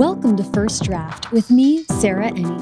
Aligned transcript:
Welcome 0.00 0.34
to 0.38 0.44
First 0.44 0.82
Draft 0.84 1.30
with 1.30 1.50
me, 1.50 1.84
Sarah 1.84 2.30
Enni. 2.30 2.56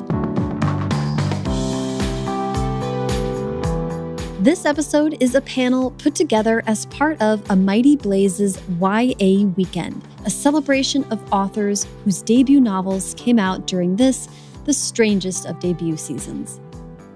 This 4.43 4.65
episode 4.65 5.23
is 5.23 5.37
a 5.37 5.41
panel 5.43 5.93
put 5.93 6.17
together 6.17 6.65
as 6.67 6.87
part 6.87 7.23
of 7.23 7.49
A 7.49 7.55
Mighty 7.55 7.95
Blaze's 7.95 8.61
YA 8.81 9.47
Weekend, 9.57 10.03
a 10.25 10.31
celebration 10.31 11.05
of 11.13 11.33
authors 11.33 11.87
whose 12.03 12.23
debut 12.23 12.61
novels 12.61 13.15
came 13.17 13.39
out 13.39 13.69
during 13.69 13.95
this, 13.95 14.29
the 14.65 14.73
strangest 14.73 15.47
of 15.47 15.61
debut 15.61 15.97
seasons. 15.97 16.59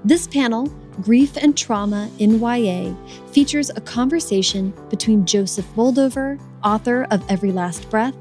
This 0.04 0.28
panel, 0.28 0.68
Grief 1.00 1.36
and 1.36 1.58
Trauma 1.58 2.08
in 2.20 2.40
YA, 2.40 2.94
features 3.32 3.70
a 3.70 3.80
conversation 3.80 4.72
between 4.88 5.26
Joseph 5.26 5.66
Moldover, 5.74 6.40
author 6.62 7.08
of 7.10 7.28
Every 7.28 7.50
Last 7.50 7.90
Breath, 7.90 8.14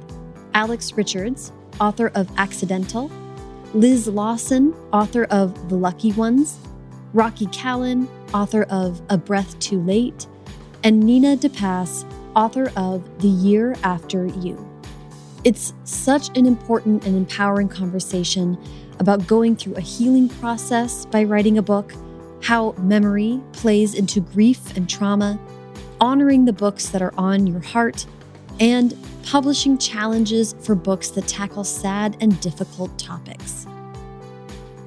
Alex 0.56 0.94
Richards, 0.94 1.52
author 1.82 2.12
of 2.16 2.30
Accidental, 2.38 3.12
Liz 3.74 4.08
Lawson, 4.08 4.74
author 4.94 5.26
of 5.26 5.70
The 5.70 5.76
Lucky 5.76 6.14
Ones, 6.14 6.60
Rocky 7.14 7.48
Callen, 7.48 8.08
author 8.34 8.64
of 8.64 9.02
A 9.10 9.18
Breath 9.18 9.60
Too 9.60 9.82
Late, 9.82 10.28
and 10.84 11.02
Nina 11.02 11.36
de 11.36 11.50
Pass, 11.50 12.06
author 12.36 12.72
of 12.78 13.04
The 13.20 13.28
Year 13.28 13.76
After 13.84 14.28
You. 14.28 14.66
It's 15.44 15.74
such 15.84 16.38
an 16.38 16.46
important 16.46 17.06
and 17.06 17.18
empowering 17.18 17.68
conversation 17.68 18.58
about 19.00 19.26
going 19.26 19.56
through 19.56 19.74
a 19.74 19.82
healing 19.82 20.30
process 20.30 21.06
by 21.08 21.24
writing 21.24 21.58
a 21.58 21.64
book, 21.64 21.94
how 22.42 22.74
memory 22.74 23.42
plays 23.54 23.96
into 23.96 24.22
grief 24.22 24.78
and 24.78 24.88
trauma, 24.88 25.40
honoring 26.00 26.46
the 26.46 26.54
books 26.54 26.90
that 26.90 27.02
are 27.02 27.14
on 27.18 27.48
your 27.48 27.60
heart, 27.60 28.06
and 28.60 28.98
publishing 29.24 29.78
challenges 29.78 30.56
for 30.60 30.76
books 30.76 31.10
that 31.10 31.28
tackle 31.28 31.64
sad 31.64 32.18
and 32.22 32.40
difficult 32.42 32.98
topics. 32.98 33.66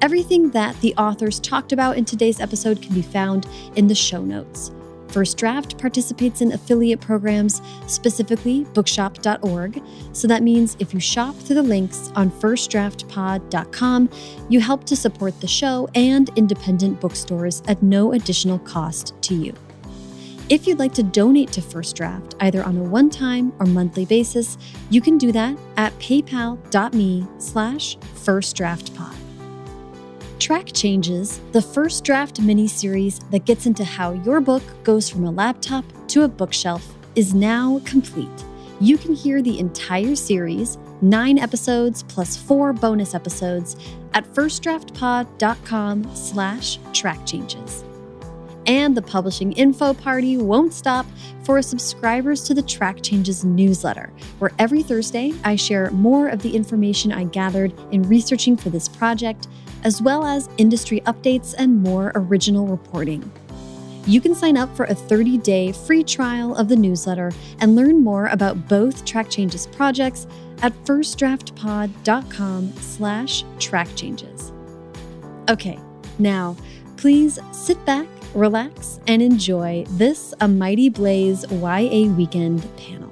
Everything 0.01 0.51
that 0.51 0.79
the 0.81 0.93
authors 0.95 1.39
talked 1.39 1.71
about 1.71 1.97
in 1.97 2.05
today's 2.05 2.39
episode 2.39 2.81
can 2.81 2.93
be 2.93 3.01
found 3.01 3.47
in 3.75 3.87
the 3.87 3.95
show 3.95 4.21
notes. 4.21 4.71
First 5.15 5.37
Draft 5.37 5.77
participates 5.77 6.41
in 6.41 6.51
affiliate 6.51 6.99
programs, 6.99 7.61
specifically 7.87 8.65
bookshop.org. 8.73 9.81
So 10.11 10.27
that 10.27 10.43
means 10.43 10.75
if 10.79 10.93
you 10.93 10.99
shop 10.99 11.35
through 11.35 11.55
the 11.55 11.63
links 11.63 12.11
on 12.15 12.29
firstdraftpod.com, 12.29 14.09
you 14.49 14.59
help 14.59 14.83
to 14.83 14.95
support 14.95 15.39
the 15.39 15.47
show 15.47 15.87
and 15.95 16.29
independent 16.35 16.99
bookstores 16.99 17.63
at 17.67 17.81
no 17.81 18.11
additional 18.11 18.59
cost 18.59 19.13
to 19.21 19.35
you. 19.35 19.53
If 20.47 20.67
you'd 20.67 20.77
like 20.77 20.93
to 20.93 21.01
donate 21.01 21.51
to 21.53 21.61
First 21.61 21.95
Draft, 21.95 22.35
either 22.39 22.63
on 22.63 22.77
a 22.77 22.83
one-time 22.83 23.51
or 23.57 23.65
monthly 23.65 24.05
basis, 24.05 24.59
you 24.91 25.01
can 25.01 25.17
do 25.17 25.31
that 25.31 25.57
at 25.75 25.97
paypal.me 25.97 27.27
slash 27.39 27.97
firstdraftpod. 27.97 29.15
Track 30.37 30.67
Changes, 30.71 31.39
the 31.51 31.61
first 31.61 32.03
draft 32.03 32.39
mini-series 32.39 33.17
that 33.31 33.45
gets 33.45 33.65
into 33.65 33.83
how 33.83 34.13
your 34.13 34.39
book 34.39 34.61
goes 34.83 35.09
from 35.09 35.23
a 35.23 35.31
laptop 35.31 35.83
to 36.09 36.23
a 36.23 36.27
bookshelf, 36.27 36.93
is 37.15 37.33
now 37.33 37.81
complete. 37.83 38.29
You 38.79 38.99
can 38.99 39.15
hear 39.15 39.41
the 39.41 39.57
entire 39.57 40.15
series, 40.15 40.77
nine 41.01 41.39
episodes 41.39 42.03
plus 42.03 42.37
four 42.37 42.71
bonus 42.71 43.15
episodes, 43.15 43.77
at 44.13 44.25
firstdraftpod.com 44.25 46.15
slash 46.15 46.77
track 46.93 47.25
changes. 47.25 47.83
And 48.67 48.97
the 48.97 49.01
publishing 49.01 49.51
info 49.53 49.93
party 49.93 50.37
won't 50.37 50.73
stop 50.73 51.05
for 51.43 51.61
subscribers 51.61 52.43
to 52.45 52.53
the 52.53 52.63
Track 52.63 53.03
Changes 53.03 53.45
newsletter, 53.45 54.11
where 54.39 54.51
every 54.57 54.81
Thursday 54.81 55.33
I 55.43 55.55
share 55.55 55.91
more 55.91 56.29
of 56.29 56.41
the 56.41 56.55
information 56.55 57.11
I 57.11 57.25
gathered 57.25 57.73
in 57.91 58.03
researching 58.03 58.57
for 58.57 58.69
this 58.69 58.87
project, 58.87 59.47
as 59.83 60.01
well 60.01 60.25
as 60.25 60.49
industry 60.57 61.01
updates 61.01 61.53
and 61.57 61.83
more 61.83 62.11
original 62.15 62.65
reporting. 62.65 63.31
You 64.07 64.21
can 64.21 64.35
sign 64.35 64.55
up 64.55 64.75
for 64.75 64.85
a 64.85 64.93
30-day 64.93 65.71
free 65.71 66.03
trial 66.03 66.55
of 66.55 66.67
the 66.67 66.75
newsletter 66.75 67.31
and 67.59 67.75
learn 67.75 68.03
more 68.03 68.27
about 68.27 68.67
both 68.67 69.03
Track 69.03 69.29
Changes 69.29 69.65
projects 69.67 70.27
at 70.61 70.73
firstdraftpod.com 70.85 72.73
slash 72.73 73.43
trackchanges. 73.57 74.51
Okay, 75.49 75.79
now 76.19 76.55
please 76.97 77.39
sit 77.51 77.83
back 77.85 78.07
relax, 78.35 78.99
and 79.07 79.21
enjoy 79.21 79.85
this 79.91 80.33
A 80.41 80.47
Mighty 80.47 80.89
Blaze 80.89 81.45
YA 81.49 82.07
Weekend 82.11 82.67
panel. 82.77 83.09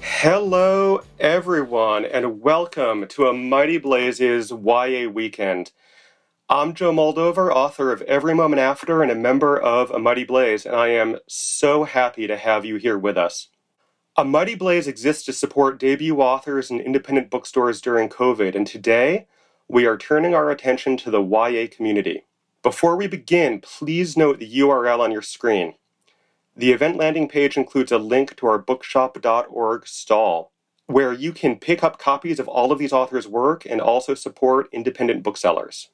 Hello, 0.00 1.02
everyone, 1.18 2.04
and 2.04 2.42
welcome 2.42 3.06
to 3.08 3.26
A 3.26 3.32
Mighty 3.32 3.78
Blaze's 3.78 4.50
YA 4.50 5.08
Weekend. 5.08 5.72
I'm 6.48 6.74
Joe 6.74 6.92
Moldover, 6.92 7.50
author 7.50 7.90
of 7.92 8.02
Every 8.02 8.34
Moment 8.34 8.60
After 8.60 9.02
and 9.02 9.10
a 9.10 9.14
member 9.14 9.58
of 9.58 9.90
A 9.90 9.98
Mighty 9.98 10.24
Blaze, 10.24 10.66
and 10.66 10.76
I 10.76 10.88
am 10.88 11.18
so 11.26 11.84
happy 11.84 12.26
to 12.26 12.36
have 12.36 12.64
you 12.64 12.76
here 12.76 12.98
with 12.98 13.16
us. 13.16 13.48
A 14.16 14.24
Mighty 14.24 14.56
Blaze 14.56 14.86
exists 14.86 15.24
to 15.24 15.32
support 15.32 15.78
debut 15.78 16.20
authors 16.20 16.70
and 16.70 16.80
independent 16.80 17.30
bookstores 17.30 17.80
during 17.80 18.08
COVID, 18.08 18.54
and 18.54 18.66
today 18.66 19.26
we 19.68 19.86
are 19.86 19.96
turning 19.96 20.34
our 20.34 20.50
attention 20.50 20.96
to 20.98 21.10
the 21.10 21.22
YA 21.22 21.66
community. 21.70 22.24
Before 22.62 22.94
we 22.94 23.06
begin, 23.06 23.60
please 23.60 24.18
note 24.18 24.38
the 24.38 24.58
URL 24.58 25.00
on 25.00 25.10
your 25.10 25.22
screen. 25.22 25.76
The 26.54 26.72
event 26.72 26.98
landing 26.98 27.26
page 27.26 27.56
includes 27.56 27.90
a 27.90 27.96
link 27.96 28.36
to 28.36 28.46
our 28.48 28.58
bookshop.org 28.58 29.86
stall, 29.86 30.52
where 30.84 31.10
you 31.10 31.32
can 31.32 31.56
pick 31.56 31.82
up 31.82 31.98
copies 31.98 32.38
of 32.38 32.48
all 32.48 32.70
of 32.70 32.78
these 32.78 32.92
authors' 32.92 33.26
work 33.26 33.64
and 33.64 33.80
also 33.80 34.12
support 34.12 34.68
independent 34.72 35.22
booksellers. 35.22 35.88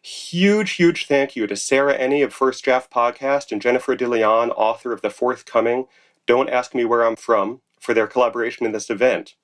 Huge, 0.00 0.70
huge 0.70 1.06
thank 1.06 1.36
you 1.36 1.46
to 1.46 1.54
Sarah 1.54 1.98
Enni 1.98 2.24
of 2.24 2.32
First 2.32 2.64
Draft 2.64 2.90
Podcast 2.90 3.52
and 3.52 3.60
Jennifer 3.60 3.94
de 3.94 4.08
Leon, 4.08 4.52
author 4.52 4.94
of 4.94 5.02
the 5.02 5.10
forthcoming 5.10 5.84
Don't 6.24 6.48
Ask 6.48 6.74
Me 6.74 6.86
Where 6.86 7.04
I'm 7.04 7.16
From, 7.16 7.60
for 7.78 7.92
their 7.92 8.06
collaboration 8.06 8.64
in 8.64 8.72
this 8.72 8.88
event. 8.88 9.34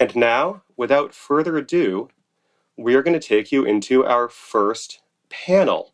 And 0.00 0.16
now, 0.16 0.64
without 0.76 1.14
further 1.14 1.56
ado, 1.56 2.08
we 2.76 2.96
are 2.96 3.02
going 3.04 3.18
to 3.18 3.24
take 3.24 3.52
you 3.52 3.64
into 3.64 4.04
our 4.04 4.28
first 4.28 5.01
panel. 5.32 5.92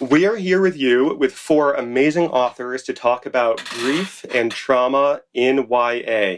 We 0.00 0.26
are 0.26 0.36
here 0.36 0.60
with 0.60 0.76
you 0.76 1.16
with 1.16 1.32
four 1.32 1.74
amazing 1.74 2.28
authors 2.28 2.82
to 2.84 2.92
talk 2.92 3.24
about 3.24 3.64
grief 3.64 4.24
and 4.34 4.52
trauma 4.52 5.22
in 5.32 5.68
YA. 5.70 6.36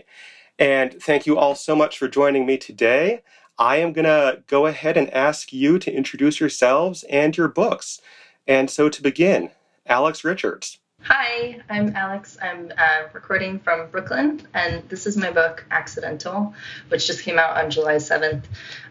And 0.58 1.02
thank 1.02 1.26
you 1.26 1.36
all 1.36 1.54
so 1.54 1.74
much 1.74 1.98
for 1.98 2.08
joining 2.08 2.46
me 2.46 2.56
today. 2.56 3.22
I 3.58 3.78
am 3.78 3.92
going 3.92 4.04
to 4.04 4.42
go 4.46 4.66
ahead 4.66 4.96
and 4.96 5.12
ask 5.12 5.52
you 5.52 5.78
to 5.80 5.92
introduce 5.92 6.40
yourselves 6.40 7.04
and 7.04 7.36
your 7.36 7.48
books. 7.48 8.00
And 8.46 8.70
so 8.70 8.88
to 8.88 9.02
begin, 9.02 9.50
Alex 9.86 10.24
Richards. 10.24 10.78
Hi, 11.06 11.60
I'm 11.68 11.94
Alex. 11.96 12.38
I'm 12.40 12.72
uh, 12.78 13.08
recording 13.12 13.58
from 13.58 13.90
Brooklyn, 13.90 14.48
and 14.54 14.88
this 14.88 15.06
is 15.06 15.18
my 15.18 15.30
book, 15.30 15.62
Accidental, 15.70 16.54
which 16.88 17.06
just 17.06 17.22
came 17.24 17.38
out 17.38 17.62
on 17.62 17.70
July 17.70 17.96
7th. 17.96 18.44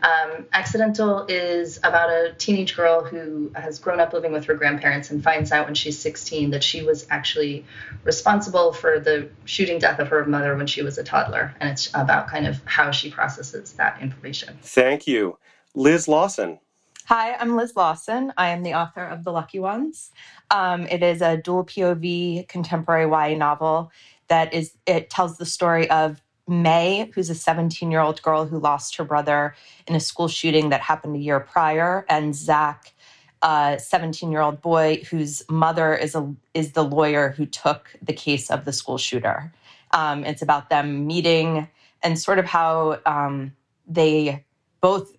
Um, 0.03 0.45
Accidental 0.53 1.25
is 1.27 1.79
about 1.79 2.11
a 2.11 2.35
teenage 2.37 2.75
girl 2.75 3.03
who 3.03 3.51
has 3.55 3.79
grown 3.79 3.99
up 3.99 4.13
living 4.13 4.31
with 4.31 4.45
her 4.45 4.53
grandparents 4.53 5.09
and 5.09 5.23
finds 5.23 5.51
out 5.51 5.65
when 5.65 5.73
she's 5.73 5.97
16 5.97 6.51
that 6.51 6.63
she 6.63 6.83
was 6.83 7.07
actually 7.09 7.65
responsible 8.03 8.73
for 8.73 8.99
the 8.99 9.27
shooting 9.45 9.79
death 9.79 9.97
of 9.97 10.09
her 10.09 10.23
mother 10.23 10.55
when 10.55 10.67
she 10.67 10.83
was 10.83 10.99
a 10.99 11.03
toddler. 11.03 11.55
And 11.59 11.71
it's 11.71 11.89
about 11.95 12.27
kind 12.27 12.45
of 12.45 12.61
how 12.65 12.91
she 12.91 13.09
processes 13.09 13.73
that 13.73 13.99
information. 14.03 14.59
Thank 14.61 15.07
you. 15.07 15.39
Liz 15.73 16.07
Lawson. 16.07 16.59
Hi, 17.07 17.33
I'm 17.33 17.57
Liz 17.57 17.75
Lawson. 17.75 18.31
I 18.37 18.49
am 18.51 18.63
the 18.63 18.75
author 18.75 19.03
of 19.03 19.25
The 19.25 19.31
Lucky 19.33 19.59
Ones. 19.59 20.11
Um, 20.51 20.87
it 20.87 21.03
is 21.03 21.21
a 21.21 21.35
dual 21.35 21.65
POV 21.65 22.47
contemporary 22.47 23.09
YA 23.09 23.37
novel 23.37 23.91
that 24.29 24.53
is, 24.53 24.73
it 24.85 25.09
tells 25.09 25.37
the 25.37 25.45
story 25.45 25.89
of 25.89 26.21
May, 26.47 27.11
who's 27.13 27.29
a 27.29 27.35
17 27.35 27.91
year 27.91 27.99
old 27.99 28.21
girl 28.21 28.45
who 28.45 28.57
lost 28.57 28.95
her 28.95 29.03
brother 29.03 29.53
in 29.85 29.95
a 29.95 29.99
school 29.99 30.29
shooting 30.29 30.69
that 30.69 30.79
happened 30.79 31.17
a 31.17 31.19
year 31.19 31.41
prior, 31.41 32.05
and 32.07 32.33
Zach, 32.33 32.93
a 33.41 33.77
17 33.77 34.31
year 34.31 34.39
old 34.39 34.61
boy 34.61 35.03
whose 35.11 35.43
mother 35.49 35.93
is, 35.93 36.15
a, 36.15 36.33
is 36.53 36.71
the 36.71 36.85
lawyer 36.85 37.31
who 37.35 37.45
took 37.45 37.93
the 38.01 38.13
case 38.13 38.49
of 38.49 38.63
the 38.63 38.71
school 38.71 38.97
shooter. 38.97 39.53
Um, 39.91 40.23
it's 40.23 40.41
about 40.41 40.69
them 40.69 41.05
meeting 41.05 41.67
and 42.01 42.17
sort 42.17 42.39
of 42.39 42.45
how 42.45 43.01
um, 43.05 43.53
they 43.85 44.45
both 44.79 45.13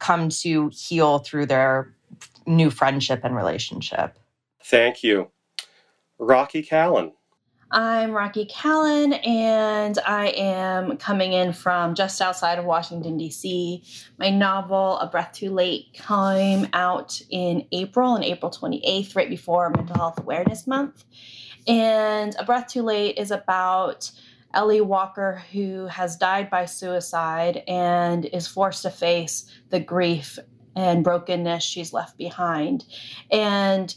come 0.00 0.28
to 0.28 0.70
heal 0.72 1.18
through 1.20 1.46
their 1.46 1.94
new 2.46 2.70
friendship 2.70 3.20
and 3.22 3.36
relationship. 3.36 4.18
Thank 4.64 5.04
you. 5.04 5.30
Rocky 6.18 6.62
Callen. 6.62 7.12
I'm 7.72 8.10
Rocky 8.10 8.46
Callen, 8.46 9.24
and 9.24 9.96
I 10.04 10.28
am 10.30 10.96
coming 10.96 11.32
in 11.32 11.52
from 11.52 11.94
just 11.94 12.20
outside 12.20 12.58
of 12.58 12.64
Washington, 12.64 13.16
D.C. 13.16 13.84
My 14.18 14.28
novel, 14.28 14.98
A 14.98 15.06
Breath 15.06 15.32
Too 15.32 15.50
Late, 15.50 15.92
came 15.92 16.66
out 16.72 17.22
in 17.30 17.68
April, 17.70 18.10
on 18.10 18.24
April 18.24 18.50
28th, 18.50 19.14
right 19.14 19.30
before 19.30 19.70
Mental 19.70 19.94
Health 19.94 20.18
Awareness 20.18 20.66
Month. 20.66 21.04
And 21.68 22.34
A 22.40 22.44
Breath 22.44 22.66
Too 22.66 22.82
Late 22.82 23.16
is 23.16 23.30
about 23.30 24.10
Ellie 24.54 24.80
Walker, 24.80 25.42
who 25.52 25.86
has 25.86 26.16
died 26.16 26.50
by 26.50 26.64
suicide 26.64 27.62
and 27.68 28.24
is 28.26 28.46
forced 28.46 28.82
to 28.82 28.90
face 28.90 29.44
the 29.70 29.80
grief 29.80 30.38
and 30.76 31.04
brokenness 31.04 31.62
she's 31.62 31.92
left 31.92 32.16
behind. 32.16 32.84
And 33.30 33.94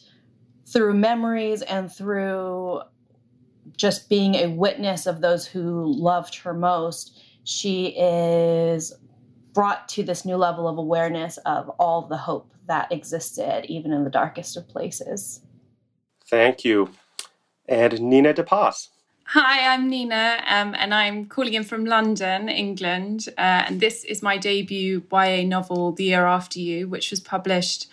through 0.67 0.93
memories 0.93 1.61
and 1.63 1.91
through 1.91 2.81
just 3.77 4.09
being 4.09 4.35
a 4.35 4.47
witness 4.47 5.05
of 5.05 5.21
those 5.21 5.45
who 5.45 5.85
loved 5.85 6.35
her 6.35 6.53
most, 6.53 7.19
she 7.43 7.87
is 7.97 8.93
brought 9.53 9.87
to 9.89 10.03
this 10.03 10.25
new 10.25 10.35
level 10.35 10.67
of 10.67 10.77
awareness 10.77 11.37
of 11.45 11.69
all 11.79 12.07
the 12.07 12.17
hope 12.17 12.51
that 12.67 12.91
existed, 12.91 13.65
even 13.67 13.91
in 13.91 14.03
the 14.03 14.09
darkest 14.09 14.57
of 14.57 14.67
places. 14.67 15.41
Thank 16.27 16.63
you. 16.63 16.89
And 17.67 17.99
Nina 18.01 18.33
de 18.33 18.43
Pass. 18.43 18.89
Hi, 19.25 19.73
I'm 19.73 19.89
Nina, 19.89 20.43
um, 20.47 20.75
and 20.77 20.93
I'm 20.93 21.25
calling 21.25 21.53
in 21.53 21.63
from 21.63 21.85
London, 21.85 22.49
England. 22.49 23.29
Uh, 23.37 23.63
and 23.65 23.79
this 23.79 24.03
is 24.03 24.21
my 24.21 24.37
debut 24.37 25.01
YA 25.11 25.43
novel, 25.43 25.93
The 25.93 26.03
Year 26.03 26.25
After 26.25 26.59
You, 26.59 26.87
which 26.87 27.09
was 27.09 27.19
published 27.19 27.87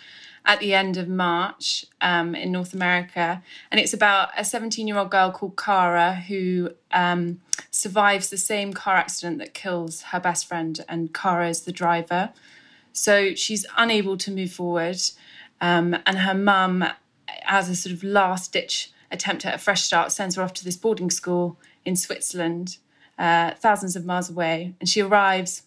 at 0.45 0.59
the 0.59 0.75
end 0.75 0.97
of 0.97 1.07
March 1.07 1.85
um, 2.01 2.35
in 2.35 2.51
North 2.51 2.73
America. 2.73 3.41
And 3.71 3.79
it's 3.79 3.93
about 3.93 4.29
a 4.37 4.43
17 4.43 4.87
year 4.87 4.97
old 4.97 5.09
girl 5.09 5.31
called 5.31 5.55
Cara 5.55 6.13
who 6.13 6.71
um, 6.91 7.41
survives 7.71 8.29
the 8.29 8.37
same 8.37 8.73
car 8.73 8.97
accident 8.97 9.39
that 9.39 9.53
kills 9.53 10.03
her 10.03 10.19
best 10.19 10.47
friend, 10.47 10.83
and 10.89 11.13
Cara 11.13 11.49
is 11.49 11.61
the 11.61 11.71
driver. 11.71 12.33
So 12.93 13.33
she's 13.33 13.65
unable 13.77 14.17
to 14.17 14.31
move 14.31 14.51
forward. 14.51 15.01
Um, 15.61 15.97
and 16.05 16.19
her 16.19 16.35
mum, 16.35 16.85
as 17.45 17.69
a 17.69 17.75
sort 17.75 17.93
of 17.93 18.03
last 18.03 18.51
ditch 18.53 18.91
attempt 19.11 19.45
at 19.45 19.53
a 19.53 19.57
fresh 19.57 19.81
start, 19.81 20.11
sends 20.11 20.35
her 20.35 20.43
off 20.43 20.53
to 20.55 20.63
this 20.63 20.77
boarding 20.77 21.09
school 21.09 21.57
in 21.85 21.95
Switzerland, 21.95 22.77
uh, 23.17 23.51
thousands 23.51 23.95
of 23.95 24.05
miles 24.05 24.29
away. 24.29 24.73
And 24.79 24.87
she 24.87 25.01
arrives 25.01 25.63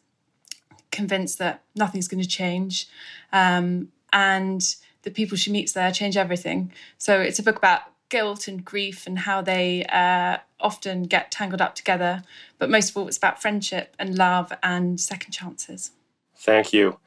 convinced 0.91 1.39
that 1.39 1.63
nothing's 1.75 2.09
going 2.09 2.23
to 2.23 2.29
change. 2.29 2.87
Um, 3.33 3.89
and 4.13 4.75
the 5.03 5.11
people 5.11 5.37
she 5.37 5.51
meets 5.51 5.73
there 5.73 5.91
change 5.91 6.17
everything. 6.17 6.73
So 6.99 7.21
it's 7.21 7.39
a 7.39 7.43
book 7.43 7.57
about 7.57 7.83
guilt 8.09 8.49
and 8.49 8.65
grief 8.65 9.07
and 9.07 9.19
how 9.19 9.43
they 9.43 9.85
uh, 9.87 10.39
often 10.61 11.03
get 11.03 11.31
tangled 11.31 11.61
up 11.61 11.75
together. 11.75 12.23
But 12.59 12.71
most 12.71 12.91
of 12.91 12.97
all, 12.97 13.09
it's 13.09 13.17
about 13.17 13.43
friendship 13.43 13.95
and 13.99 14.17
love 14.17 14.53
and 14.63 15.01
second 15.01 15.33
chances. 15.33 15.91
Thank 16.37 16.73
you. 16.73 16.99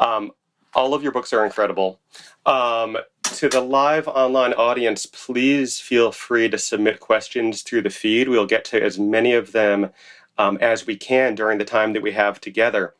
Um, 0.00 0.32
all 0.74 0.94
of 0.94 1.02
your 1.02 1.12
books 1.12 1.32
are 1.32 1.44
incredible. 1.44 2.00
Um, 2.46 2.96
to 3.22 3.48
the 3.48 3.60
live 3.60 4.06
online 4.06 4.52
audience, 4.52 5.06
please 5.06 5.80
feel 5.80 6.12
free 6.12 6.48
to 6.48 6.58
submit 6.58 7.00
questions 7.00 7.62
through 7.62 7.82
the 7.82 7.90
feed. 7.90 8.28
We'll 8.28 8.46
get 8.46 8.64
to 8.66 8.82
as 8.82 8.98
many 8.98 9.32
of 9.32 9.52
them 9.52 9.90
um, 10.38 10.58
as 10.60 10.86
we 10.86 10.96
can 10.96 11.34
during 11.34 11.58
the 11.58 11.64
time 11.64 11.92
that 11.94 12.02
we 12.02 12.12
have 12.12 12.40
together. 12.40 12.94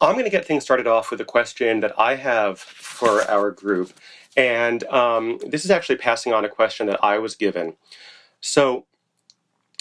I'm 0.00 0.12
going 0.12 0.24
to 0.24 0.30
get 0.30 0.44
things 0.44 0.62
started 0.62 0.86
off 0.86 1.10
with 1.10 1.20
a 1.20 1.24
question 1.24 1.80
that 1.80 1.98
I 1.98 2.14
have 2.14 2.60
for 2.60 3.22
our 3.28 3.50
group. 3.50 3.92
And 4.36 4.84
um, 4.84 5.40
this 5.44 5.64
is 5.64 5.70
actually 5.70 5.96
passing 5.96 6.32
on 6.32 6.44
a 6.44 6.48
question 6.48 6.86
that 6.86 7.02
I 7.02 7.18
was 7.18 7.34
given. 7.34 7.74
So, 8.40 8.84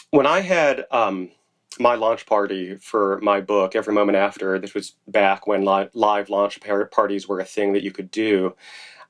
when 0.10 0.26
I 0.26 0.40
had 0.40 0.86
um, 0.90 1.30
my 1.80 1.96
launch 1.96 2.26
party 2.26 2.76
for 2.76 3.20
my 3.22 3.42
book, 3.42 3.76
Every 3.76 3.94
Moment 3.94 4.18
After, 4.18 4.60
this 4.60 4.74
was 4.74 4.96
back 5.08 5.48
when 5.48 5.66
li- 5.66 5.90
live 5.94 6.30
launch 6.30 6.60
parties 6.92 7.28
were 7.28 7.40
a 7.40 7.46
thing 7.46 7.74
that 7.74 7.84
you 7.84 7.92
could 7.92 8.12
do. 8.12 8.56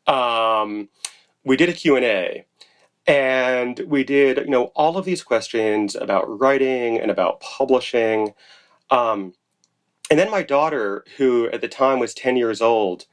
Um, 0.07 0.89
we 1.43 1.57
did 1.57 1.69
a 1.69 1.73
Q&A 1.73 2.45
and 3.07 3.79
we 3.87 4.03
did, 4.03 4.37
you 4.37 4.49
know, 4.49 4.65
all 4.75 4.97
of 4.97 5.05
these 5.05 5.23
questions 5.23 5.95
about 5.95 6.39
writing 6.39 6.99
and 6.99 7.11
about 7.11 7.39
publishing. 7.39 8.33
Um, 8.89 9.33
and 10.09 10.19
then 10.19 10.31
my 10.31 10.43
daughter, 10.43 11.05
who 11.17 11.47
at 11.49 11.61
the 11.61 11.67
time 11.67 11.99
was 11.99 12.13
10 12.13 12.37
years 12.37 12.61
old, 12.61 13.05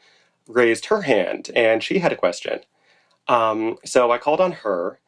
raised 0.48 0.86
her 0.86 1.02
hand 1.02 1.50
and 1.54 1.82
she 1.82 1.98
had 1.98 2.12
a 2.12 2.16
question. 2.16 2.60
Um, 3.28 3.76
so 3.84 4.10
I 4.10 4.18
called 4.18 4.40
on 4.40 4.52
her, 4.52 5.00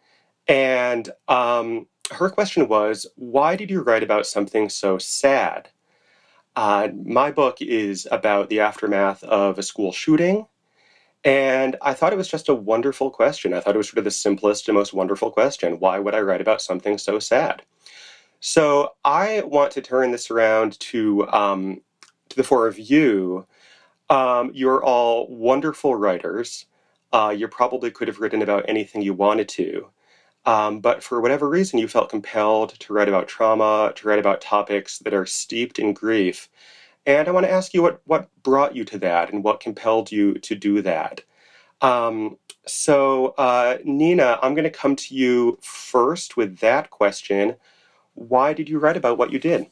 and 0.49 1.11
um, 1.29 1.87
her 2.13 2.31
question 2.31 2.69
was 2.69 3.07
Why 3.17 3.57
did 3.57 3.71
you 3.71 3.83
write 3.83 4.03
about 4.03 4.27
something 4.27 4.69
so 4.69 4.99
sad? 4.99 5.71
Uh, 6.55 6.89
my 7.05 7.31
book 7.31 7.61
is 7.61 8.09
about 8.11 8.49
the 8.49 8.61
aftermath 8.61 9.23
of 9.25 9.59
a 9.59 9.63
school 9.63 9.93
shooting. 9.93 10.47
And 11.25 11.77
I 11.83 11.93
thought 11.93 12.13
it 12.13 12.17
was 12.17 12.29
just 12.29 12.49
a 12.49 12.55
wonderful 12.55 13.11
question. 13.11 13.53
I 13.53 13.61
thought 13.61 13.75
it 13.75 13.79
was 13.79 13.89
sort 13.89 13.99
of 13.99 14.05
the 14.05 14.11
simplest 14.11 14.69
and 14.69 14.77
most 14.77 14.95
wonderful 14.95 15.31
question. 15.31 15.81
Why 15.81 15.99
would 15.99 16.15
I 16.15 16.21
write 16.21 16.41
about 16.41 16.63
something 16.63 16.99
so 16.99 17.19
sad? 17.19 17.63
So 18.41 18.93
I 19.05 19.43
want 19.45 19.73
to 19.73 19.83
turn 19.83 20.13
this 20.13 20.31
around 20.31 20.79
to 20.81 21.29
um, 21.29 21.81
to 22.29 22.37
the 22.37 22.45
four 22.45 22.69
of 22.69 22.79
you. 22.79 23.47
Um, 24.09 24.53
you're 24.55 24.85
all 24.85 25.27
wonderful 25.29 25.97
writers. 25.97 26.67
Uh, 27.13 27.35
you 27.37 27.49
probably 27.49 27.91
could 27.91 28.09
have 28.09 28.21
written 28.21 28.43
about 28.43 28.65
anything 28.69 29.03
you 29.03 29.15
wanted 29.15 29.49
to. 29.49 29.89
Um, 30.47 30.79
but 30.79 31.03
for 31.03 31.21
whatever 31.21 31.49
reason, 31.49 31.81
you 31.81 31.89
felt 31.89 32.09
compelled 32.09 32.79
to 32.79 32.93
write 32.93 33.09
about 33.09 33.27
trauma, 33.27 33.93
to 33.97 34.09
write 34.09 34.21
about 34.21 34.41
topics 34.41 34.99
that 35.01 35.13
are 35.13 35.27
steeped 35.27 35.79
in 35.81 35.93
grief. 35.93 36.49
And 37.05 37.27
I 37.29 37.33
want 37.33 37.47
to 37.47 37.53
ask 37.53 37.75
you 37.75 37.83
what, 37.83 38.01
what 38.05 38.29
brought 38.45 38.75
you 38.75 38.85
to 38.85 38.99
that 38.99 39.33
and 39.33 39.43
what 39.43 39.61
compelled 39.61 40.11
you 40.13 40.35
to 40.35 40.55
do 40.55 40.83
that. 40.83 41.23
Um, 41.81 42.39
so, 42.67 43.35
uh, 43.39 43.79
Nina, 43.85 44.39
I'm 44.41 44.55
going 44.55 44.65
to 44.65 44.71
come 44.71 44.97
to 44.97 45.15
you 45.15 45.59
first 45.61 46.37
with 46.37 46.59
that 46.59 46.91
question. 46.91 47.57
Why 48.15 48.53
did 48.53 48.69
you 48.69 48.79
write 48.79 48.97
about 48.97 49.19
what 49.19 49.33
you 49.33 49.39
did? 49.39 49.67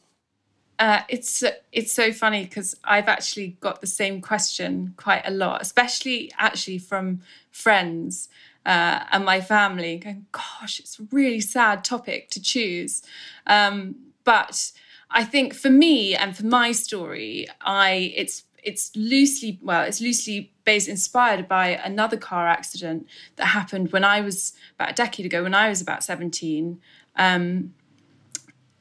Uh, 0.79 1.03
it's 1.09 1.45
it's 1.71 1.93
so 1.93 2.13
funny 2.13 2.45
because 2.45 2.77
I've 2.83 3.07
actually 3.07 3.57
got 3.61 3.81
the 3.81 3.87
same 3.87 4.21
question 4.21 4.95
quite 4.97 5.23
a 5.25 5.31
lot, 5.31 5.63
especially 5.63 6.33
actually 6.37 6.79
from 6.79 7.21
friends 7.53 8.29
uh, 8.67 9.05
and 9.11 9.25
my 9.25 9.41
family, 9.41 9.99
going, 9.99 10.27
"Gosh, 10.33 10.81
it's 10.81 10.99
a 10.99 11.05
really 11.11 11.41
sad 11.41 11.85
topic 11.85 12.31
to 12.31 12.41
choose." 12.41 13.03
Um, 13.47 13.97
but 14.25 14.73
I 15.11 15.25
think 15.25 15.55
for 15.55 15.71
me 15.71 16.15
and 16.15 16.37
for 16.37 16.47
my 16.47 16.73
story, 16.73 17.47
I 17.61 18.13
it's 18.17 18.45
it's 18.63 18.91
loosely 18.97 19.59
well, 19.63 19.83
it's 19.83 20.01
loosely 20.01 20.53
based 20.65 20.89
inspired 20.89 21.47
by 21.47 21.69
another 21.69 22.17
car 22.17 22.49
accident 22.49 23.07
that 23.37 23.47
happened 23.47 23.93
when 23.93 24.05
I 24.05 24.21
was 24.21 24.55
about 24.77 24.91
a 24.91 24.95
decade 24.95 25.27
ago, 25.27 25.43
when 25.43 25.55
I 25.55 25.69
was 25.69 25.81
about 25.81 26.03
seventeen. 26.03 26.81
Um, 27.17 27.75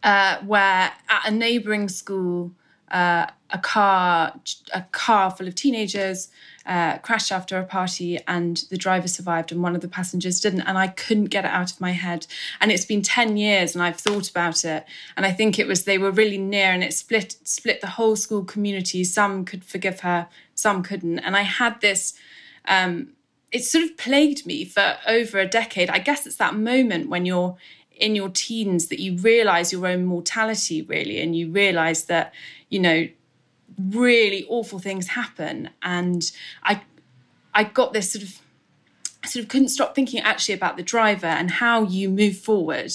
uh, 0.01 0.37
where 0.39 0.91
at 1.07 1.27
a 1.27 1.31
neighbouring 1.31 1.87
school, 1.87 2.51
uh, 2.93 3.25
a 3.49 3.57
car 3.57 4.39
a 4.71 4.81
car 4.91 5.31
full 5.31 5.47
of 5.47 5.55
teenagers 5.55 6.29
uh, 6.65 6.97
crashed 6.99 7.31
after 7.31 7.57
a 7.57 7.63
party, 7.63 8.19
and 8.27 8.63
the 8.69 8.77
driver 8.77 9.07
survived, 9.07 9.51
and 9.51 9.61
one 9.61 9.75
of 9.75 9.81
the 9.81 9.87
passengers 9.87 10.39
didn't. 10.39 10.61
And 10.61 10.77
I 10.77 10.87
couldn't 10.87 11.25
get 11.25 11.43
it 11.43 11.51
out 11.51 11.71
of 11.71 11.81
my 11.81 11.91
head. 11.91 12.25
And 12.61 12.71
it's 12.71 12.85
been 12.85 13.01
ten 13.01 13.35
years, 13.35 13.75
and 13.75 13.83
I've 13.83 13.99
thought 13.99 14.29
about 14.29 14.63
it. 14.63 14.85
And 15.17 15.25
I 15.25 15.31
think 15.31 15.59
it 15.59 15.67
was 15.67 15.83
they 15.83 15.97
were 15.97 16.11
really 16.11 16.37
near, 16.37 16.71
and 16.71 16.83
it 16.83 16.93
split 16.93 17.35
split 17.43 17.81
the 17.81 17.87
whole 17.87 18.15
school 18.15 18.45
community. 18.45 19.03
Some 19.03 19.43
could 19.43 19.65
forgive 19.65 20.01
her, 20.01 20.27
some 20.55 20.83
couldn't. 20.83 21.19
And 21.19 21.35
I 21.35 21.41
had 21.41 21.81
this. 21.81 22.13
Um, 22.65 23.09
it 23.51 23.63
sort 23.63 23.83
of 23.83 23.97
plagued 23.97 24.47
me 24.47 24.65
for 24.65 24.97
over 25.07 25.37
a 25.37 25.47
decade. 25.47 25.89
I 25.89 25.99
guess 25.99 26.25
it's 26.25 26.37
that 26.37 26.55
moment 26.55 27.07
when 27.07 27.23
you're 27.23 27.55
in 27.95 28.15
your 28.15 28.29
teens 28.29 28.87
that 28.87 28.99
you 28.99 29.17
realize 29.17 29.71
your 29.71 29.87
own 29.87 30.05
mortality 30.05 30.81
really 30.81 31.21
and 31.21 31.35
you 31.35 31.49
realize 31.49 32.05
that 32.05 32.33
you 32.69 32.79
know 32.79 33.07
really 33.77 34.45
awful 34.49 34.79
things 34.79 35.07
happen. 35.07 35.69
And 35.81 36.31
i 36.63 36.81
i 37.53 37.63
got 37.63 37.93
this 37.93 38.11
sort 38.11 38.23
of 38.23 38.39
I 39.23 39.27
sort 39.27 39.43
of 39.43 39.49
couldn't 39.49 39.69
stop 39.69 39.95
thinking 39.95 40.19
actually 40.19 40.55
about 40.55 40.75
the 40.75 40.83
driver 40.83 41.27
and 41.27 41.49
how 41.49 41.83
you 41.83 42.09
move 42.09 42.37
forward 42.37 42.91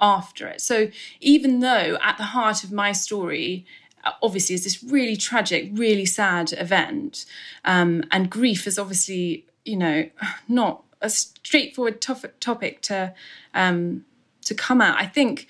after 0.00 0.48
it. 0.48 0.60
So 0.60 0.88
even 1.20 1.60
though 1.60 1.98
at 2.02 2.16
the 2.16 2.24
heart 2.24 2.64
of 2.64 2.72
my 2.72 2.90
story 2.92 3.64
uh, 4.04 4.12
obviously 4.22 4.54
is 4.54 4.64
this 4.64 4.82
really 4.82 5.16
tragic 5.16 5.70
really 5.72 6.06
sad 6.06 6.52
event 6.52 7.26
um, 7.64 8.04
and 8.10 8.30
grief 8.30 8.66
is 8.66 8.78
obviously 8.78 9.44
you 9.64 9.76
know 9.76 10.08
not 10.48 10.82
a 11.00 11.10
straightforward 11.10 12.00
topic 12.00 12.80
to 12.82 13.14
um, 13.54 14.04
to 14.48 14.54
come 14.54 14.80
out. 14.80 15.00
I 15.00 15.06
think 15.06 15.46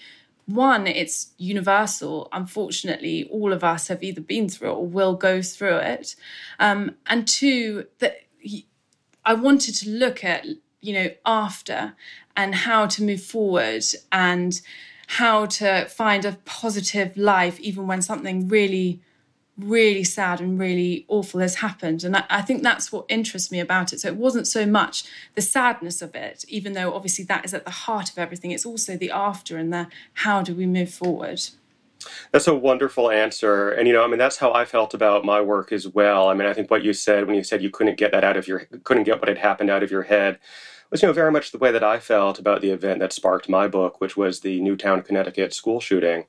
one, 0.46 0.86
it's 0.86 1.32
universal. 1.36 2.28
Unfortunately, 2.32 3.28
all 3.30 3.52
of 3.52 3.62
us 3.62 3.88
have 3.88 4.02
either 4.02 4.20
been 4.20 4.48
through 4.48 4.70
it 4.70 4.74
or 4.74 4.86
will 4.86 5.14
go 5.14 5.42
through 5.42 5.76
it. 5.76 6.16
Um, 6.58 6.96
and 7.06 7.28
two, 7.28 7.86
that 7.98 8.20
I 9.24 9.34
wanted 9.34 9.74
to 9.76 9.90
look 9.90 10.24
at, 10.24 10.46
you 10.80 10.94
know, 10.94 11.10
after 11.26 11.94
and 12.34 12.54
how 12.54 12.86
to 12.86 13.02
move 13.02 13.22
forward 13.22 13.84
and 14.10 14.60
how 15.06 15.46
to 15.46 15.86
find 15.86 16.24
a 16.24 16.38
positive 16.44 17.16
life 17.16 17.58
even 17.60 17.86
when 17.86 18.00
something 18.00 18.48
really 18.48 19.00
really 19.58 20.04
sad 20.04 20.40
and 20.40 20.58
really 20.58 21.04
awful 21.08 21.40
has 21.40 21.56
happened. 21.56 22.04
And 22.04 22.16
I, 22.16 22.42
think 22.42 22.62
that's 22.62 22.92
what 22.92 23.06
interests 23.08 23.50
me 23.50 23.58
about 23.58 23.92
it. 23.92 24.00
So 24.00 24.08
it 24.08 24.16
wasn't 24.16 24.46
so 24.46 24.64
much 24.66 25.04
the 25.34 25.42
sadness 25.42 26.00
of 26.00 26.14
it, 26.14 26.44
even 26.48 26.74
though 26.74 26.94
obviously 26.94 27.24
that 27.24 27.44
is 27.44 27.52
at 27.52 27.64
the 27.64 27.70
heart 27.70 28.10
of 28.10 28.18
everything, 28.18 28.52
it's 28.52 28.64
also 28.64 28.96
the 28.96 29.10
after 29.10 29.56
and 29.56 29.72
the 29.72 29.88
how 30.14 30.42
do 30.42 30.54
we 30.54 30.66
move 30.66 30.90
forward. 30.90 31.40
That's 32.30 32.46
a 32.46 32.54
wonderful 32.54 33.10
answer. 33.10 33.70
And, 33.70 33.88
you 33.88 33.92
know, 33.92 34.04
I 34.04 34.06
mean, 34.06 34.18
that's 34.18 34.36
how 34.36 34.52
I 34.52 34.64
felt 34.64 34.94
about 34.94 35.24
my 35.24 35.40
work 35.40 35.72
as 35.72 35.88
well. 35.88 36.28
I 36.28 36.34
mean, 36.34 36.46
I 36.46 36.54
think 36.54 36.70
what 36.70 36.84
you 36.84 36.92
said 36.92 37.26
when 37.26 37.34
you 37.34 37.42
said 37.42 37.60
you 37.60 37.70
couldn't 37.70 37.98
get 37.98 38.12
that 38.12 38.22
out 38.22 38.36
of 38.36 38.46
your, 38.46 38.60
couldn't 38.84 39.04
get 39.04 39.18
what 39.18 39.28
had 39.28 39.38
happened 39.38 39.70
out 39.70 39.82
of 39.82 39.90
your 39.90 40.02
head 40.02 40.38
was, 40.90 41.02
you 41.02 41.08
know, 41.08 41.12
very 41.12 41.32
much 41.32 41.50
the 41.50 41.58
way 41.58 41.72
that 41.72 41.82
I 41.82 41.98
felt 41.98 42.38
about 42.38 42.60
the 42.60 42.70
event 42.70 43.00
that 43.00 43.12
sparked 43.12 43.48
my 43.48 43.66
book, 43.66 44.00
which 44.00 44.16
was 44.16 44.40
the 44.40 44.60
Newtown, 44.60 45.02
Connecticut 45.02 45.52
school 45.52 45.80
shooting 45.80 46.24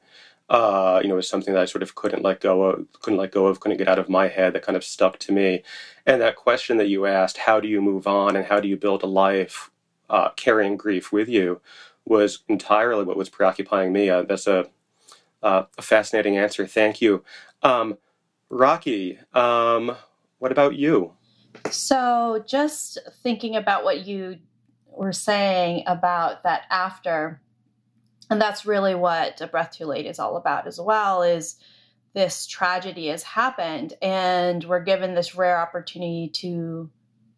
uh, 0.49 0.99
you 1.01 1.07
know, 1.07 1.15
was 1.15 1.29
something 1.29 1.53
that 1.53 1.61
I 1.61 1.65
sort 1.65 1.83
of 1.83 1.95
couldn't 1.95 2.23
let 2.23 2.41
go 2.41 2.63
of, 2.63 2.87
couldn't 3.01 3.19
let 3.19 3.31
go 3.31 3.47
of, 3.47 3.59
couldn't 3.59 3.77
get 3.77 3.87
out 3.87 3.99
of 3.99 4.09
my 4.09 4.27
head. 4.27 4.53
That 4.53 4.63
kind 4.63 4.75
of 4.75 4.83
stuck 4.83 5.19
to 5.19 5.31
me. 5.31 5.63
And 6.05 6.21
that 6.21 6.35
question 6.35 6.77
that 6.77 6.87
you 6.87 7.05
asked, 7.05 7.37
how 7.37 7.59
do 7.59 7.67
you 7.67 7.81
move 7.81 8.07
on 8.07 8.35
and 8.35 8.45
how 8.45 8.59
do 8.59 8.67
you 8.67 8.75
build 8.75 9.03
a 9.03 9.07
life 9.07 9.69
uh, 10.09 10.29
carrying 10.35 10.77
grief 10.77 11.11
with 11.11 11.29
you, 11.29 11.61
was 12.05 12.39
entirely 12.47 13.03
what 13.03 13.17
was 13.17 13.29
preoccupying 13.29 13.93
me. 13.93 14.09
Uh, 14.09 14.23
that's 14.23 14.47
a, 14.47 14.67
uh, 15.43 15.63
a 15.77 15.81
fascinating 15.81 16.37
answer. 16.37 16.65
Thank 16.65 17.01
you, 17.01 17.23
um, 17.61 17.97
Rocky. 18.49 19.19
Um, 19.33 19.95
what 20.39 20.51
about 20.51 20.75
you? 20.75 21.13
So, 21.69 22.43
just 22.47 22.97
thinking 23.21 23.55
about 23.55 23.83
what 23.83 24.05
you 24.05 24.37
were 24.87 25.13
saying 25.13 25.83
about 25.85 26.43
that 26.43 26.63
after 26.71 27.41
and 28.29 28.41
that's 28.41 28.65
really 28.65 28.95
what 28.95 29.41
a 29.41 29.47
breath 29.47 29.71
too 29.71 29.85
late 29.85 30.05
is 30.05 30.19
all 30.19 30.37
about 30.37 30.67
as 30.67 30.79
well 30.79 31.23
is 31.23 31.55
this 32.13 32.47
tragedy 32.47 33.07
has 33.07 33.23
happened 33.23 33.93
and 34.01 34.63
we're 34.63 34.83
given 34.83 35.13
this 35.13 35.35
rare 35.35 35.59
opportunity 35.59 36.29
to 36.33 36.89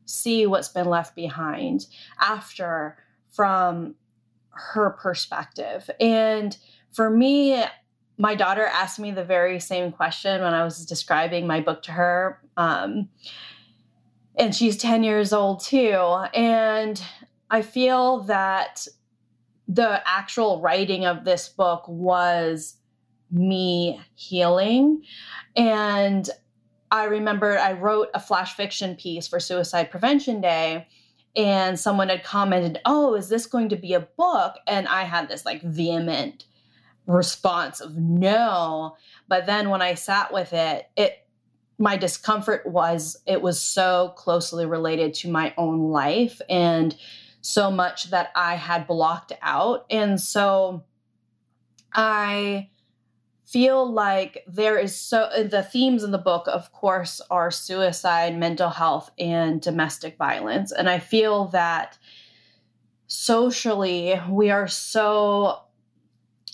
see 0.06 0.46
what's 0.46 0.70
been 0.70 0.88
left 0.88 1.16
behind 1.16 1.86
after 2.20 2.98
from 3.30 3.96
her 4.50 4.92
perspective. 4.92 5.90
And 6.00 6.58
for 6.92 7.10
me 7.10 7.64
my 8.18 8.36
daughter 8.36 8.66
asked 8.66 9.00
me 9.00 9.10
the 9.12 9.24
very 9.24 9.60
same 9.60 9.92
question 9.92 10.44
when 10.44 10.54
i 10.54 10.64
was 10.64 10.86
describing 10.86 11.48
my 11.48 11.60
book 11.60 11.82
to 11.82 11.92
her 11.92 12.40
um, 12.58 13.10
and 14.36 14.54
she's 14.54 14.78
10 14.78 15.04
years 15.04 15.34
old 15.34 15.64
too. 15.64 16.24
And 16.34 17.02
i 17.50 17.62
feel 17.62 18.22
that 18.24 18.88
the 19.68 20.02
actual 20.06 20.62
writing 20.62 21.06
of 21.06 21.24
this 21.24 21.50
book 21.50 21.86
was 21.88 22.78
me 23.32 24.02
healing. 24.16 25.04
And 25.56 26.30
I 26.92 27.06
remember 27.06 27.58
I 27.58 27.74
wrote 27.74 28.10
a 28.14 28.20
flash 28.20 28.56
fiction 28.56 28.96
piece 28.96 29.28
for 29.28 29.40
Suicide 29.40 29.90
Prevention 29.92 30.42
Day, 30.42 30.88
and 31.36 31.80
someone 31.80 32.10
had 32.10 32.24
commented, 32.24 32.82
Oh, 32.86 33.16
is 33.16 33.30
this 33.30 33.46
going 33.46 33.70
to 33.70 33.78
be 33.78 33.94
a 33.94 34.02
book? 34.02 34.56
And 34.68 34.88
I 34.88 35.04
had 35.04 35.30
this 35.30 35.46
like 35.46 35.62
vehement 35.62 36.46
response 37.08 37.80
of 37.80 37.96
no. 37.96 38.98
But 39.28 39.46
then 39.46 39.70
when 39.70 39.82
I 39.82 39.94
sat 39.94 40.34
with 40.34 40.54
it, 40.54 40.90
it 40.98 41.26
my 41.78 41.98
discomfort 41.98 42.68
was 42.68 43.18
it 43.26 43.42
was 43.42 43.60
so 43.60 44.14
closely 44.16 44.66
related 44.66 45.14
to 45.16 45.32
my 45.32 45.54
own 45.58 45.90
life 45.90 46.40
and 46.48 46.96
so 47.42 47.72
much 47.72 48.12
that 48.12 48.32
I 48.36 48.56
had 48.56 48.88
blocked 48.88 49.34
out. 49.42 49.86
And 49.90 50.20
so 50.22 50.84
I 51.94 52.70
feel 53.52 53.92
like 53.92 54.46
there 54.48 54.78
is 54.78 54.96
so 54.96 55.30
the 55.50 55.62
themes 55.62 56.04
in 56.04 56.12
the 56.12 56.18
book 56.18 56.48
of 56.48 56.72
course 56.72 57.20
are 57.30 57.52
suicide 57.52 58.38
mental 58.38 58.70
health 58.70 59.12
and 59.20 59.60
domestic 59.60 60.18
violence 60.18 60.72
and 60.72 60.90
i 60.90 60.98
feel 60.98 61.48
that 61.48 61.98
socially 63.08 64.18
we 64.30 64.50
are 64.50 64.70
so 64.70 65.60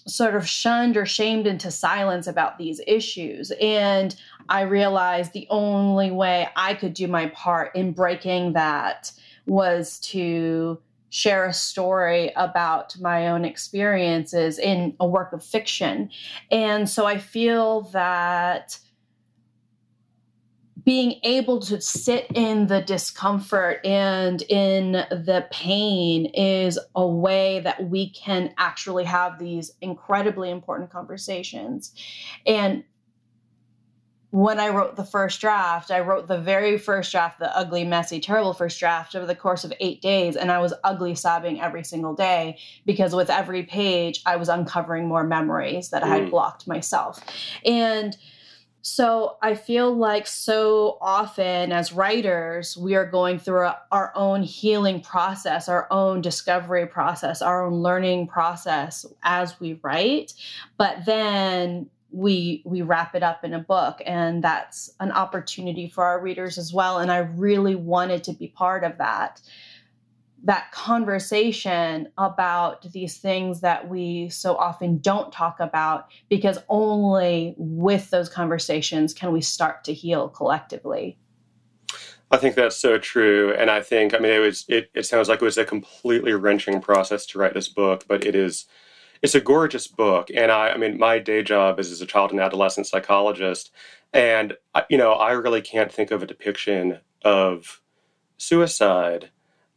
sort 0.08 0.36
of 0.36 0.48
shunned 0.48 0.98
or 0.98 1.06
shamed 1.06 1.46
into 1.46 1.70
silence 1.70 2.25
about 2.25 2.58
these 2.58 2.82
issues 2.88 3.51
and 3.62 4.15
i 4.50 4.62
realized 4.62 5.34
the 5.34 5.46
only 5.51 6.10
way 6.10 6.48
i 6.56 6.74
could 6.74 6.96
do 6.96 7.08
my 7.08 7.27
part 7.27 7.75
in 7.75 7.91
breaking 7.91 8.53
that 8.53 9.12
was 9.48 10.00
to 10.00 10.80
share 11.10 11.46
a 11.46 11.54
story 11.54 12.32
about 12.36 13.00
my 13.00 13.27
own 13.27 13.46
experiences 13.46 14.60
in 14.60 14.96
a 15.00 15.08
work 15.08 15.32
of 15.34 15.44
fiction. 15.44 16.10
And 16.51 16.89
so 16.89 17.06
I 17.06 17.18
feel 17.18 17.82
that 17.94 18.77
being 20.84 21.20
able 21.24 21.60
to 21.60 21.82
sit 21.82 22.27
in 22.34 22.68
the 22.68 22.82
discomfort 22.82 23.86
and 23.86 24.42
in 24.44 24.94
the 24.94 25.46
pain 25.51 26.27
is 26.27 26.80
a 26.96 27.06
way 27.06 27.60
that 27.60 27.89
we 27.89 28.10
can 28.12 28.54
actually 28.58 29.04
have 29.04 29.38
these 29.38 29.72
incredibly 29.82 30.50
important 30.50 30.89
conversations. 30.89 31.94
And 32.46 32.86
when 34.32 34.60
I 34.60 34.70
wrote 34.70 34.98
the 34.98 35.06
first 35.06 35.40
draft, 35.40 35.90
I 35.90 36.02
wrote 36.02 36.28
the 36.28 36.40
very 36.40 36.78
first 36.78 37.12
draft, 37.12 37.40
the 37.40 37.56
ugly, 37.58 37.86
messy, 37.86 38.20
terrible 38.20 38.54
first 38.54 38.78
draft 38.78 39.16
over 39.16 39.26
the 39.26 39.36
course 39.36 39.64
of 39.64 39.72
eight 39.80 40.02
days. 40.02 40.36
And 40.36 40.52
I 40.52 40.60
was 40.60 40.74
ugly 40.84 41.16
sobbing 41.16 41.62
every 41.62 41.84
single 41.84 42.14
day 42.14 42.58
because 42.86 43.16
with 43.16 43.30
every 43.30 43.64
page, 43.64 44.22
I 44.26 44.36
was 44.36 44.50
uncovering 44.50 45.08
more 45.08 45.24
memories 45.24 45.90
that 45.90 46.04
I 46.04 46.08
had 46.08 46.24
mm. 46.24 46.32
blocked 46.32 46.68
myself. 46.68 47.24
And 47.66 48.18
so 48.82 49.38
I 49.42 49.56
feel 49.56 49.94
like 49.96 50.28
so 50.28 50.98
often 51.02 51.72
as 51.72 51.94
writers, 51.94 52.78
we 52.78 52.96
are 52.96 53.06
going 53.06 53.40
through 53.40 53.66
a, 53.66 53.80
our 53.92 54.12
own 54.16 54.44
healing 54.44 55.02
process, 55.02 55.68
our 55.70 55.88
own 55.92 56.22
discovery 56.22 56.86
process, 56.86 57.42
our 57.42 57.66
own 57.66 57.76
learning 57.76 58.28
process 58.28 59.06
as 59.24 59.60
we 59.60 59.80
write. 59.84 60.34
But 60.78 61.06
then 61.06 61.90
we 62.12 62.62
we 62.66 62.82
wrap 62.82 63.16
it 63.16 63.24
up 63.24 63.44
in 63.44 63.54
a 63.54 63.60
book 63.60 64.02
and 64.06 64.44
that's 64.44 64.90
an 65.00 65.12
opportunity 65.12 65.90
for 65.90 66.04
our 66.04 66.22
readers 66.22 66.58
as 66.58 66.74
well 66.74 67.00
and 67.00 67.12
i 67.12 67.18
really 67.18 67.76
wanted 67.76 68.24
to 68.24 68.34
be 68.34 68.48
part 68.48 68.84
of 68.84 68.98
that 68.98 69.42
that 70.44 70.72
conversation 70.72 72.08
about 72.18 72.92
these 72.92 73.18
things 73.18 73.62
that 73.62 73.90
we 73.90 74.30
so 74.30 74.56
often 74.56 75.00
don't 75.00 75.32
talk 75.32 75.60
about 75.60 76.08
because 76.30 76.60
only 76.70 77.56
with 77.58 78.10
those 78.12 78.30
conversations 78.30 79.14
can 79.14 79.32
we 79.32 79.42
start 79.42 79.84
to 79.84 79.94
heal 79.94 80.30
collectively. 80.30 81.18
I 82.30 82.38
think 82.38 82.56
that's 82.56 82.76
so 82.76 82.98
true, 82.98 83.54
and 83.58 83.72
I 83.72 83.82
think 83.82 84.14
I 84.14 84.20
mean 84.20 84.32
it 84.32 84.40
was 84.40 84.66
it, 84.68 84.90
it 84.94 85.06
sounds 85.06 85.30
like 85.30 85.42
it 85.42 85.46
was 85.46 85.58
a 85.58 85.66
completely 85.66 86.34
wrenching 86.34 86.82
process 86.82 87.26
to 87.28 87.40
write 87.40 87.54
this 87.54 87.70
book, 87.70 88.04
but 88.08 88.26
it 88.26 88.36
is 88.36 88.66
it's 89.22 89.36
a 89.36 89.42
gorgeous 89.42 89.88
book. 89.88 90.30
And 90.34 90.52
I, 90.52 90.70
I 90.70 90.78
mean, 90.78 90.98
my 90.98 91.20
day 91.20 91.44
job 91.44 91.80
is 91.80 91.92
as 91.92 92.02
a 92.02 92.06
child 92.06 92.32
and 92.32 92.40
adolescent 92.40 92.88
psychologist. 92.88 93.72
And, 94.14 94.56
you 94.90 94.98
know, 94.98 95.14
I 95.14 95.32
really 95.32 95.62
can't 95.62 95.92
think 95.92 96.12
of 96.12 96.24
a 96.24 96.28
depiction 96.28 97.00
of 97.24 97.82
suicide 98.38 99.30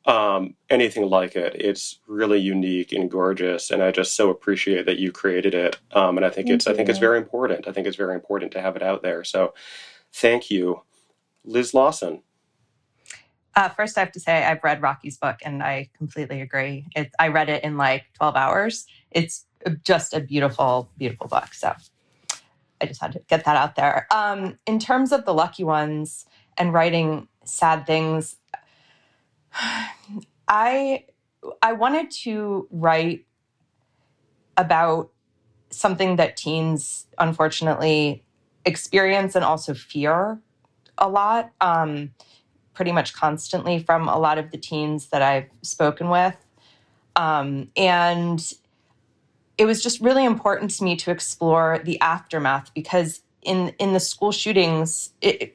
um, 0.06 0.54
anything 0.68 1.08
like 1.08 1.36
it. 1.36 1.54
It's 1.56 1.98
really 2.06 2.40
unique 2.40 2.92
and 2.92 3.10
gorgeous, 3.10 3.70
and 3.70 3.82
I 3.82 3.90
just 3.90 4.14
so 4.16 4.30
appreciate 4.30 4.86
that 4.86 4.98
you 4.98 5.12
created 5.12 5.54
it. 5.54 5.78
Um, 5.92 6.16
and 6.16 6.24
I 6.24 6.30
think 6.30 6.48
thank 6.48 6.56
it's 6.56 6.66
you. 6.66 6.72
I 6.72 6.76
think 6.76 6.88
it's 6.88 6.98
very 6.98 7.18
important. 7.18 7.68
I 7.68 7.72
think 7.72 7.86
it's 7.86 7.96
very 7.96 8.14
important 8.14 8.52
to 8.52 8.60
have 8.60 8.76
it 8.76 8.82
out 8.82 9.02
there. 9.02 9.24
So, 9.24 9.54
thank 10.12 10.50
you, 10.50 10.82
Liz 11.44 11.74
Lawson. 11.74 12.22
Uh, 13.56 13.68
first, 13.68 13.96
I 13.98 14.00
have 14.00 14.12
to 14.12 14.20
say 14.20 14.44
I've 14.44 14.62
read 14.62 14.80
Rocky's 14.80 15.18
book, 15.18 15.38
and 15.44 15.62
I 15.62 15.90
completely 15.96 16.40
agree. 16.40 16.86
It, 16.94 17.10
I 17.18 17.28
read 17.28 17.48
it 17.48 17.64
in 17.64 17.76
like 17.76 18.04
twelve 18.14 18.36
hours, 18.36 18.86
it's 19.10 19.46
just 19.84 20.14
a 20.14 20.20
beautiful, 20.20 20.90
beautiful 20.96 21.28
book. 21.28 21.52
So 21.52 21.74
I 22.80 22.86
just 22.86 23.00
had 23.00 23.12
to 23.12 23.20
get 23.28 23.44
that 23.44 23.56
out 23.56 23.76
there. 23.76 24.06
Um, 24.10 24.58
in 24.66 24.78
terms 24.78 25.12
of 25.12 25.24
the 25.24 25.34
lucky 25.34 25.64
ones 25.64 26.26
and 26.56 26.72
writing 26.72 27.28
sad 27.44 27.86
things, 27.86 28.36
I 30.48 31.04
I 31.62 31.72
wanted 31.72 32.10
to 32.22 32.68
write 32.70 33.26
about 34.56 35.10
something 35.70 36.16
that 36.16 36.36
teens 36.36 37.06
unfortunately 37.18 38.24
experience 38.64 39.34
and 39.34 39.44
also 39.44 39.72
fear 39.72 40.38
a 40.98 41.08
lot, 41.08 41.50
um, 41.60 42.10
pretty 42.80 42.92
much 42.92 43.12
constantly 43.12 43.78
from 43.78 44.08
a 44.08 44.18
lot 44.18 44.38
of 44.38 44.52
the 44.52 44.56
teens 44.56 45.08
that 45.08 45.20
I've 45.20 45.50
spoken 45.60 46.08
with. 46.08 46.34
Um, 47.14 47.68
and 47.76 48.40
it 49.58 49.66
was 49.66 49.82
just 49.82 50.00
really 50.00 50.24
important 50.24 50.70
to 50.78 50.84
me 50.84 50.96
to 50.96 51.10
explore 51.10 51.82
the 51.84 52.00
aftermath 52.00 52.72
because 52.72 53.20
in 53.42 53.74
in 53.78 53.92
the 53.92 54.00
school 54.00 54.32
shootings 54.32 55.10
it, 55.20 55.54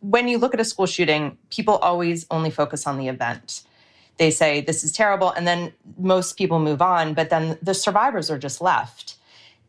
when 0.00 0.26
you 0.26 0.38
look 0.38 0.54
at 0.54 0.58
a 0.58 0.64
school 0.64 0.86
shooting 0.86 1.38
people 1.50 1.76
always 1.76 2.26
only 2.32 2.50
focus 2.50 2.84
on 2.84 2.98
the 2.98 3.06
event 3.08 3.62
they 4.16 4.30
say 4.30 4.60
this 4.60 4.84
is 4.84 4.92
terrible 4.92 5.30
and 5.32 5.46
then 5.46 5.72
most 5.98 6.36
people 6.36 6.60
move 6.60 6.80
on 6.80 7.14
but 7.14 7.30
then 7.30 7.58
the 7.62 7.74
survivors 7.74 8.30
are 8.30 8.38
just 8.38 8.60
left 8.60 9.16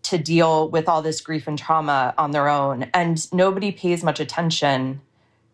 to 0.04 0.18
deal 0.18 0.70
with 0.70 0.88
all 0.88 1.02
this 1.02 1.20
grief 1.20 1.48
and 1.48 1.58
trauma 1.58 2.14
on 2.18 2.32
their 2.32 2.48
own. 2.48 2.84
And 2.94 3.32
nobody 3.34 3.72
pays 3.72 4.04
much 4.04 4.22
attention 4.22 5.02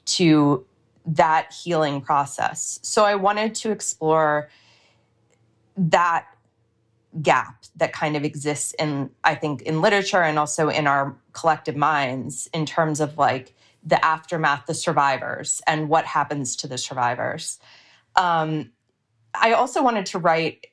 to 0.05 0.65
that 1.05 1.53
healing 1.53 2.01
process. 2.01 2.79
So 2.81 3.03
I 3.03 3.15
wanted 3.15 3.55
to 3.55 3.71
explore 3.71 4.49
that 5.75 6.27
gap 7.21 7.63
that 7.75 7.93
kind 7.93 8.15
of 8.15 8.23
exists 8.23 8.73
in, 8.79 9.09
I 9.23 9.35
think, 9.35 9.61
in 9.63 9.81
literature 9.81 10.21
and 10.21 10.39
also 10.39 10.69
in 10.69 10.87
our 10.87 11.15
collective 11.33 11.75
minds 11.75 12.49
in 12.53 12.65
terms 12.65 12.99
of 12.99 13.17
like 13.17 13.53
the 13.83 14.03
aftermath, 14.03 14.65
the 14.65 14.73
survivors, 14.73 15.61
and 15.67 15.89
what 15.89 16.05
happens 16.05 16.55
to 16.57 16.67
the 16.67 16.77
survivors. 16.77 17.59
Um, 18.15 18.71
I 19.33 19.53
also 19.53 19.83
wanted 19.83 20.05
to 20.07 20.19
write. 20.19 20.67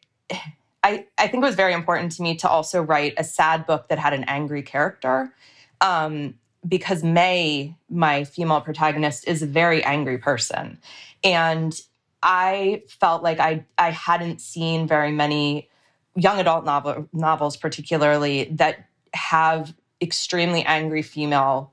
I, 0.82 1.06
I 1.18 1.26
think 1.28 1.42
it 1.42 1.46
was 1.46 1.56
very 1.56 1.74
important 1.74 2.12
to 2.12 2.22
me 2.22 2.36
to 2.36 2.48
also 2.48 2.80
write 2.80 3.14
a 3.18 3.24
sad 3.24 3.66
book 3.66 3.88
that 3.88 3.98
had 3.98 4.14
an 4.14 4.24
angry 4.24 4.62
character. 4.62 5.34
Um, 5.82 6.34
because 6.66 7.02
May, 7.02 7.74
my 7.88 8.24
female 8.24 8.60
protagonist, 8.60 9.26
is 9.26 9.42
a 9.42 9.46
very 9.46 9.82
angry 9.82 10.18
person. 10.18 10.78
And 11.24 11.78
I 12.22 12.82
felt 12.88 13.22
like 13.22 13.40
I, 13.40 13.64
I 13.78 13.90
hadn't 13.90 14.40
seen 14.40 14.86
very 14.86 15.10
many 15.10 15.68
young 16.16 16.38
adult 16.38 16.64
novel, 16.64 17.08
novels, 17.12 17.56
particularly, 17.56 18.44
that 18.52 18.86
have 19.14 19.74
extremely 20.00 20.62
angry 20.64 21.02
female 21.02 21.72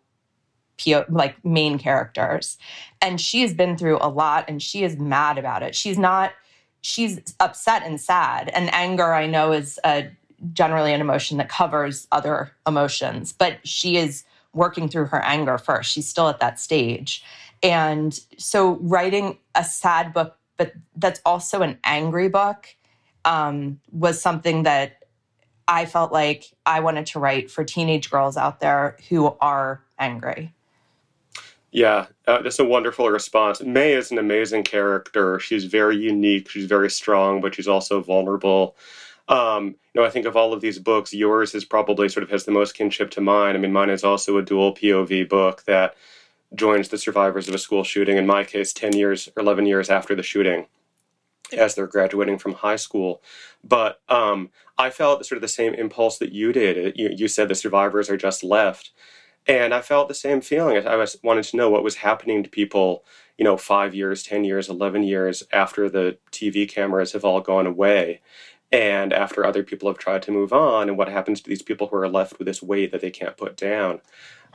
like 1.10 1.44
main 1.44 1.79
characters. 1.79 2.58
And 3.01 3.20
she 3.20 3.41
has 3.41 3.53
been 3.53 3.77
through 3.77 3.98
a 4.00 4.10
lot 4.10 4.46
and 4.48 4.62
she 4.62 4.84
is 4.84 4.96
mad 4.98 5.38
about 5.38 5.63
it. 5.63 5.75
She's 5.75 5.98
not, 5.98 6.34
she's 6.82 7.34
upset 7.39 7.84
and 7.84 8.00
sad. 8.00 8.50
And 8.50 8.72
anger, 8.74 9.13
I 9.13 9.25
know, 9.25 9.53
is 9.53 9.79
a, 9.84 10.12
generally 10.53 10.94
an 10.94 11.01
emotion 11.01 11.38
that 11.38 11.50
covers 11.50 12.08
other 12.12 12.51
emotions, 12.67 13.34
but 13.34 13.58
she 13.67 13.98
is 13.98 14.24
working 14.58 14.90
through 14.90 15.06
her 15.06 15.24
anger 15.24 15.58
first. 15.58 15.92
She's 15.92 16.08
still 16.08 16.28
at 16.28 16.40
that 16.40 16.60
stage. 16.60 17.24
And 17.64 18.20
so 18.38 18.76
writing 18.82 19.38
a 19.56 19.64
sad 19.64 20.14
book, 20.14 20.38
but 20.58 20.74
that's 20.96 21.22
also 21.26 21.62
an 21.62 21.78
angry 21.84 22.28
book, 22.28 22.76
um, 23.24 23.80
was 23.92 24.22
something 24.22 24.64
that 24.64 25.04
I 25.68 25.86
felt 25.86 26.12
like 26.12 26.46
I 26.66 26.80
wanted 26.80 27.06
to 27.08 27.20
write 27.20 27.52
for 27.52 27.64
teenage 27.64 28.10
girls 28.10 28.38
out 28.38 28.60
there 28.60 28.98
who 29.10 29.36
are 29.42 29.82
angry. 30.00 30.54
Yeah, 31.72 32.08
uh, 32.26 32.42
that's 32.42 32.60
a 32.60 32.66
wonderful 32.66 33.10
response. 33.10 33.62
May 33.62 33.94
is 33.94 34.10
an 34.12 34.18
amazing 34.18 34.64
character. 34.64 35.40
She's 35.40 35.66
very 35.66 35.98
unique. 35.98 36.50
She's 36.50 36.66
very 36.66 36.90
strong, 36.90 37.42
but 37.42 37.56
she's 37.56 37.68
also 37.68 38.02
vulnerable. 38.02 38.78
Um, 39.29 39.75
you 39.93 40.01
know, 40.01 40.05
I 40.05 40.10
think 40.10 40.25
of 40.25 40.38
all 40.38 40.53
of 40.53 40.62
these 40.62 40.79
books, 40.79 41.13
yours 41.13 41.53
is 41.53 41.65
probably 41.65 42.07
sort 42.10 42.24
of 42.24 42.29
has 42.29 42.46
the 42.46 42.51
most 42.51 42.74
kinship 42.75 43.12
to 43.12 43.22
mine. 43.22 43.55
I 43.55 43.60
mean, 43.60 43.74
mine 43.74 43.89
is 43.89 44.03
also 44.03 44.38
a 44.38 44.43
dual 44.43 44.74
POV 44.74 45.27
book 45.27 45.63
that 45.65 45.96
joins 46.55 46.89
the 46.89 46.98
survivors 46.98 47.48
of 47.48 47.55
a 47.55 47.57
school 47.57 47.84
shooting. 47.84 48.17
In 48.17 48.25
my 48.25 48.43
case, 48.43 48.72
ten 48.72 48.93
years 48.93 49.27
or 49.36 49.41
eleven 49.41 49.65
years 49.65 49.89
after 49.89 50.15
the 50.15 50.24
shooting, 50.24 50.67
as 51.51 51.75
they're 51.75 51.88
graduating 51.88 52.38
from 52.38 52.53
high 52.53 52.77
school. 52.77 53.22
But 53.63 54.01
um, 54.07 54.50
I 54.77 54.89
felt 54.91 55.25
sort 55.25 55.38
of 55.38 55.41
the 55.41 55.48
same 55.50 55.74
impulse 55.74 56.17
that 56.19 56.31
you 56.31 56.53
did. 56.53 56.98
You, 56.98 57.10
you 57.13 57.27
said 57.27 57.50
the 57.50 57.55
survivors 57.55 58.10
are 58.10 58.17
just 58.17 58.46
left, 58.46 58.91
and 59.46 59.74
I 59.74 59.81
felt 59.81 60.07
the 60.07 60.13
same 60.13 60.39
feeling. 60.39 60.88
I 60.88 60.96
was 60.96 61.17
wanted 61.22 61.43
to 61.46 61.57
know 61.57 61.69
what 61.69 61.84
was 61.84 61.98
happening 61.98 62.43
to 62.43 62.50
people. 62.50 63.03
You 63.38 63.43
know, 63.43 63.57
five 63.57 63.93
years, 63.93 64.24
ten 64.24 64.46
years, 64.46 64.69
eleven 64.69 65.03
years 65.03 65.43
after 65.51 65.89
the 65.89 66.17
TV 66.31 66.67
cameras 66.67 67.12
have 67.12 67.25
all 67.25 67.41
gone 67.41 67.67
away 67.67 68.22
and 68.72 69.14
after 69.14 69.46
other 69.46 69.64
people 69.64 69.90
have 69.90 69.98
tried 69.98 70.22
to 70.24 70.32
move 70.32 70.52
on 70.52 70.90
and 70.90 70.98
what 70.98 71.08
happens 71.08 71.42
to 71.42 71.50
these 71.50 71.62
people 71.62 71.88
who 71.88 71.96
are 71.96 72.10
left 72.10 72.38
with 72.38 72.48
this 72.48 72.62
weight 72.62 72.92
that 72.92 73.02
they 73.02 73.12
can't 73.12 73.38
put 73.38 73.56
down. 73.56 74.02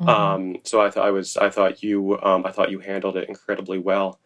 Mm-hmm. 0.01 0.09
um, 0.09 0.57
so 0.65 0.81
i 0.81 0.89
thought 0.91 1.07
i 1.07 1.11
was 1.11 1.37
i 1.37 1.51
thought 1.51 1.83
you 1.83 2.19
um, 2.23 2.47
i 2.47 2.51
thought 2.51 2.71
you 2.71 2.79
handled 2.79 3.17
it 3.17 3.29
incredibly 3.29 3.79
well. 3.79 4.19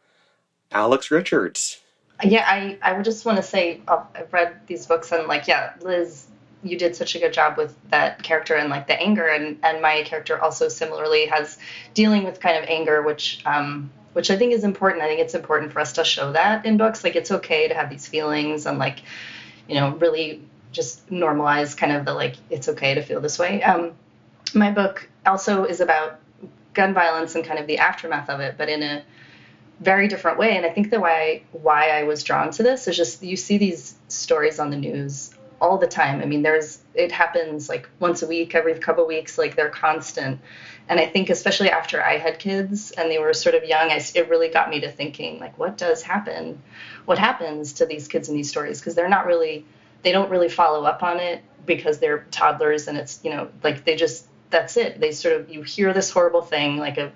Alex 0.70 1.10
richards. 1.10 1.80
Yeah 2.22 2.44
i 2.46 2.78
i 2.82 2.92
would 2.92 3.04
just 3.04 3.24
want 3.24 3.36
to 3.38 3.42
say 3.42 3.80
uh, 3.88 4.04
i've 4.14 4.32
read 4.32 4.60
these 4.66 4.86
books 4.86 5.10
and 5.12 5.26
like 5.26 5.48
yeah 5.48 5.72
liz 5.82 6.28
you 6.62 6.78
did 6.78 6.96
such 6.96 7.14
a 7.14 7.18
good 7.18 7.32
job 7.32 7.56
with 7.56 7.76
that 7.90 8.22
character 8.22 8.54
and 8.54 8.70
like 8.70 8.86
the 8.86 9.00
anger 9.00 9.26
and 9.26 9.58
and 9.64 9.82
my 9.82 10.02
character 10.04 10.40
also 10.40 10.68
similarly 10.68 11.26
has 11.26 11.58
dealing 11.94 12.24
with 12.24 12.40
kind 12.40 12.56
of 12.56 12.64
anger 12.68 13.02
which 13.02 13.42
um 13.44 13.90
which 14.16 14.30
i 14.30 14.36
think 14.38 14.54
is 14.54 14.64
important. 14.64 15.02
I 15.02 15.08
think 15.08 15.20
it's 15.20 15.34
important 15.34 15.72
for 15.72 15.80
us 15.80 15.92
to 15.92 16.04
show 16.04 16.32
that 16.32 16.64
in 16.64 16.78
books. 16.78 17.04
Like 17.04 17.16
it's 17.16 17.30
okay 17.30 17.68
to 17.68 17.74
have 17.74 17.90
these 17.90 18.06
feelings 18.06 18.64
and 18.64 18.78
like 18.78 19.02
you 19.68 19.74
know, 19.74 19.90
really 19.96 20.42
just 20.72 21.08
normalize 21.08 21.76
kind 21.76 21.92
of 21.92 22.04
the 22.04 22.12
like, 22.12 22.36
it's 22.50 22.68
okay 22.68 22.94
to 22.94 23.02
feel 23.02 23.20
this 23.20 23.38
way. 23.38 23.62
Um, 23.62 23.92
my 24.54 24.70
book 24.70 25.08
also 25.24 25.64
is 25.64 25.80
about 25.80 26.20
gun 26.74 26.92
violence 26.94 27.34
and 27.34 27.44
kind 27.44 27.58
of 27.58 27.66
the 27.66 27.78
aftermath 27.78 28.28
of 28.28 28.40
it, 28.40 28.56
but 28.58 28.68
in 28.68 28.82
a 28.82 29.02
very 29.80 30.08
different 30.08 30.38
way. 30.38 30.56
And 30.56 30.64
I 30.64 30.70
think 30.70 30.90
the 30.90 31.00
why 31.00 31.42
why 31.52 31.90
I 31.90 32.04
was 32.04 32.22
drawn 32.22 32.50
to 32.52 32.62
this 32.62 32.88
is 32.88 32.96
just 32.96 33.22
you 33.22 33.36
see 33.36 33.58
these 33.58 33.96
stories 34.08 34.58
on 34.58 34.70
the 34.70 34.76
news 34.76 35.34
all 35.60 35.78
the 35.78 35.86
time. 35.86 36.20
I 36.20 36.26
mean, 36.26 36.42
there's 36.42 36.80
it 36.94 37.12
happens 37.12 37.68
like 37.68 37.88
once 37.98 38.22
a 38.22 38.26
week, 38.26 38.54
every 38.54 38.78
couple 38.78 39.06
weeks, 39.06 39.38
like 39.38 39.56
they're 39.56 39.70
constant. 39.70 40.40
And 40.88 41.00
I 41.00 41.06
think 41.06 41.30
especially 41.30 41.70
after 41.70 42.02
I 42.02 42.16
had 42.18 42.38
kids 42.38 42.92
and 42.92 43.10
they 43.10 43.18
were 43.18 43.32
sort 43.32 43.54
of 43.54 43.64
young, 43.64 43.90
I, 43.90 44.00
it 44.14 44.28
really 44.28 44.48
got 44.48 44.70
me 44.70 44.80
to 44.80 44.90
thinking 44.90 45.40
like, 45.40 45.58
what 45.58 45.76
does 45.76 46.02
happen? 46.02 46.62
What 47.06 47.18
happens 47.18 47.72
to 47.74 47.86
these 47.86 48.08
kids 48.08 48.28
in 48.28 48.36
these 48.36 48.48
stories? 48.48 48.80
Because 48.80 48.94
they're 48.94 49.08
not 49.08 49.26
really, 49.26 49.64
they 50.02 50.12
don't 50.12 50.30
really 50.30 50.48
follow 50.48 50.84
up 50.84 51.02
on 51.02 51.18
it 51.18 51.42
because 51.64 51.98
they're 51.98 52.26
toddlers 52.30 52.86
and 52.86 52.96
it's 52.96 53.18
you 53.24 53.30
know 53.30 53.48
like 53.64 53.84
they 53.84 53.96
just 53.96 54.26
that's 54.50 54.76
it. 54.76 55.00
They 55.00 55.12
sort 55.12 55.34
of 55.34 55.50
you 55.50 55.62
hear 55.62 55.92
this 55.92 56.10
horrible 56.10 56.42
thing 56.42 56.76
like 56.76 56.98
a 56.98 57.10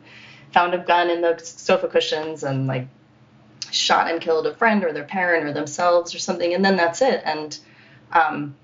found 0.52 0.74
a 0.74 0.78
gun 0.78 1.10
in 1.10 1.20
the 1.20 1.38
sofa 1.38 1.86
cushions 1.86 2.42
and 2.42 2.66
like 2.66 2.88
shot 3.70 4.10
and 4.10 4.20
killed 4.20 4.46
a 4.48 4.54
friend 4.54 4.82
or 4.82 4.92
their 4.92 5.04
parent 5.04 5.44
or 5.44 5.52
themselves 5.52 6.12
or 6.12 6.18
something 6.18 6.54
and 6.54 6.64
then 6.64 6.74
that's 6.74 7.02
it 7.02 7.22
and 7.24 7.60
um, 8.12 8.56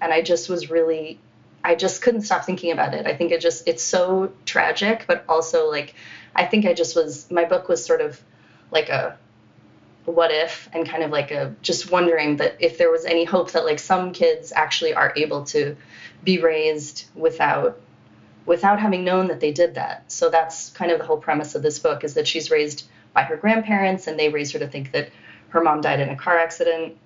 and 0.00 0.12
I 0.12 0.22
just 0.22 0.48
was 0.48 0.70
really, 0.70 1.18
I 1.62 1.74
just 1.74 2.02
couldn't 2.02 2.22
stop 2.22 2.44
thinking 2.44 2.72
about 2.72 2.94
it. 2.94 3.06
I 3.06 3.14
think 3.14 3.32
it 3.32 3.40
just, 3.40 3.68
it's 3.68 3.82
so 3.82 4.32
tragic, 4.44 5.04
but 5.06 5.24
also 5.28 5.68
like, 5.68 5.94
I 6.34 6.46
think 6.46 6.64
I 6.64 6.72
just 6.72 6.96
was, 6.96 7.30
my 7.30 7.44
book 7.44 7.68
was 7.68 7.84
sort 7.84 8.00
of 8.00 8.20
like 8.70 8.88
a 8.88 9.18
what 10.10 10.30
if 10.30 10.68
and 10.72 10.88
kind 10.88 11.02
of 11.02 11.10
like 11.10 11.30
a 11.30 11.54
just 11.62 11.90
wondering 11.90 12.36
that 12.36 12.56
if 12.60 12.78
there 12.78 12.90
was 12.90 13.04
any 13.04 13.24
hope 13.24 13.52
that 13.52 13.64
like 13.64 13.78
some 13.78 14.12
kids 14.12 14.52
actually 14.54 14.94
are 14.94 15.12
able 15.16 15.44
to 15.44 15.76
be 16.24 16.38
raised 16.38 17.06
without 17.14 17.78
without 18.46 18.80
having 18.80 19.04
known 19.04 19.28
that 19.28 19.40
they 19.40 19.52
did 19.52 19.74
that. 19.74 20.10
So 20.10 20.28
that's 20.28 20.70
kind 20.70 20.90
of 20.90 20.98
the 20.98 21.04
whole 21.04 21.18
premise 21.18 21.54
of 21.54 21.62
this 21.62 21.78
book 21.78 22.04
is 22.04 22.14
that 22.14 22.26
she's 22.26 22.50
raised 22.50 22.84
by 23.12 23.22
her 23.22 23.36
grandparents 23.36 24.06
and 24.06 24.18
they 24.18 24.28
raised 24.28 24.52
her 24.54 24.58
to 24.58 24.66
think 24.66 24.92
that 24.92 25.10
her 25.50 25.60
mom 25.60 25.80
died 25.80 26.00
in 26.00 26.08
a 26.08 26.16
car 26.16 26.38
accident 26.38 26.96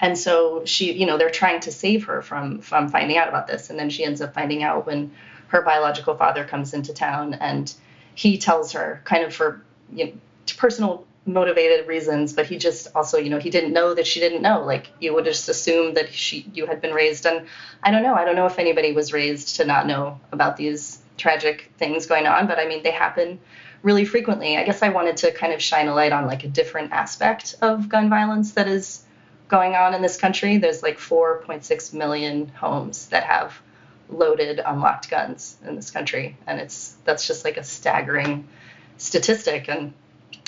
and 0.00 0.16
so 0.16 0.64
she 0.64 0.92
you 0.92 1.06
know 1.06 1.16
they're 1.16 1.30
trying 1.30 1.60
to 1.60 1.72
save 1.72 2.04
her 2.04 2.22
from 2.22 2.60
from 2.60 2.88
finding 2.88 3.16
out 3.16 3.28
about 3.28 3.46
this 3.46 3.70
and 3.70 3.78
then 3.78 3.90
she 3.90 4.04
ends 4.04 4.20
up 4.20 4.34
finding 4.34 4.62
out 4.62 4.86
when 4.86 5.10
her 5.48 5.62
biological 5.62 6.16
father 6.16 6.44
comes 6.44 6.74
into 6.74 6.92
town 6.92 7.34
and 7.34 7.74
he 8.14 8.38
tells 8.38 8.72
her 8.72 9.00
kind 9.04 9.24
of 9.24 9.34
for 9.34 9.62
you 9.92 10.06
know, 10.06 10.12
personal 10.56 11.06
motivated 11.32 11.86
reasons 11.86 12.32
but 12.32 12.46
he 12.46 12.56
just 12.56 12.88
also 12.94 13.18
you 13.18 13.30
know 13.30 13.38
he 13.38 13.50
didn't 13.50 13.72
know 13.72 13.94
that 13.94 14.06
she 14.06 14.20
didn't 14.20 14.42
know. 14.42 14.62
Like 14.62 14.90
you 15.00 15.14
would 15.14 15.24
just 15.24 15.48
assume 15.48 15.94
that 15.94 16.12
she 16.12 16.44
you 16.52 16.66
had 16.66 16.80
been 16.80 16.92
raised. 16.92 17.26
And 17.26 17.46
i 17.82 17.90
don't 17.90 18.02
know. 18.02 18.14
I 18.14 18.24
don't 18.24 18.36
know 18.36 18.46
if 18.46 18.58
anybody 18.58 18.92
was 18.92 19.12
raised 19.12 19.56
to 19.56 19.64
not 19.64 19.86
know 19.86 20.18
about 20.32 20.56
these 20.56 20.98
tragic 21.16 21.70
things 21.76 22.06
going 22.06 22.26
on 22.26 22.46
but 22.46 22.58
i 22.58 22.64
mean 22.64 22.82
they 22.82 22.90
happen 22.90 23.38
really 23.82 24.04
frequently. 24.04 24.56
I 24.56 24.64
guess 24.64 24.82
i 24.82 24.88
wanted 24.88 25.16
to 25.18 25.32
kind 25.32 25.52
of 25.52 25.62
shine 25.62 25.88
a 25.88 25.94
light 25.94 26.12
on 26.12 26.26
like 26.26 26.44
a 26.44 26.48
different 26.48 26.92
aspect 26.92 27.54
of 27.60 27.88
gun 27.88 28.08
violence 28.08 28.52
that 28.52 28.68
is 28.68 29.02
going 29.50 29.74
on 29.74 29.92
in 29.94 30.00
this 30.00 30.16
country. 30.16 30.56
There's 30.56 30.82
like 30.82 30.98
4.6 30.98 31.92
million 31.92 32.48
homes 32.48 33.08
that 33.08 33.24
have 33.24 33.60
loaded 34.08 34.60
unlocked 34.64 35.10
guns 35.10 35.56
in 35.66 35.76
this 35.76 35.90
country, 35.90 36.36
and 36.46 36.60
it's 36.60 36.94
that's 37.04 37.26
just 37.26 37.44
like 37.44 37.56
a 37.56 37.64
staggering 37.64 38.48
statistic. 38.96 39.68
And 39.68 39.92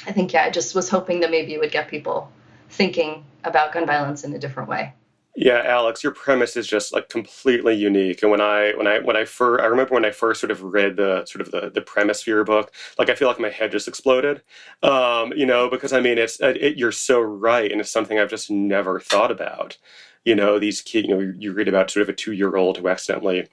I 0.07 0.13
think 0.13 0.33
yeah, 0.33 0.45
I 0.45 0.51
just 0.51 0.75
was 0.75 0.89
hoping 0.89 1.21
that 1.21 1.31
maybe 1.31 1.55
it 1.55 1.61
would 1.61 1.73
get 1.73 1.89
people 1.89 2.31
thinking 2.71 3.25
about 3.45 3.73
gun 3.73 3.87
violence 3.87 4.25
in 4.25 4.33
a 4.35 4.39
different 4.39 4.69
way. 4.69 4.95
Yeah, 5.35 5.63
Alex, 5.65 6.03
your 6.03 6.13
premise 6.13 6.59
is 6.59 6.67
just 6.67 6.93
like 6.93 7.09
completely 7.09 7.75
unique. 7.75 8.23
And 8.23 8.31
when 8.31 8.43
I 8.43 8.75
when 8.77 8.87
I 8.87 8.99
when 8.99 9.17
I 9.17 9.25
first 9.25 9.63
I 9.63 9.67
remember 9.67 9.95
when 9.95 10.05
I 10.05 10.11
first 10.11 10.41
sort 10.41 10.51
of 10.51 10.63
read 10.63 10.97
the 10.97 11.25
sort 11.25 11.41
of 11.41 11.51
the 11.51 11.71
the 11.71 11.81
premise 11.81 12.23
for 12.23 12.31
your 12.31 12.45
book, 12.45 12.73
like 12.99 13.09
I 13.09 13.15
feel 13.15 13.29
like 13.29 13.41
my 13.41 13.49
head 13.49 13.73
just 13.73 13.89
exploded. 13.89 14.43
Um, 14.83 15.33
you 15.35 15.47
know, 15.47 15.71
because 15.71 15.95
I 15.95 16.01
mean 16.01 16.19
it's 16.19 16.39
it, 16.41 16.77
you're 16.77 16.93
so 16.93 17.21
right, 17.21 17.73
and 17.73 17.81
it's 17.81 17.91
something 17.91 18.19
I've 18.19 18.29
just 18.29 18.51
never 18.51 19.01
thought 19.01 19.31
about. 19.31 19.79
You 20.25 20.35
know, 20.35 20.59
these 20.59 20.83
kids. 20.83 21.09
You 21.09 21.15
know, 21.15 21.35
you 21.39 21.53
read 21.55 21.69
about 21.69 21.91
sort 21.91 22.03
of 22.03 22.11
a 22.11 22.13
two 22.13 22.33
year 22.33 22.57
old 22.57 22.77
who 22.77 22.89
accidentally, 22.89 23.49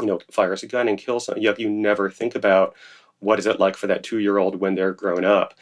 you 0.00 0.06
know, 0.06 0.20
fires 0.30 0.62
a 0.62 0.66
gun 0.66 0.88
and 0.88 0.96
kills 0.96 1.26
someone. 1.26 1.42
Yet 1.42 1.60
you 1.60 1.68
never 1.68 2.10
think 2.10 2.34
about 2.34 2.74
what 3.20 3.38
is 3.38 3.46
it 3.46 3.60
like 3.60 3.76
for 3.76 3.86
that 3.86 4.02
two 4.02 4.18
year 4.18 4.38
old 4.38 4.60
when 4.60 4.74
they're 4.74 4.92
grown 4.92 5.24
up, 5.24 5.54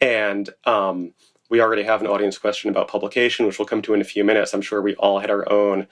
and 0.00 0.50
um, 0.64 1.12
we 1.48 1.60
already 1.60 1.82
have 1.82 2.00
an 2.00 2.06
audience 2.06 2.38
question 2.38 2.70
about 2.70 2.88
publication, 2.88 3.46
which 3.46 3.58
we'll 3.58 3.66
come 3.66 3.82
to 3.82 3.94
in 3.94 4.00
a 4.00 4.04
few 4.04 4.24
minutes. 4.24 4.54
I'm 4.54 4.62
sure 4.62 4.80
we 4.80 4.94
all 4.96 5.18
had 5.18 5.30
our 5.30 5.50
own 5.52 5.86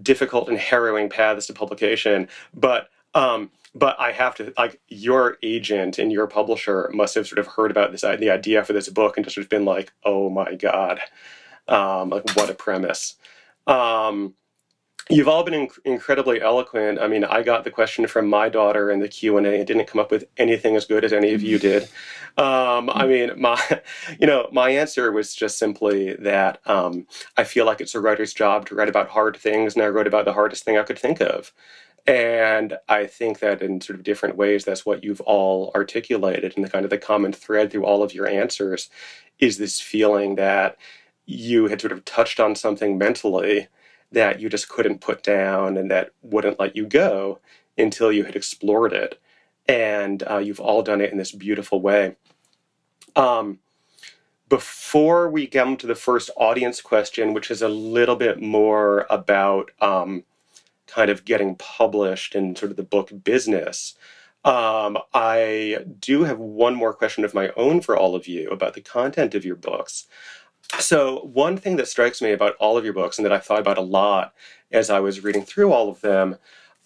difficult 0.00 0.48
and 0.48 0.58
harrowing 0.58 1.08
paths 1.08 1.46
to 1.46 1.52
publication. 1.52 2.28
But 2.54 2.88
um, 3.14 3.50
but 3.74 3.96
I 3.98 4.12
have 4.12 4.34
to 4.36 4.52
like 4.58 4.80
your 4.88 5.38
agent 5.42 5.98
and 5.98 6.12
your 6.12 6.26
publisher 6.26 6.90
must 6.92 7.14
have 7.14 7.26
sort 7.26 7.38
of 7.38 7.46
heard 7.46 7.70
about 7.70 7.92
this 7.92 8.02
the 8.02 8.30
idea 8.30 8.64
for 8.64 8.72
this 8.72 8.88
book 8.88 9.16
and 9.16 9.24
just 9.24 9.34
sort 9.34 9.44
of 9.44 9.50
been 9.50 9.64
like, 9.64 9.92
oh 10.04 10.28
my 10.30 10.54
god, 10.54 11.00
um, 11.68 12.10
like 12.10 12.28
what 12.36 12.50
a 12.50 12.54
premise. 12.54 13.16
Um, 13.66 14.34
you've 15.10 15.28
all 15.28 15.42
been 15.42 15.68
inc- 15.68 15.78
incredibly 15.84 16.40
eloquent. 16.40 16.98
I 17.00 17.06
mean, 17.06 17.24
I 17.24 17.42
got 17.42 17.64
the 17.64 17.70
question 17.70 18.06
from 18.06 18.28
my 18.28 18.48
daughter 18.48 18.90
in 18.90 19.00
the 19.00 19.08
Q 19.08 19.36
and 19.36 19.46
A 19.46 19.56
and 19.56 19.66
didn't 19.66 19.86
come 19.86 20.00
up 20.00 20.10
with 20.10 20.24
anything 20.36 20.76
as 20.76 20.84
good 20.84 21.04
as 21.04 21.12
any 21.12 21.32
of 21.32 21.42
you 21.42 21.58
did. 21.58 21.84
Um, 22.38 22.88
I 22.90 23.06
mean, 23.06 23.32
my, 23.40 23.60
you 24.18 24.26
know, 24.26 24.48
my 24.52 24.70
answer 24.70 25.12
was 25.12 25.34
just 25.34 25.58
simply 25.58 26.14
that 26.14 26.60
um, 26.66 27.06
I 27.36 27.44
feel 27.44 27.66
like 27.66 27.80
it's 27.80 27.94
a 27.94 28.00
writer's 28.00 28.32
job 28.32 28.66
to 28.66 28.74
write 28.74 28.88
about 28.88 29.08
hard 29.08 29.36
things, 29.36 29.74
and 29.74 29.82
I 29.82 29.88
wrote 29.88 30.06
about 30.06 30.24
the 30.24 30.32
hardest 30.32 30.64
thing 30.64 30.78
I 30.78 30.82
could 30.84 30.98
think 30.98 31.20
of. 31.20 31.52
And 32.06 32.78
I 32.88 33.06
think 33.06 33.38
that 33.40 33.62
in 33.62 33.80
sort 33.80 33.96
of 33.96 34.04
different 34.04 34.36
ways, 34.36 34.64
that's 34.64 34.84
what 34.84 35.04
you've 35.04 35.20
all 35.20 35.70
articulated, 35.74 36.54
and 36.56 36.64
the 36.64 36.70
kind 36.70 36.84
of 36.84 36.90
the 36.90 36.98
common 36.98 37.32
thread 37.32 37.70
through 37.70 37.84
all 37.84 38.02
of 38.02 38.14
your 38.14 38.26
answers 38.26 38.90
is 39.38 39.58
this 39.58 39.80
feeling 39.80 40.34
that 40.36 40.76
you 41.26 41.68
had 41.68 41.80
sort 41.80 41.92
of 41.92 42.04
touched 42.04 42.40
on 42.40 42.56
something 42.56 42.98
mentally 42.98 43.68
that 44.12 44.40
you 44.40 44.48
just 44.48 44.68
couldn't 44.68 45.00
put 45.00 45.22
down 45.22 45.76
and 45.76 45.90
that 45.90 46.10
wouldn't 46.22 46.60
let 46.60 46.76
you 46.76 46.86
go 46.86 47.40
until 47.76 48.12
you 48.12 48.24
had 48.24 48.36
explored 48.36 48.92
it. 48.92 49.20
And 49.68 50.22
uh, 50.28 50.38
you've 50.38 50.60
all 50.60 50.82
done 50.82 51.00
it 51.00 51.12
in 51.12 51.18
this 51.18 51.32
beautiful 51.32 51.80
way. 51.80 52.16
Um, 53.16 53.58
before 54.48 55.30
we 55.30 55.46
come 55.46 55.76
to 55.78 55.86
the 55.86 55.94
first 55.94 56.28
audience 56.36 56.80
question, 56.82 57.32
which 57.32 57.50
is 57.50 57.62
a 57.62 57.68
little 57.68 58.16
bit 58.16 58.40
more 58.40 59.06
about 59.08 59.70
um, 59.80 60.24
kind 60.86 61.10
of 61.10 61.24
getting 61.24 61.56
published 61.56 62.34
and 62.34 62.58
sort 62.58 62.70
of 62.70 62.76
the 62.76 62.82
book 62.82 63.10
business, 63.24 63.94
um, 64.44 64.98
I 65.14 65.84
do 66.00 66.24
have 66.24 66.38
one 66.38 66.74
more 66.74 66.92
question 66.92 67.24
of 67.24 67.32
my 67.32 67.50
own 67.56 67.80
for 67.80 67.96
all 67.96 68.14
of 68.14 68.26
you 68.26 68.50
about 68.50 68.74
the 68.74 68.80
content 68.80 69.34
of 69.34 69.44
your 69.44 69.56
books. 69.56 70.06
So, 70.78 71.20
one 71.32 71.56
thing 71.56 71.76
that 71.76 71.88
strikes 71.88 72.22
me 72.22 72.32
about 72.32 72.56
all 72.56 72.78
of 72.78 72.84
your 72.84 72.94
books 72.94 73.18
and 73.18 73.24
that 73.24 73.32
I 73.32 73.38
thought 73.38 73.60
about 73.60 73.78
a 73.78 73.82
lot 73.82 74.34
as 74.70 74.90
I 74.90 75.00
was 75.00 75.22
reading 75.22 75.44
through 75.44 75.72
all 75.72 75.88
of 75.88 76.00
them 76.00 76.36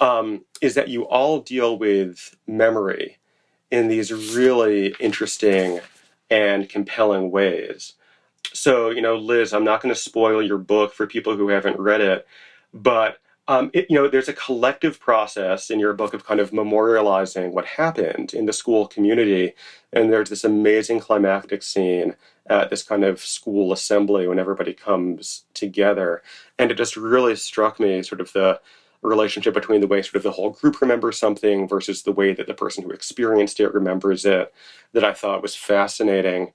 um, 0.01 0.44
is 0.61 0.75
that 0.75 0.88
you 0.88 1.07
all 1.07 1.40
deal 1.40 1.79
with 1.79 2.37
memory 2.46 3.16
in 3.70 3.88
these 3.88 4.12
really 4.12 4.94
interesting 5.01 5.81
and 6.31 6.68
compelling 6.68 7.31
ways. 7.31 7.94
So, 8.53 8.90
you 8.90 9.03
know, 9.03 9.16
Liz, 9.16 9.53
I'm 9.53 9.64
not 9.64 9.81
going 9.81 9.94
to 9.94 10.01
spoil 10.01 10.42
your 10.42 10.59
book 10.59 10.92
for 10.92 11.07
people 11.07 11.37
who 11.37 11.49
haven't 11.49 11.79
read 11.79 12.01
it, 12.01 12.27
but 12.72 13.18
um, 13.48 13.70
it, 13.72 13.87
you 13.88 13.96
know, 13.96 14.09
there's 14.09 14.28
a 14.28 14.32
collective 14.32 14.98
process 14.98 15.70
in 15.70 15.78
your 15.78 15.92
book 15.92 16.14
of 16.14 16.24
kind 16.26 16.40
of 16.40 16.50
memorializing 16.50 17.52
what 17.52 17.64
happened 17.64 18.35
in 18.35 18.46
the 18.46 18.52
school 18.52 18.87
community, 18.87 19.54
and 19.92 20.12
there's 20.12 20.30
this 20.30 20.44
amazing 20.44 21.00
climactic 21.00 21.62
scene 21.62 22.16
at 22.48 22.70
this 22.70 22.82
kind 22.82 23.04
of 23.04 23.20
school 23.20 23.72
assembly 23.72 24.26
when 24.26 24.38
everybody 24.38 24.72
comes 24.72 25.44
together, 25.54 26.22
and 26.59 26.70
it 26.70 26.76
just 26.76 26.96
really 26.96 27.37
struck 27.37 27.78
me 27.78 28.02
sort 28.02 28.20
of 28.20 28.32
the 28.32 28.61
relationship 29.02 29.54
between 29.54 29.80
the 29.80 29.87
way 29.87 30.02
sort 30.02 30.16
of 30.16 30.22
the 30.22 30.32
whole 30.32 30.50
group 30.50 30.80
remembers 30.80 31.18
something 31.18 31.68
versus 31.68 32.02
the 32.02 32.12
way 32.12 32.32
that 32.32 32.46
the 32.46 32.54
person 32.54 32.82
who 32.82 32.90
experienced 32.90 33.61
it 33.61 33.72
remembers 33.72 34.24
it 34.24 34.52
that 34.92 35.04
I 35.04 35.12
thought 35.12 35.42
was 35.42 35.54
fascinating. 35.54 36.52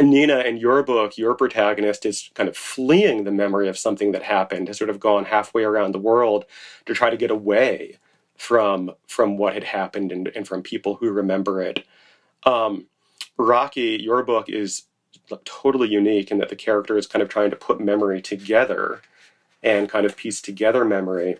Nina, 0.00 0.40
in 0.40 0.56
your 0.56 0.82
book, 0.82 1.18
your 1.18 1.34
protagonist 1.34 2.06
is 2.06 2.30
kind 2.34 2.48
of 2.48 2.56
fleeing 2.56 3.24
the 3.24 3.30
memory 3.30 3.68
of 3.68 3.76
something 3.76 4.12
that 4.12 4.22
happened, 4.22 4.68
has 4.68 4.78
sort 4.78 4.90
of 4.90 4.98
gone 4.98 5.26
halfway 5.26 5.64
around 5.64 5.92
the 5.92 5.98
world 5.98 6.46
to 6.86 6.94
try 6.94 7.10
to 7.10 7.16
get 7.16 7.30
away 7.30 7.98
from 8.36 8.90
from 9.06 9.36
what 9.36 9.54
had 9.54 9.64
happened 9.64 10.10
and, 10.10 10.28
and 10.28 10.48
from 10.48 10.62
people 10.62 10.96
who 10.96 11.10
remember 11.10 11.60
it. 11.60 11.84
Um, 12.44 12.86
Rocky, 13.36 13.98
your 14.00 14.22
book 14.22 14.48
is 14.48 14.84
totally 15.44 15.88
unique 15.88 16.30
in 16.30 16.38
that 16.38 16.48
the 16.48 16.56
character 16.56 16.96
is 16.96 17.06
kind 17.06 17.22
of 17.22 17.28
trying 17.28 17.50
to 17.50 17.56
put 17.56 17.80
memory 17.80 18.20
together 18.20 19.02
and 19.62 19.88
kind 19.88 20.06
of 20.06 20.16
piece 20.16 20.40
together 20.40 20.84
memory. 20.84 21.36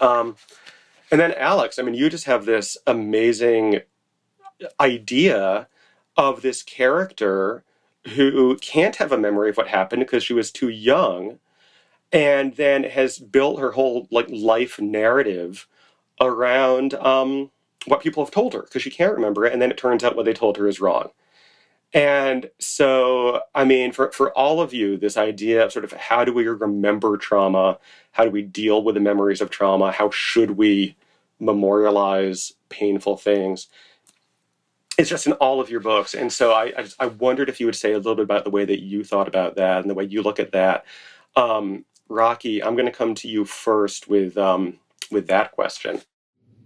Um, 0.00 0.36
and 1.10 1.20
then 1.20 1.32
Alex, 1.32 1.78
I 1.78 1.82
mean, 1.82 1.94
you 1.94 2.10
just 2.10 2.24
have 2.24 2.44
this 2.44 2.76
amazing 2.86 3.80
idea 4.80 5.68
of 6.16 6.42
this 6.42 6.62
character 6.62 7.64
who 8.14 8.56
can't 8.58 8.96
have 8.96 9.12
a 9.12 9.18
memory 9.18 9.50
of 9.50 9.56
what 9.56 9.68
happened 9.68 10.00
because 10.00 10.22
she 10.22 10.32
was 10.32 10.50
too 10.50 10.68
young 10.68 11.38
and 12.12 12.54
then 12.56 12.84
has 12.84 13.18
built 13.18 13.60
her 13.60 13.72
whole 13.72 14.06
like 14.10 14.28
life 14.30 14.80
narrative 14.80 15.66
around 16.20 16.94
um, 16.94 17.50
what 17.86 18.00
people 18.00 18.24
have 18.24 18.32
told 18.32 18.54
her 18.54 18.62
because 18.62 18.82
she 18.82 18.90
can't 18.90 19.14
remember 19.14 19.44
it 19.44 19.52
and 19.52 19.60
then 19.60 19.70
it 19.70 19.76
turns 19.76 20.04
out 20.04 20.16
what 20.16 20.24
they 20.24 20.32
told 20.32 20.56
her 20.56 20.68
is 20.68 20.80
wrong. 20.80 21.10
And 21.92 22.50
so 22.58 23.42
i 23.54 23.64
mean 23.64 23.92
for, 23.92 24.10
for 24.12 24.30
all 24.32 24.60
of 24.60 24.74
you 24.74 24.96
this 24.96 25.16
idea 25.16 25.64
of 25.64 25.72
sort 25.72 25.84
of 25.84 25.92
how 25.92 26.24
do 26.24 26.32
we 26.32 26.46
remember 26.46 27.16
trauma? 27.16 27.78
How 28.12 28.24
do 28.24 28.30
we 28.30 28.42
deal 28.42 28.82
with 28.82 28.94
the 28.94 29.00
memories 29.00 29.40
of 29.40 29.50
trauma? 29.50 29.92
How 29.92 30.10
should 30.10 30.52
we 30.52 30.96
memorialize 31.38 32.54
painful 32.68 33.16
things 33.16 33.68
it's 34.98 35.10
just 35.10 35.26
in 35.26 35.34
all 35.34 35.60
of 35.60 35.70
your 35.70 35.80
books. 35.80 36.14
And 36.14 36.32
so 36.32 36.52
I, 36.52 36.72
I, 36.76 36.82
just, 36.82 36.96
I, 37.00 37.06
wondered 37.06 37.48
if 37.48 37.60
you 37.60 37.66
would 37.66 37.76
say 37.76 37.92
a 37.92 37.98
little 37.98 38.14
bit 38.14 38.24
about 38.24 38.44
the 38.44 38.50
way 38.50 38.64
that 38.64 38.82
you 38.82 39.04
thought 39.04 39.28
about 39.28 39.56
that 39.56 39.80
and 39.80 39.90
the 39.90 39.94
way 39.94 40.04
you 40.04 40.22
look 40.22 40.40
at 40.40 40.52
that. 40.52 40.86
Um, 41.34 41.84
Rocky, 42.08 42.62
I'm 42.62 42.74
going 42.74 42.86
to 42.86 42.92
come 42.92 43.14
to 43.16 43.28
you 43.28 43.44
first 43.44 44.08
with 44.08 44.38
um, 44.38 44.78
with 45.10 45.26
that 45.28 45.52
question. 45.52 46.00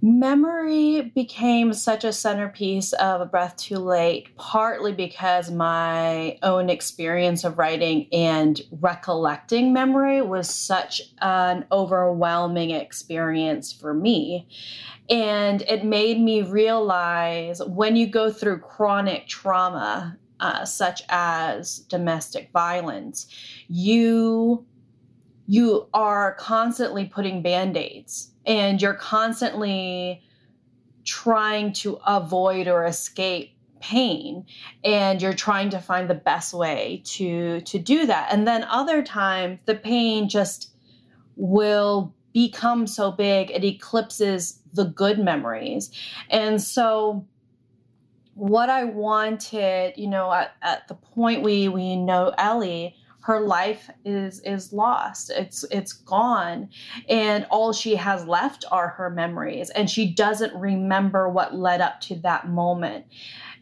Memory 0.02 1.12
became 1.14 1.74
such 1.74 2.04
a 2.04 2.12
centerpiece 2.12 2.94
of 2.94 3.20
A 3.20 3.26
Breath 3.26 3.56
Too 3.56 3.76
Late, 3.76 4.34
partly 4.36 4.92
because 4.92 5.50
my 5.50 6.38
own 6.42 6.70
experience 6.70 7.44
of 7.44 7.58
writing 7.58 8.06
and 8.10 8.62
recollecting 8.80 9.74
memory 9.74 10.22
was 10.22 10.48
such 10.48 11.02
an 11.18 11.66
overwhelming 11.70 12.70
experience 12.70 13.74
for 13.74 13.92
me. 13.92 14.48
And 15.10 15.60
it 15.62 15.84
made 15.84 16.18
me 16.18 16.40
realize 16.40 17.60
when 17.66 17.94
you 17.94 18.06
go 18.06 18.32
through 18.32 18.60
chronic 18.60 19.26
trauma, 19.26 20.16
uh, 20.38 20.64
such 20.64 21.02
as 21.10 21.80
domestic 21.80 22.50
violence, 22.52 23.26
you 23.68 24.64
you 25.46 25.88
are 25.92 26.34
constantly 26.36 27.04
putting 27.04 27.42
band-aids 27.42 28.29
and 28.50 28.82
you're 28.82 28.94
constantly 28.94 30.20
trying 31.04 31.72
to 31.72 32.00
avoid 32.04 32.66
or 32.66 32.84
escape 32.84 33.54
pain 33.80 34.44
and 34.84 35.22
you're 35.22 35.32
trying 35.32 35.70
to 35.70 35.78
find 35.78 36.10
the 36.10 36.14
best 36.14 36.52
way 36.52 37.00
to 37.04 37.60
to 37.62 37.78
do 37.78 38.04
that. 38.06 38.28
And 38.30 38.46
then 38.46 38.64
other 38.64 39.02
times 39.02 39.60
the 39.64 39.76
pain 39.76 40.28
just 40.28 40.72
will 41.36 42.12
become 42.34 42.86
so 42.86 43.12
big 43.12 43.50
it 43.50 43.64
eclipses 43.64 44.60
the 44.74 44.84
good 44.84 45.18
memories. 45.18 45.90
And 46.28 46.60
so 46.60 47.26
what 48.34 48.70
i 48.70 48.84
wanted 48.84 49.92
you 49.98 50.06
know 50.06 50.32
at, 50.32 50.54
at 50.62 50.88
the 50.88 50.94
point 50.94 51.42
we 51.42 51.68
we 51.68 51.94
know 51.94 52.32
ellie 52.38 52.96
her 53.20 53.40
life 53.40 53.90
is 54.04 54.40
is 54.40 54.72
lost. 54.72 55.30
It's 55.30 55.64
it's 55.70 55.92
gone. 55.92 56.68
And 57.08 57.46
all 57.50 57.72
she 57.72 57.96
has 57.96 58.26
left 58.26 58.64
are 58.70 58.88
her 58.88 59.10
memories. 59.10 59.70
And 59.70 59.90
she 59.90 60.10
doesn't 60.12 60.54
remember 60.54 61.28
what 61.28 61.54
led 61.54 61.80
up 61.80 62.00
to 62.02 62.16
that 62.16 62.48
moment. 62.48 63.06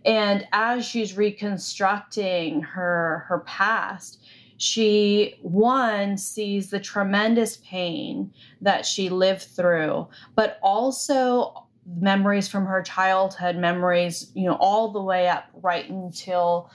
And 0.04 0.46
as 0.52 0.86
she's 0.86 1.16
reconstructing 1.16 2.62
her 2.62 3.24
her 3.28 3.40
past 3.40 4.24
she 4.60 5.36
one 5.40 6.18
sees 6.18 6.70
the 6.70 6.80
tremendous 6.80 7.58
pain 7.58 8.32
that 8.60 8.84
she 8.84 9.08
lived 9.08 9.42
through 9.42 10.06
but 10.34 10.58
also 10.62 11.68
memories 12.00 12.48
from 12.48 12.66
her 12.66 12.82
childhood 12.82 13.56
memories 13.56 14.32
you 14.34 14.44
know 14.44 14.56
all 14.56 14.90
the 14.90 15.00
way 15.00 15.28
up 15.28 15.44
right 15.62 15.88
until 15.88 16.70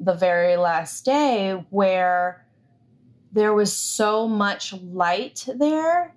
the 0.00 0.14
very 0.14 0.56
last 0.56 1.04
day 1.04 1.52
where 1.70 2.46
there 3.32 3.54
was 3.54 3.76
so 3.76 4.28
much 4.28 4.72
light 4.72 5.46
there 5.56 6.14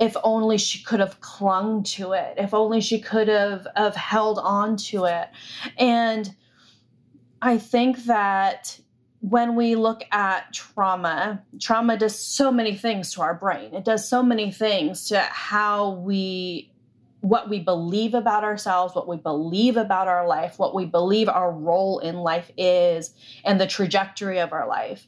if 0.00 0.16
only 0.22 0.56
she 0.58 0.82
could 0.84 1.00
have 1.00 1.20
clung 1.20 1.82
to 1.82 2.12
it 2.12 2.34
if 2.36 2.54
only 2.54 2.80
she 2.80 3.00
could 3.00 3.28
have, 3.28 3.66
have 3.76 3.96
held 3.96 4.38
on 4.38 4.76
to 4.76 5.04
it. 5.04 5.28
And 5.76 6.34
i 7.40 7.56
think 7.56 8.04
that 8.04 8.80
when 9.20 9.56
we 9.56 9.74
look 9.74 10.04
at 10.12 10.52
trauma 10.52 11.42
trauma 11.60 11.96
does 11.96 12.18
so 12.18 12.50
many 12.52 12.74
things 12.74 13.12
to 13.12 13.22
our 13.22 13.34
brain. 13.34 13.74
It 13.74 13.84
does 13.84 14.08
so 14.08 14.22
many 14.22 14.50
things 14.50 15.08
to 15.08 15.20
how 15.20 15.90
we 15.90 16.67
what 17.20 17.48
we 17.48 17.58
believe 17.58 18.14
about 18.14 18.44
ourselves, 18.44 18.94
what 18.94 19.08
we 19.08 19.16
believe 19.16 19.76
about 19.76 20.06
our 20.06 20.26
life, 20.26 20.58
what 20.58 20.74
we 20.74 20.84
believe 20.84 21.28
our 21.28 21.50
role 21.50 21.98
in 21.98 22.16
life 22.16 22.50
is, 22.56 23.12
and 23.44 23.60
the 23.60 23.66
trajectory 23.66 24.38
of 24.38 24.52
our 24.52 24.68
life. 24.68 25.06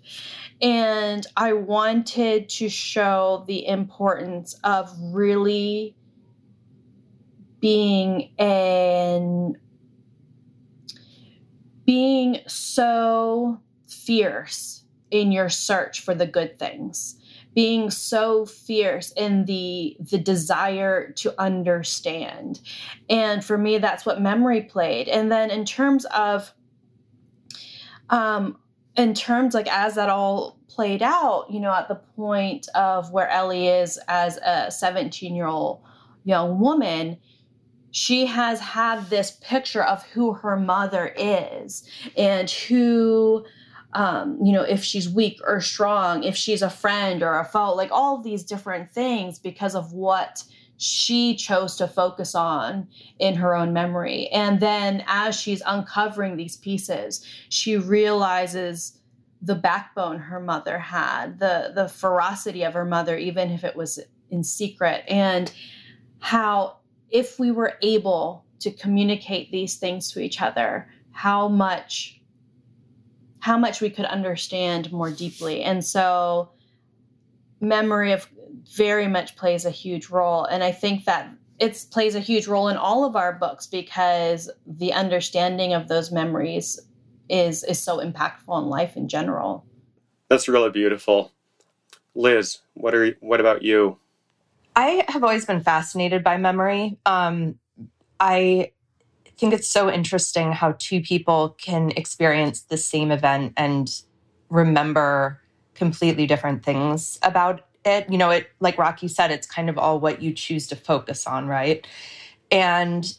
And 0.60 1.26
I 1.36 1.52
wanted 1.52 2.48
to 2.50 2.68
show 2.68 3.44
the 3.46 3.66
importance 3.66 4.58
of 4.64 4.90
really 5.00 5.94
being 7.60 8.32
an 8.38 9.56
being 11.84 12.38
so 12.46 13.60
fierce 13.88 14.84
in 15.10 15.32
your 15.32 15.48
search 15.48 16.00
for 16.00 16.14
the 16.14 16.26
good 16.26 16.58
things 16.58 17.19
being 17.54 17.90
so 17.90 18.46
fierce 18.46 19.12
in 19.12 19.44
the 19.44 19.96
the 19.98 20.18
desire 20.18 21.12
to 21.12 21.34
understand. 21.40 22.60
And 23.08 23.44
for 23.44 23.58
me 23.58 23.78
that's 23.78 24.06
what 24.06 24.20
memory 24.20 24.62
played. 24.62 25.08
And 25.08 25.30
then 25.30 25.50
in 25.50 25.64
terms 25.64 26.04
of 26.06 26.52
um 28.08 28.58
in 28.96 29.14
terms 29.14 29.54
like 29.54 29.68
as 29.68 29.94
that 29.94 30.08
all 30.08 30.58
played 30.68 31.02
out 31.02 31.46
you 31.50 31.60
know 31.60 31.72
at 31.72 31.88
the 31.88 31.94
point 31.94 32.68
of 32.74 33.10
where 33.10 33.28
ellie 33.28 33.68
is 33.68 33.98
as 34.08 34.36
a 34.38 34.70
17 34.70 35.34
year 35.34 35.46
old 35.46 35.80
young 36.24 36.60
woman 36.60 37.16
she 37.92 38.26
has 38.26 38.60
had 38.60 39.08
this 39.10 39.32
picture 39.42 39.82
of 39.82 40.02
who 40.04 40.32
her 40.32 40.56
mother 40.56 41.12
is 41.16 41.88
and 42.16 42.50
who 42.50 43.44
um, 43.92 44.38
you 44.42 44.52
know, 44.52 44.62
if 44.62 44.82
she's 44.84 45.08
weak 45.08 45.40
or 45.44 45.60
strong, 45.60 46.22
if 46.22 46.36
she's 46.36 46.62
a 46.62 46.70
friend 46.70 47.22
or 47.22 47.38
a 47.38 47.44
foe, 47.44 47.74
like 47.74 47.90
all 47.90 48.18
these 48.18 48.44
different 48.44 48.90
things 48.90 49.38
because 49.38 49.74
of 49.74 49.92
what 49.92 50.44
she 50.76 51.34
chose 51.34 51.76
to 51.76 51.86
focus 51.86 52.34
on 52.34 52.88
in 53.18 53.34
her 53.34 53.54
own 53.54 53.72
memory. 53.72 54.28
And 54.28 54.60
then 54.60 55.04
as 55.06 55.38
she's 55.38 55.62
uncovering 55.66 56.36
these 56.36 56.56
pieces, 56.56 57.26
she 57.50 57.76
realizes 57.76 58.98
the 59.42 59.54
backbone 59.54 60.18
her 60.18 60.40
mother 60.40 60.78
had, 60.78 61.38
the 61.38 61.72
the 61.74 61.88
ferocity 61.88 62.62
of 62.62 62.74
her 62.74 62.84
mother, 62.84 63.16
even 63.16 63.50
if 63.50 63.64
it 63.64 63.74
was 63.74 63.98
in 64.30 64.44
secret, 64.44 65.04
and 65.08 65.52
how 66.20 66.76
if 67.10 67.38
we 67.38 67.50
were 67.50 67.74
able 67.82 68.44
to 68.60 68.70
communicate 68.70 69.50
these 69.50 69.76
things 69.76 70.12
to 70.12 70.20
each 70.20 70.40
other, 70.40 70.88
how 71.12 71.48
much 71.48 72.19
how 73.40 73.58
much 73.58 73.80
we 73.80 73.90
could 73.90 74.04
understand 74.04 74.92
more 74.92 75.10
deeply. 75.10 75.62
And 75.62 75.84
so 75.84 76.50
memory 77.60 78.12
of 78.12 78.28
very 78.76 79.08
much 79.08 79.36
plays 79.36 79.64
a 79.64 79.70
huge 79.70 80.08
role. 80.08 80.44
And 80.44 80.62
I 80.62 80.72
think 80.72 81.04
that 81.06 81.30
it 81.58 81.86
plays 81.90 82.14
a 82.14 82.20
huge 82.20 82.46
role 82.46 82.68
in 82.68 82.76
all 82.76 83.04
of 83.04 83.16
our 83.16 83.32
books 83.32 83.66
because 83.66 84.50
the 84.66 84.92
understanding 84.92 85.74
of 85.74 85.88
those 85.88 86.10
memories 86.10 86.80
is 87.28 87.62
is 87.64 87.78
so 87.78 87.98
impactful 87.98 88.60
in 88.62 88.68
life 88.68 88.96
in 88.96 89.08
general. 89.08 89.64
That's 90.28 90.48
really 90.48 90.70
beautiful. 90.70 91.32
Liz, 92.14 92.58
what 92.74 92.94
are 92.94 93.14
what 93.20 93.40
about 93.40 93.62
you? 93.62 93.98
I 94.74 95.04
have 95.08 95.22
always 95.22 95.44
been 95.44 95.62
fascinated 95.62 96.24
by 96.24 96.38
memory. 96.38 96.98
Um, 97.04 97.58
I 98.18 98.72
think 99.40 99.54
it's 99.54 99.66
so 99.66 99.90
interesting 99.90 100.52
how 100.52 100.72
two 100.78 101.00
people 101.00 101.56
can 101.58 101.90
experience 101.96 102.60
the 102.60 102.76
same 102.76 103.10
event 103.10 103.54
and 103.56 104.02
remember 104.50 105.40
completely 105.74 106.26
different 106.26 106.62
things 106.62 107.18
about 107.22 107.66
it. 107.86 108.06
You 108.10 108.18
know, 108.18 108.28
it 108.28 108.50
like 108.60 108.76
Rocky 108.76 109.08
said, 109.08 109.30
it's 109.30 109.46
kind 109.46 109.70
of 109.70 109.78
all 109.78 109.98
what 109.98 110.20
you 110.20 110.34
choose 110.34 110.66
to 110.68 110.76
focus 110.76 111.26
on, 111.26 111.48
right? 111.48 111.86
And 112.50 113.12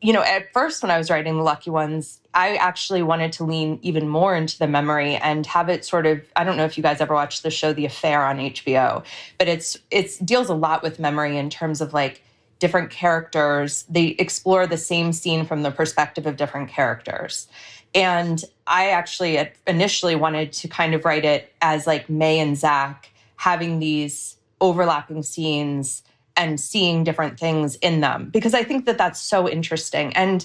you 0.00 0.12
know, 0.12 0.22
at 0.22 0.52
first 0.52 0.82
when 0.82 0.90
I 0.90 0.98
was 0.98 1.10
writing 1.10 1.38
the 1.38 1.42
Lucky 1.42 1.70
Ones, 1.70 2.20
I 2.34 2.56
actually 2.56 3.02
wanted 3.02 3.32
to 3.32 3.44
lean 3.44 3.78
even 3.82 4.06
more 4.06 4.36
into 4.36 4.58
the 4.58 4.68
memory 4.68 5.16
and 5.16 5.44
have 5.46 5.68
it 5.68 5.84
sort 5.84 6.06
of 6.06 6.22
I 6.36 6.44
don't 6.44 6.56
know 6.56 6.66
if 6.66 6.76
you 6.76 6.84
guys 6.84 7.00
ever 7.00 7.14
watched 7.14 7.42
the 7.42 7.50
show 7.50 7.72
The 7.72 7.86
Affair 7.86 8.22
on 8.22 8.38
HBO, 8.38 9.02
but 9.38 9.48
it's 9.48 9.76
it's 9.90 10.18
deals 10.18 10.48
a 10.48 10.54
lot 10.54 10.84
with 10.84 11.00
memory 11.00 11.36
in 11.36 11.50
terms 11.50 11.80
of 11.80 11.92
like 11.92 12.22
different 12.58 12.90
characters. 12.90 13.84
They 13.88 14.08
explore 14.18 14.66
the 14.66 14.78
same 14.78 15.12
scene 15.12 15.44
from 15.44 15.62
the 15.62 15.70
perspective 15.70 16.26
of 16.26 16.36
different 16.36 16.68
characters. 16.68 17.48
And 17.94 18.42
I 18.66 18.90
actually 18.90 19.48
initially 19.66 20.16
wanted 20.16 20.52
to 20.54 20.68
kind 20.68 20.94
of 20.94 21.04
write 21.04 21.24
it 21.24 21.52
as 21.62 21.86
like 21.86 22.08
May 22.08 22.40
and 22.40 22.56
Zach 22.56 23.10
having 23.36 23.78
these 23.78 24.36
overlapping 24.60 25.22
scenes 25.22 26.02
and 26.36 26.58
seeing 26.58 27.04
different 27.04 27.38
things 27.38 27.76
in 27.76 28.00
them 28.00 28.30
because 28.30 28.54
I 28.54 28.64
think 28.64 28.86
that 28.86 28.98
that's 28.98 29.20
so 29.20 29.48
interesting. 29.48 30.14
And 30.16 30.44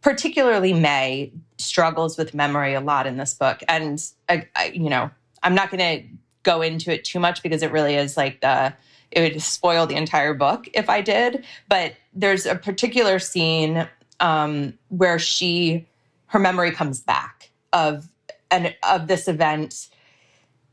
particularly 0.00 0.72
May 0.72 1.32
struggles 1.58 2.16
with 2.16 2.32
memory 2.32 2.74
a 2.74 2.80
lot 2.80 3.06
in 3.06 3.18
this 3.18 3.34
book. 3.34 3.62
And, 3.68 4.02
I, 4.28 4.46
I, 4.56 4.66
you 4.66 4.88
know, 4.88 5.10
I'm 5.42 5.54
not 5.54 5.70
going 5.70 6.00
to 6.00 6.08
go 6.42 6.62
into 6.62 6.90
it 6.90 7.04
too 7.04 7.20
much 7.20 7.42
because 7.42 7.62
it 7.62 7.70
really 7.70 7.96
is 7.96 8.16
like 8.16 8.40
the 8.40 8.72
it 9.10 9.20
would 9.20 9.42
spoil 9.42 9.86
the 9.86 9.96
entire 9.96 10.34
book 10.34 10.68
if 10.74 10.88
I 10.88 11.00
did. 11.00 11.44
But 11.68 11.94
there's 12.14 12.46
a 12.46 12.54
particular 12.54 13.18
scene 13.18 13.88
um, 14.20 14.74
where 14.88 15.18
she, 15.18 15.86
her 16.26 16.38
memory 16.38 16.70
comes 16.70 17.00
back 17.00 17.50
of 17.72 18.08
an 18.50 18.74
of 18.88 19.06
this 19.06 19.28
event 19.28 19.88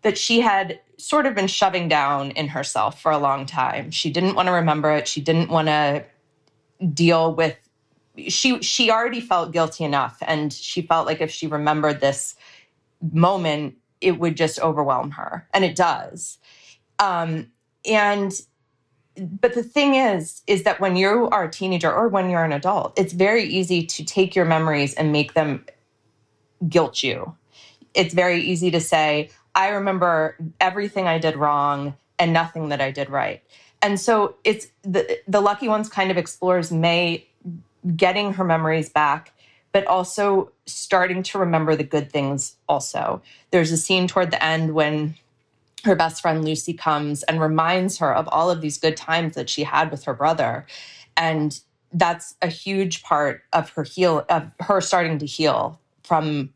that 0.02 0.17
she 0.17 0.41
had 0.41 0.80
sort 0.97 1.26
of 1.26 1.36
been 1.36 1.47
shoving 1.47 1.88
down 1.88 2.32
in 2.32 2.47
herself 2.47 3.02
for 3.02 3.12
a 3.12 3.17
long 3.17 3.45
time. 3.45 3.91
She 3.91 4.12
didn't 4.12 4.36
want 4.36 4.47
to 4.47 4.52
remember 4.52 4.91
it. 4.91 5.08
She 5.08 5.21
didn't 5.21 5.50
want 5.50 5.67
to 5.67 6.04
deal 6.93 7.34
with 7.34 7.56
she 8.28 8.62
she 8.62 8.89
already 8.89 9.21
felt 9.21 9.52
guilty 9.52 9.84
enough 9.84 10.17
and 10.21 10.52
she 10.52 10.82
felt 10.82 11.06
like 11.06 11.21
if 11.21 11.32
she 11.32 11.47
remembered 11.47 12.02
this 12.02 12.36
moment 13.12 13.76
it 14.02 14.19
would 14.19 14.36
just 14.36 14.60
overwhelm 14.60 15.12
her 15.12 15.47
and 15.54 15.63
it 15.63 15.76
does 15.76 16.38
um 17.00 17.52
and 17.86 18.42
but 19.18 19.56
the 19.56 19.63
thing 19.63 19.96
is 19.96 20.42
is 20.48 20.63
that 20.63 20.80
when 20.80 20.96
you 20.96 21.28
are 21.30 21.46
a 21.46 21.52
teenager 21.52 21.92
or 21.92 22.08
when 22.08 22.30
you're 22.30 22.44
an 22.44 22.52
adult 22.52 22.98
it's 22.98 23.13
very 23.13 23.44
easy 23.44 23.86
to 23.86 24.04
take 24.04 24.36
your 24.36 24.46
memories 24.46 24.94
and 24.94 25.12
make 25.12 25.34
them 25.34 25.66
guilt 26.68 27.04
you. 27.04 27.36
It's 27.94 28.13
very 28.13 28.42
easy 28.42 28.72
to 28.72 28.80
say 28.80 29.30
i 29.56 29.70
remember 29.70 30.38
everything 30.62 31.08
i 31.08 31.18
did 31.18 31.36
wrong 31.36 31.96
and 32.20 32.34
nothing 32.34 32.70
that 32.70 32.82
i 32.82 32.92
did 32.92 33.10
right. 33.10 33.44
And 33.82 34.00
so 34.00 34.36
it's 34.44 34.68
the 34.84 35.20
the 35.28 35.42
lucky 35.42 35.68
ones 35.68 35.90
kind 35.90 36.12
of 36.12 36.18
explores 36.18 36.72
may 36.72 37.28
getting 37.96 38.34
her 38.34 38.44
memories 38.44 38.90
back 38.90 39.34
but 39.72 39.86
also 39.86 40.52
starting 40.66 41.22
to 41.22 41.38
remember 41.38 41.76
the 41.76 41.84
good 41.84 42.12
things 42.12 42.56
also. 42.68 43.22
There's 43.52 43.72
a 43.72 43.78
scene 43.78 44.08
toward 44.08 44.32
the 44.32 44.44
end 44.44 44.74
when 44.74 45.16
her 45.84 45.96
best 45.96 46.22
friend 46.22 46.44
Lucy 46.44 46.74
comes 46.74 47.24
and 47.24 47.40
reminds 47.40 47.98
her 48.00 48.13
of 48.13 48.28
all 48.30 48.50
of 48.50 48.62
these 48.62 48.78
good 48.78 48.98
times 48.98 49.36
that 49.36 49.50
she 49.50 49.63
had 49.63 49.92
with 49.92 50.04
her 50.04 50.13
brother. 50.13 50.66
And 51.16 51.60
that's 51.94 52.36
a 52.42 52.48
huge 52.48 53.04
part 53.04 53.44
of 53.54 53.70
her 53.72 53.84
heal 53.84 54.26
of 54.30 54.52
her 54.60 54.82
starting 54.82 55.18
to 55.20 55.26
heal 55.26 55.80
from 56.04 56.54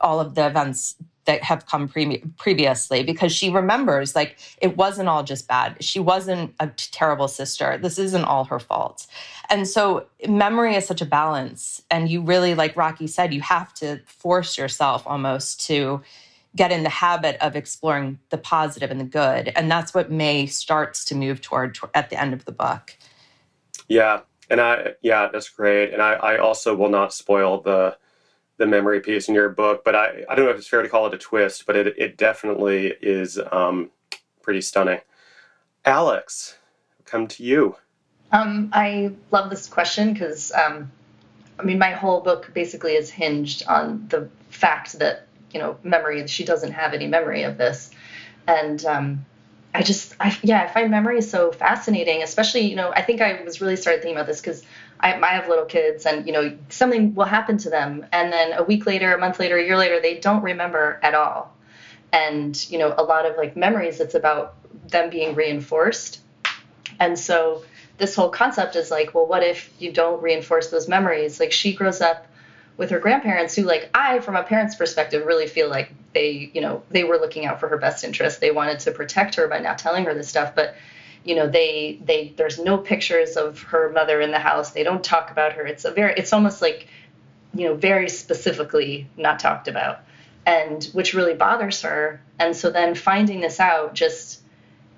all 0.00 0.20
of 0.20 0.34
the 0.34 0.46
events 0.46 0.96
that 1.24 1.42
have 1.42 1.66
come 1.66 1.88
pre- 1.88 2.22
previously 2.38 3.02
because 3.02 3.32
she 3.32 3.50
remembers 3.50 4.14
like 4.14 4.38
it 4.62 4.76
wasn't 4.76 5.08
all 5.08 5.22
just 5.22 5.48
bad. 5.48 5.76
She 5.82 5.98
wasn't 5.98 6.54
a 6.60 6.68
terrible 6.68 7.28
sister. 7.28 7.78
This 7.78 7.98
isn't 7.98 8.24
all 8.24 8.44
her 8.44 8.60
fault. 8.60 9.06
And 9.50 9.66
so 9.66 10.06
memory 10.28 10.74
is 10.76 10.86
such 10.86 11.02
a 11.02 11.06
balance 11.06 11.82
and 11.90 12.08
you 12.08 12.22
really 12.22 12.54
like 12.54 12.76
rocky 12.76 13.06
said 13.06 13.34
you 13.34 13.40
have 13.40 13.74
to 13.74 14.00
force 14.06 14.56
yourself 14.56 15.02
almost 15.06 15.66
to 15.66 16.00
get 16.56 16.72
in 16.72 16.82
the 16.82 16.88
habit 16.88 17.36
of 17.40 17.54
exploring 17.54 18.18
the 18.30 18.38
positive 18.38 18.90
and 18.90 19.00
the 19.00 19.04
good. 19.04 19.52
And 19.54 19.70
that's 19.70 19.94
what 19.94 20.10
May 20.10 20.46
starts 20.46 21.04
to 21.06 21.14
move 21.14 21.40
toward, 21.42 21.78
at 21.94 22.10
the 22.10 22.20
end 22.20 22.32
of 22.32 22.44
the 22.46 22.52
book. 22.52 22.96
Yeah. 23.88 24.20
And 24.48 24.60
I, 24.60 24.94
yeah, 25.02 25.28
that's 25.32 25.48
great. 25.48 25.92
And 25.92 26.02
I, 26.02 26.14
I 26.14 26.38
also 26.38 26.74
will 26.74 26.88
not 26.88 27.12
spoil 27.12 27.60
the, 27.60 27.96
the 28.56 28.66
memory 28.66 29.00
piece 29.00 29.28
in 29.28 29.34
your 29.34 29.50
book, 29.50 29.84
but 29.84 29.94
I, 29.94 30.24
I 30.28 30.34
don't 30.34 30.46
know 30.46 30.50
if 30.50 30.56
it's 30.56 30.66
fair 30.66 30.82
to 30.82 30.88
call 30.88 31.06
it 31.06 31.14
a 31.14 31.18
twist, 31.18 31.66
but 31.66 31.76
it, 31.76 31.94
it 31.98 32.16
definitely 32.16 32.94
is 33.02 33.38
um, 33.52 33.90
pretty 34.42 34.62
stunning. 34.62 35.00
Alex, 35.84 36.56
come 37.04 37.26
to 37.28 37.42
you. 37.44 37.76
Um, 38.32 38.70
I 38.72 39.12
love 39.30 39.50
this 39.50 39.68
question 39.68 40.12
because, 40.12 40.52
um, 40.52 40.90
I 41.58 41.62
mean, 41.62 41.78
my 41.78 41.92
whole 41.92 42.20
book 42.20 42.50
basically 42.54 42.94
is 42.94 43.10
hinged 43.10 43.66
on 43.66 44.08
the 44.08 44.28
fact 44.50 44.98
that 44.98 45.25
you 45.52 45.60
know 45.60 45.78
memory 45.82 46.26
she 46.26 46.44
doesn't 46.44 46.72
have 46.72 46.94
any 46.94 47.06
memory 47.06 47.42
of 47.42 47.58
this. 47.58 47.90
And 48.46 48.84
um, 48.84 49.26
i 49.74 49.82
just 49.82 50.14
I, 50.18 50.34
yeah 50.42 50.62
i 50.62 50.68
find 50.68 50.90
memory 50.90 51.20
so 51.20 51.52
fascinating 51.52 52.22
especially 52.22 52.62
you 52.62 52.76
know 52.76 52.92
i 52.92 53.02
think 53.02 53.20
i 53.20 53.42
was 53.42 53.60
really 53.60 53.76
started 53.76 54.00
thinking 54.00 54.16
about 54.16 54.26
this 54.26 54.40
because 54.40 54.62
I, 55.00 55.14
I 55.20 55.28
have 55.34 55.48
little 55.48 55.64
kids 55.64 56.06
and 56.06 56.26
you 56.26 56.32
know 56.32 56.56
something 56.68 57.14
will 57.14 57.24
happen 57.26 57.58
to 57.58 57.70
them. 57.70 58.06
And 58.12 58.32
then 58.32 58.52
a 58.52 58.62
week 58.62 58.86
later 58.86 59.14
a 59.14 59.18
month 59.18 59.38
later 59.38 59.56
a 59.56 59.64
year 59.64 59.76
later 59.76 60.00
they 60.00 60.18
don't 60.18 60.42
remember 60.42 60.98
at 61.02 61.14
all. 61.14 61.54
And 62.12 62.70
you 62.70 62.78
know 62.78 62.94
a 62.96 63.02
lot 63.02 63.26
of 63.26 63.36
like 63.36 63.56
memories 63.56 64.00
it's 64.00 64.14
about 64.14 64.54
them 64.88 65.10
being 65.10 65.34
reinforced. 65.34 66.20
And 66.98 67.18
so 67.18 67.64
this 67.98 68.14
whole 68.14 68.28
concept 68.28 68.76
is 68.76 68.90
like, 68.90 69.14
well, 69.14 69.26
what 69.26 69.42
if 69.42 69.70
you 69.78 69.92
don't 69.92 70.22
reinforce 70.22 70.68
those 70.68 70.86
memories? 70.86 71.40
Like 71.40 71.52
she 71.52 71.74
grows 71.74 72.00
up 72.00 72.25
with 72.76 72.90
her 72.90 72.98
grandparents 72.98 73.54
who 73.54 73.62
like 73.62 73.90
I 73.94 74.20
from 74.20 74.36
a 74.36 74.42
parent's 74.42 74.74
perspective 74.74 75.24
really 75.26 75.46
feel 75.46 75.68
like 75.68 75.92
they, 76.12 76.50
you 76.52 76.60
know, 76.60 76.82
they 76.90 77.04
were 77.04 77.18
looking 77.18 77.46
out 77.46 77.60
for 77.60 77.68
her 77.68 77.78
best 77.78 78.04
interest. 78.04 78.40
They 78.40 78.50
wanted 78.50 78.80
to 78.80 78.90
protect 78.90 79.36
her 79.36 79.48
by 79.48 79.58
not 79.58 79.78
telling 79.78 80.04
her 80.04 80.14
this 80.14 80.28
stuff, 80.28 80.54
but 80.54 80.74
you 81.24 81.34
know, 81.34 81.48
they 81.48 81.98
they 82.04 82.34
there's 82.36 82.58
no 82.58 82.78
pictures 82.78 83.36
of 83.36 83.60
her 83.62 83.90
mother 83.90 84.20
in 84.20 84.30
the 84.30 84.38
house. 84.38 84.70
They 84.70 84.82
don't 84.82 85.02
talk 85.02 85.30
about 85.30 85.54
her. 85.54 85.66
It's 85.66 85.84
a 85.84 85.90
very 85.90 86.14
it's 86.16 86.32
almost 86.32 86.62
like 86.62 86.88
you 87.54 87.66
know, 87.66 87.74
very 87.74 88.08
specifically 88.08 89.08
not 89.16 89.38
talked 89.38 89.68
about. 89.68 90.00
And 90.44 90.84
which 90.92 91.14
really 91.14 91.34
bothers 91.34 91.82
her. 91.82 92.20
And 92.38 92.54
so 92.54 92.70
then 92.70 92.94
finding 92.94 93.40
this 93.40 93.58
out 93.58 93.94
just 93.94 94.40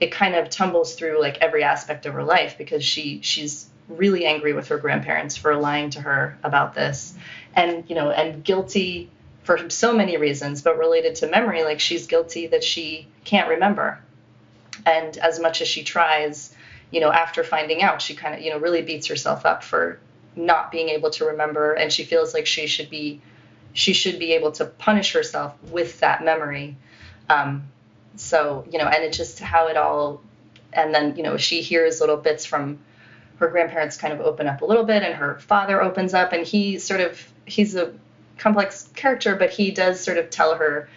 it 0.00 0.12
kind 0.12 0.34
of 0.34 0.50
tumbles 0.50 0.94
through 0.94 1.20
like 1.20 1.38
every 1.40 1.62
aspect 1.62 2.06
of 2.06 2.14
her 2.14 2.22
life 2.22 2.56
because 2.58 2.84
she 2.84 3.20
she's 3.22 3.68
really 3.88 4.26
angry 4.26 4.52
with 4.52 4.68
her 4.68 4.78
grandparents 4.78 5.36
for 5.36 5.56
lying 5.56 5.90
to 5.90 6.00
her 6.00 6.38
about 6.42 6.74
this 6.74 7.14
and 7.58 7.84
you 7.88 7.96
know 7.96 8.10
and 8.10 8.44
guilty 8.44 9.10
for 9.42 9.68
so 9.68 9.92
many 9.92 10.16
reasons 10.16 10.62
but 10.62 10.78
related 10.78 11.16
to 11.16 11.26
memory 11.26 11.64
like 11.64 11.80
she's 11.80 12.06
guilty 12.06 12.46
that 12.46 12.64
she 12.64 13.06
can't 13.24 13.48
remember. 13.48 14.00
And 14.86 15.18
as 15.18 15.40
much 15.40 15.60
as 15.60 15.68
she 15.68 15.82
tries 15.82 16.54
you 16.92 17.00
know 17.00 17.10
after 17.10 17.42
finding 17.42 17.82
out 17.82 18.00
she 18.00 18.14
kind 18.14 18.34
of 18.34 18.40
you 18.40 18.50
know 18.50 18.58
really 18.58 18.82
beats 18.82 19.08
herself 19.08 19.44
up 19.44 19.62
for 19.64 19.98
not 20.36 20.70
being 20.70 20.88
able 20.88 21.10
to 21.10 21.24
remember 21.26 21.72
and 21.72 21.92
she 21.92 22.04
feels 22.04 22.32
like 22.32 22.46
she 22.46 22.68
should 22.68 22.88
be 22.88 23.20
she 23.72 23.92
should 23.92 24.18
be 24.18 24.32
able 24.32 24.52
to 24.52 24.64
punish 24.64 25.12
herself 25.12 25.54
with 25.64 26.00
that 26.00 26.24
memory. 26.24 26.76
Um, 27.28 27.68
so 28.14 28.64
you 28.70 28.78
know 28.78 28.86
and 28.86 29.02
it's 29.02 29.16
just 29.16 29.40
how 29.40 29.66
it 29.66 29.76
all 29.76 30.22
and 30.72 30.94
then 30.94 31.16
you 31.16 31.24
know 31.24 31.36
she 31.36 31.60
hears 31.60 32.00
little 32.00 32.16
bits 32.16 32.46
from 32.46 32.78
her 33.38 33.48
grandparents 33.48 33.96
kind 33.96 34.12
of 34.12 34.20
open 34.20 34.46
up 34.46 34.62
a 34.62 34.64
little 34.64 34.84
bit 34.84 35.02
and 35.02 35.14
her 35.14 35.38
father 35.40 35.82
opens 35.82 36.14
up 36.14 36.32
and 36.32 36.46
he 36.46 36.78
sort 36.78 37.00
of 37.00 37.32
he's 37.48 37.74
a 37.74 37.92
complex 38.38 38.88
character 38.94 39.34
but 39.34 39.50
he 39.50 39.70
does 39.70 40.00
sort 40.00 40.18
of 40.18 40.30
tell 40.30 40.54
her 40.54 40.88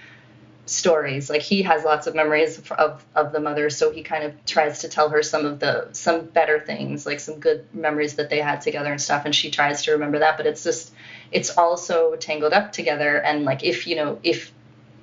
stories. 0.72 1.30
Like 1.30 1.42
he 1.42 1.64
has 1.64 1.84
lots 1.84 2.08
of 2.08 2.16
memories 2.16 2.62
of, 2.72 3.04
of 3.16 3.32
the 3.32 3.40
mother 3.40 3.70
so 3.70 3.92
he 3.92 4.04
kind 4.04 4.24
of 4.24 4.46
tries 4.46 4.80
to 4.82 4.90
tell 4.90 5.10
her 5.10 5.22
some 5.22 5.46
of 5.46 5.60
the 5.60 5.90
some 5.92 6.26
better 6.26 6.60
things 6.60 7.06
like 7.06 7.20
some 7.20 7.40
good 7.40 7.66
memories 7.74 8.16
that 8.16 8.30
they 8.30 8.40
had 8.40 8.62
together 8.62 8.92
and 8.92 9.02
stuff 9.02 9.26
and 9.26 9.36
she 9.36 9.52
tries 9.52 9.84
to 9.84 9.92
remember 9.92 10.20
that 10.20 10.38
but 10.38 10.46
it's 10.46 10.64
just 10.64 10.94
it's 11.32 11.58
also 11.58 12.16
tangled 12.16 12.54
up 12.54 12.72
together 12.72 13.18
and 13.18 13.44
like 13.44 13.64
if 13.64 13.88
you 13.88 13.96
know 13.96 14.20
if 14.24 14.52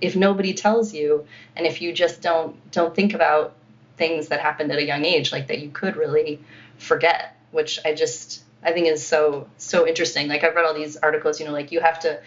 if 0.00 0.16
nobody 0.16 0.54
tells 0.54 0.94
you 0.94 1.26
and 1.56 1.66
if 1.66 1.82
you 1.82 1.92
just 1.92 2.20
don't 2.22 2.70
don't 2.70 2.94
think 2.94 3.14
about 3.14 3.54
things 3.96 4.28
that 4.28 4.40
happened 4.40 4.70
at 4.70 4.78
a 4.78 4.86
young 4.86 5.04
age 5.04 5.32
like 5.32 5.48
that 5.48 5.58
you 5.58 5.70
could 5.70 5.96
really 5.96 6.40
forget 6.78 7.36
which 7.50 7.80
i 7.84 7.92
just 7.92 8.42
i 8.62 8.72
think 8.72 8.86
is 8.86 9.06
so 9.06 9.48
so 9.56 9.86
interesting. 9.86 10.28
Like 10.28 10.44
i've 10.44 10.54
read 10.54 10.64
all 10.64 10.74
these 10.74 10.96
articles 10.96 11.40
you 11.40 11.46
know 11.46 11.52
like 11.52 11.72
you 11.72 11.80
have 11.80 11.98
to 12.00 12.20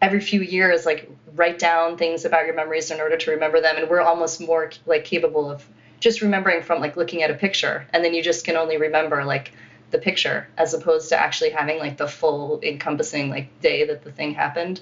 every 0.00 0.20
few 0.20 0.42
years 0.42 0.84
like 0.84 1.10
write 1.34 1.58
down 1.58 1.96
things 1.96 2.24
about 2.24 2.46
your 2.46 2.54
memories 2.54 2.90
in 2.90 3.00
order 3.00 3.16
to 3.16 3.30
remember 3.30 3.60
them. 3.60 3.76
And 3.76 3.88
we're 3.88 4.00
almost 4.00 4.40
more 4.40 4.70
like 4.86 5.04
capable 5.04 5.50
of 5.50 5.66
just 6.00 6.22
remembering 6.22 6.62
from 6.62 6.80
like 6.80 6.96
looking 6.96 7.22
at 7.22 7.30
a 7.30 7.34
picture. 7.34 7.86
And 7.92 8.04
then 8.04 8.14
you 8.14 8.22
just 8.22 8.44
can 8.44 8.56
only 8.56 8.76
remember 8.76 9.24
like 9.24 9.52
the 9.90 9.98
picture 9.98 10.48
as 10.58 10.74
opposed 10.74 11.08
to 11.10 11.18
actually 11.18 11.50
having 11.50 11.78
like 11.78 11.96
the 11.96 12.08
full 12.08 12.60
encompassing 12.62 13.30
like 13.30 13.60
day 13.60 13.84
that 13.84 14.02
the 14.04 14.12
thing 14.12 14.34
happened. 14.34 14.80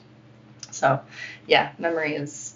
So, 0.71 1.01
yeah, 1.47 1.73
memory 1.79 2.15
is 2.17 2.55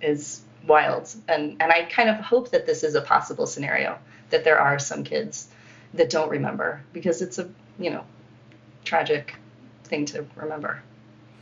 is 0.00 0.42
wild, 0.66 1.14
and 1.28 1.56
and 1.60 1.70
I 1.70 1.84
kind 1.84 2.08
of 2.08 2.16
hope 2.16 2.50
that 2.50 2.66
this 2.66 2.82
is 2.82 2.96
a 2.96 3.00
possible 3.00 3.46
scenario 3.46 3.98
that 4.30 4.42
there 4.42 4.58
are 4.58 4.80
some 4.80 5.04
kids 5.04 5.46
that 5.94 6.10
don't 6.10 6.30
remember 6.30 6.82
because 6.92 7.22
it's 7.22 7.38
a 7.38 7.48
you 7.78 7.90
know 7.90 8.04
tragic 8.84 9.34
thing 9.84 10.04
to 10.06 10.24
remember. 10.36 10.82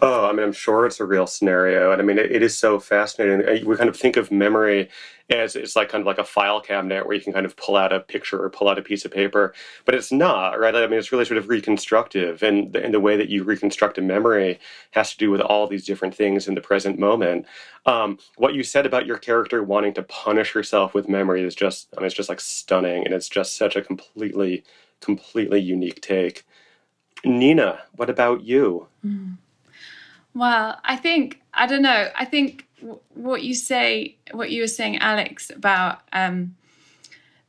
Oh, 0.02 0.26
I 0.26 0.32
mean, 0.32 0.44
I'm 0.44 0.52
sure 0.52 0.86
it's 0.86 1.00
a 1.00 1.04
real 1.04 1.26
scenario, 1.26 1.92
and 1.92 2.00
I 2.00 2.04
mean, 2.04 2.18
it, 2.18 2.32
it 2.32 2.42
is 2.42 2.56
so 2.56 2.80
fascinating. 2.80 3.66
We 3.66 3.76
kind 3.76 3.90
of 3.90 3.96
think 3.96 4.16
of 4.16 4.30
memory 4.30 4.88
as 5.28 5.54
it's 5.54 5.76
like 5.76 5.90
kind 5.90 6.00
of 6.00 6.06
like 6.06 6.18
a 6.18 6.24
file 6.24 6.60
cabinet 6.60 7.06
where 7.06 7.14
you 7.14 7.20
can 7.20 7.34
kind 7.34 7.46
of 7.46 7.54
pull 7.56 7.76
out 7.76 7.92
a 7.92 8.00
picture 8.00 8.42
or 8.42 8.48
pull 8.50 8.68
out 8.68 8.78
a 8.78 8.82
piece 8.82 9.04
of 9.04 9.12
paper, 9.12 9.54
but 9.84 9.94
it's 9.94 10.10
not, 10.10 10.58
right? 10.58 10.74
I 10.74 10.86
mean, 10.86 10.98
it's 10.98 11.12
really 11.12 11.26
sort 11.26 11.36
of 11.36 11.50
reconstructive, 11.50 12.42
and 12.42 12.72
the, 12.72 12.82
and 12.82 12.94
the 12.94 12.98
way 13.00 13.16
that 13.18 13.28
you 13.28 13.44
reconstruct 13.44 13.98
a 13.98 14.02
memory 14.02 14.58
has 14.92 15.12
to 15.12 15.18
do 15.18 15.30
with 15.30 15.42
all 15.42 15.66
these 15.66 15.84
different 15.84 16.14
things 16.14 16.48
in 16.48 16.54
the 16.54 16.62
present 16.62 16.98
moment. 16.98 17.44
Um, 17.84 18.18
what 18.38 18.54
you 18.54 18.62
said 18.62 18.86
about 18.86 19.06
your 19.06 19.18
character 19.18 19.62
wanting 19.62 19.92
to 19.94 20.02
punish 20.02 20.52
herself 20.52 20.94
with 20.94 21.10
memory 21.10 21.42
is 21.44 21.54
just, 21.54 21.88
I 21.96 22.00
mean, 22.00 22.06
it's 22.06 22.16
just 22.16 22.30
like 22.30 22.40
stunning, 22.40 23.04
and 23.04 23.14
it's 23.14 23.28
just 23.28 23.54
such 23.56 23.76
a 23.76 23.82
completely, 23.82 24.64
completely 25.00 25.60
unique 25.60 26.00
take. 26.00 26.44
Nina, 27.24 27.80
what 27.96 28.10
about 28.10 28.42
you? 28.42 28.88
Mm. 29.04 29.36
Well, 30.34 30.78
I 30.84 30.96
think 30.96 31.40
I 31.52 31.66
don't 31.66 31.82
know. 31.82 32.08
I 32.14 32.24
think 32.24 32.66
what 33.14 33.42
you 33.42 33.54
say, 33.54 34.16
what 34.32 34.50
you 34.50 34.62
were 34.62 34.68
saying, 34.68 34.98
Alex, 34.98 35.50
about 35.50 36.00
um, 36.12 36.56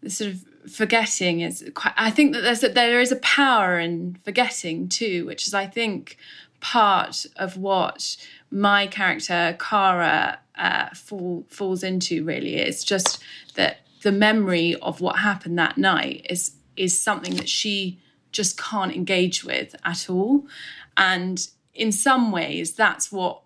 the 0.02 0.10
sort 0.10 0.32
of 0.32 0.46
forgetting 0.72 1.42
is 1.42 1.70
quite. 1.74 1.94
I 1.98 2.12
think 2.12 2.34
that 2.34 2.42
there's 2.42 2.64
a, 2.64 2.70
there 2.70 3.02
is 3.02 3.12
a 3.12 3.18
power 3.18 3.80
in 3.80 4.18
forgetting 4.24 4.90
too, 4.90 5.26
which 5.26 5.48
is 5.48 5.54
I 5.54 5.68
think 5.68 6.18
part 6.60 7.26
of 7.38 7.58
what 7.58 8.18
my 8.50 8.88
character 8.88 9.58
Kara 9.60 10.40
uh, 10.58 10.90
fall, 10.90 11.46
falls 11.50 11.84
into. 11.84 12.24
Really, 12.24 12.56
it's 12.56 12.84
just 12.84 13.22
that 13.56 13.82
the 14.02 14.12
memory 14.12 14.76
of 14.82 15.02
what 15.02 15.20
happened 15.20 15.60
that 15.60 15.78
night 15.78 16.26
is 16.30 16.52
is 16.82 16.98
something 16.98 17.36
that 17.36 17.50
she 17.50 18.00
just 18.32 18.58
can't 18.58 18.96
engage 18.96 19.44
with 19.44 19.76
at 19.86 20.10
all, 20.10 20.48
and 20.98 21.48
in 21.74 21.91
some 21.91 22.32
ways, 22.32 22.74
that's 22.74 23.12
what 23.12 23.41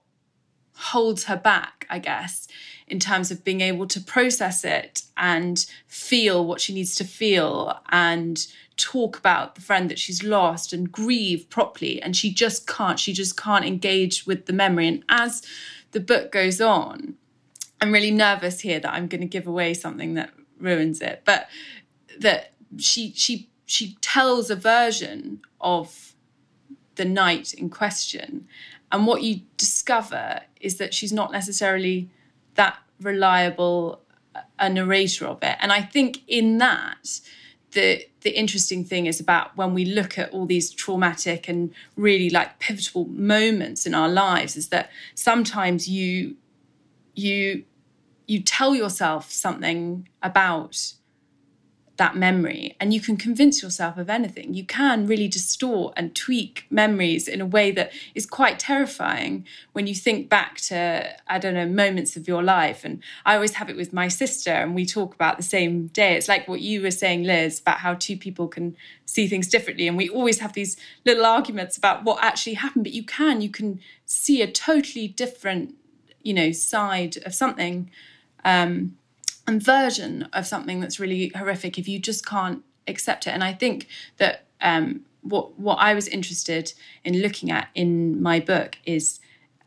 holds 0.77 1.25
her 1.25 1.37
back, 1.37 1.85
I 1.89 1.99
guess, 1.99 2.47
in 2.87 2.99
terms 2.99 3.31
of 3.31 3.43
being 3.43 3.61
able 3.61 3.87
to 3.87 4.01
process 4.01 4.65
it 4.65 5.03
and 5.15 5.65
feel 5.87 6.45
what 6.45 6.59
she 6.59 6.73
needs 6.73 6.95
to 6.95 7.03
feel 7.03 7.79
and 7.89 8.45
talk 8.77 9.17
about 9.17 9.55
the 9.55 9.61
friend 9.61 9.89
that 9.89 9.99
she's 9.99 10.23
lost 10.23 10.73
and 10.73 10.91
grieve 10.91 11.49
properly. 11.49 12.01
And 12.01 12.15
she 12.15 12.33
just 12.33 12.67
can't, 12.67 12.99
she 12.99 13.13
just 13.13 13.37
can't 13.37 13.63
engage 13.63 14.25
with 14.25 14.47
the 14.47 14.53
memory. 14.53 14.87
And 14.87 15.03
as 15.07 15.43
the 15.91 16.01
book 16.01 16.31
goes 16.31 16.59
on, 16.59 17.15
I'm 17.79 17.93
really 17.93 18.11
nervous 18.11 18.59
here 18.61 18.79
that 18.79 18.93
I'm 18.93 19.07
going 19.07 19.21
to 19.21 19.27
give 19.27 19.47
away 19.47 19.73
something 19.73 20.15
that 20.15 20.31
ruins 20.59 20.99
it, 20.99 21.21
but 21.25 21.47
that 22.19 22.53
she 22.77 23.13
she 23.15 23.49
she 23.65 23.97
tells 24.01 24.49
a 24.49 24.55
version 24.55 25.41
of 25.59 26.13
the 26.95 27.05
night 27.05 27.53
in 27.53 27.69
question. 27.69 28.47
And 28.91 29.07
what 29.07 29.23
you 29.23 29.41
discover 29.57 30.41
is 30.61 30.77
that 30.77 30.93
she's 30.93 31.11
not 31.11 31.31
necessarily 31.31 32.09
that 32.55 32.77
reliable 33.01 34.01
a 34.59 34.69
narrator 34.69 35.25
of 35.25 35.39
it. 35.41 35.57
And 35.59 35.71
I 35.71 35.81
think 35.81 36.21
in 36.27 36.57
that, 36.59 37.19
the 37.71 38.05
the 38.21 38.37
interesting 38.37 38.83
thing 38.83 39.05
is 39.05 39.19
about 39.19 39.55
when 39.57 39.73
we 39.73 39.85
look 39.85 40.17
at 40.17 40.31
all 40.31 40.45
these 40.45 40.71
traumatic 40.71 41.47
and 41.47 41.73
really 41.95 42.29
like 42.29 42.59
pivotal 42.59 43.05
moments 43.05 43.85
in 43.85 43.93
our 43.93 44.09
lives 44.09 44.55
is 44.55 44.69
that 44.69 44.89
sometimes 45.13 45.87
you 45.87 46.35
you 47.13 47.63
you 48.27 48.41
tell 48.41 48.75
yourself 48.75 49.31
something 49.31 50.07
about 50.23 50.93
that 51.97 52.15
memory 52.15 52.75
and 52.79 52.93
you 52.93 52.99
can 52.99 53.15
convince 53.15 53.63
yourself 53.63 53.97
of 53.97 54.09
anything. 54.09 54.53
You 54.53 54.65
can 54.65 55.07
really 55.07 55.27
distort 55.27 55.93
and 55.95 56.13
tweak 56.13 56.65
memories 56.69 57.27
in 57.27 57.39
a 57.39 57.45
way 57.45 57.71
that 57.71 57.93
is 58.13 58.25
quite 58.25 58.59
terrifying 58.59 59.45
when 59.71 59.87
you 59.87 59.95
think 59.95 60.27
back 60.27 60.57
to, 60.57 61.15
I 61.27 61.39
don't 61.39 61.53
know, 61.53 61.65
moments 61.65 62.17
of 62.17 62.27
your 62.27 62.43
life. 62.43 62.83
And 62.83 63.01
I 63.25 63.35
always 63.35 63.53
have 63.53 63.69
it 63.69 63.77
with 63.77 63.93
my 63.93 64.09
sister, 64.09 64.51
and 64.51 64.75
we 64.75 64.85
talk 64.85 65.15
about 65.15 65.37
the 65.37 65.43
same 65.43 65.87
day. 65.87 66.15
It's 66.15 66.27
like 66.27 66.47
what 66.47 66.61
you 66.61 66.81
were 66.81 66.91
saying, 66.91 67.23
Liz, 67.23 67.59
about 67.59 67.79
how 67.79 67.93
two 67.93 68.17
people 68.17 68.47
can 68.47 68.75
see 69.05 69.27
things 69.27 69.47
differently. 69.47 69.87
And 69.87 69.95
we 69.95 70.09
always 70.09 70.39
have 70.39 70.53
these 70.53 70.75
little 71.05 71.25
arguments 71.25 71.77
about 71.77 72.03
what 72.03 72.21
actually 72.21 72.55
happened, 72.55 72.83
but 72.83 72.93
you 72.93 73.03
can, 73.03 73.39
you 73.39 73.49
can 73.49 73.79
see 74.05 74.41
a 74.41 74.51
totally 74.51 75.07
different, 75.07 75.75
you 76.23 76.33
know, 76.33 76.51
side 76.51 77.17
of 77.25 77.33
something. 77.33 77.89
Um, 78.43 78.97
version 79.47 80.23
of 80.33 80.45
something 80.45 80.79
that's 80.79 80.99
really 80.99 81.31
horrific 81.35 81.77
if 81.77 81.87
you 81.87 81.99
just 81.99 82.25
can't 82.25 82.63
accept 82.87 83.27
it. 83.27 83.31
And 83.31 83.43
I 83.43 83.53
think 83.53 83.87
that 84.17 84.45
um, 84.61 85.01
what 85.21 85.59
what 85.59 85.75
I 85.75 85.93
was 85.93 86.07
interested 86.07 86.73
in 87.03 87.21
looking 87.21 87.51
at 87.51 87.69
in 87.75 88.21
my 88.21 88.39
book 88.39 88.77
is 88.85 89.19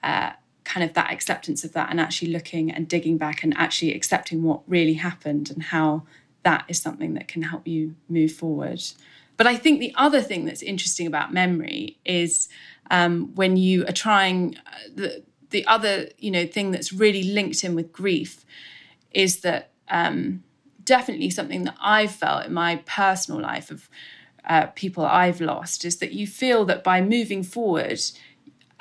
uh, 0.03 0.33
kind 0.65 0.85
of 0.85 0.95
that 0.95 1.13
acceptance 1.13 1.65
of 1.65 1.73
that, 1.73 1.91
and 1.91 2.01
actually 2.01 2.31
looking 2.33 2.71
and 2.71 2.89
digging 2.89 3.19
back 3.19 3.43
and 3.43 3.55
actually 3.57 3.95
accepting 3.95 4.43
what 4.43 4.61
really 4.67 4.95
happened 4.95 5.51
and 5.51 5.65
how 5.65 6.05
that 6.43 6.65
is 6.69 6.81
something 6.81 7.15
that 7.15 7.29
can 7.29 7.43
help 7.43 7.67
you 7.67 7.95
move 8.09 8.33
forward. 8.33 8.83
But 9.37 9.47
I 9.47 9.57
think 9.57 9.81
the 9.81 9.95
other 9.97 10.21
thing 10.21 10.45
that's 10.45 10.63
interesting 10.63 11.07
about 11.07 11.33
memory 11.33 11.99
is 12.05 12.49
um, 12.91 13.35
when 13.35 13.57
you 13.57 13.87
are 13.87 13.93
trying 13.93 14.57
uh, 14.67 14.71
the 14.95 15.23
the 15.51 15.67
other 15.67 16.09
you 16.19 16.31
know 16.31 16.47
thing 16.47 16.71
that's 16.71 16.93
really 16.93 17.23
linked 17.23 17.65
in 17.65 17.75
with 17.75 17.93
grief 17.93 18.45
is 19.13 19.41
that 19.41 19.68
um, 19.91 20.43
definitely 20.85 21.31
something 21.31 21.65
that 21.65 21.77
I've 21.81 22.13
felt 22.13 22.47
in 22.47 22.53
my 22.53 22.77
personal 22.87 23.41
life 23.41 23.71
of 23.71 23.89
uh, 24.49 24.67
people 24.75 25.05
I've 25.05 25.41
lost 25.41 25.85
is 25.85 25.97
that 25.99 26.13
you 26.13 26.27
feel 26.27 26.65
that 26.67 26.83
by 26.83 27.01
moving 27.01 27.43
forward 27.43 28.01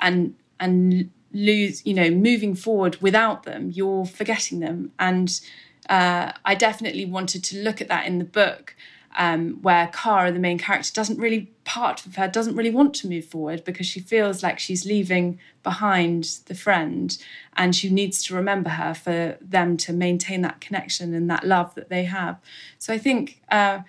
and 0.00 0.34
and 0.58 1.10
lose 1.32 1.84
you 1.84 1.92
know 1.92 2.10
moving 2.10 2.54
forward 2.54 2.96
without 3.02 3.42
them 3.42 3.70
you're 3.70 4.06
forgetting 4.06 4.60
them. 4.60 4.92
And 4.98 5.40
uh, 5.88 6.32
I 6.44 6.54
definitely 6.54 7.04
wanted 7.04 7.44
to 7.44 7.62
look 7.62 7.80
at 7.80 7.88
that 7.88 8.06
in 8.06 8.18
the 8.18 8.24
book 8.24 8.74
um, 9.18 9.58
where 9.62 9.88
Kara, 9.88 10.30
the 10.30 10.38
main 10.38 10.58
character, 10.58 10.92
doesn't 10.94 11.18
really 11.18 11.52
part 11.64 12.06
of 12.06 12.14
her 12.14 12.28
doesn't 12.28 12.54
really 12.56 12.70
want 12.70 12.94
to 12.94 13.08
move 13.08 13.24
forward 13.24 13.64
because 13.64 13.84
she 13.84 14.00
feels 14.00 14.42
like 14.44 14.60
she's 14.60 14.86
leaving 14.86 15.38
behind 15.64 16.38
the 16.46 16.54
friend, 16.54 17.18
and 17.56 17.74
she 17.74 17.90
needs 17.90 18.22
to 18.24 18.34
remember 18.34 18.70
her 18.70 18.94
for 18.94 19.36
them 19.40 19.76
to 19.76 19.92
maintain 19.92 20.40
that 20.42 20.60
connection 20.60 21.12
and 21.14 21.28
that 21.28 21.44
love 21.44 21.74
that 21.74 21.88
they 21.88 22.04
have. 22.04 22.38
So 22.78 22.94
I 22.94 22.98
think 22.98 23.42
uh, 23.50 23.80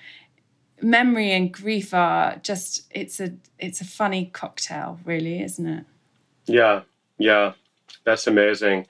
memory 0.82 1.32
and 1.32 1.54
grief 1.54 1.94
are 1.94 2.38
just 2.42 2.88
it's 2.90 3.20
a 3.20 3.34
it's 3.60 3.82
a 3.82 3.86
funny 3.86 4.26
cocktail, 4.34 5.00
really, 5.06 5.44
isn't 5.44 5.68
it? 5.68 5.86
Yeah, 6.48 6.82
yeah, 7.20 7.54
that's 8.04 8.26
amazing. 8.26 8.88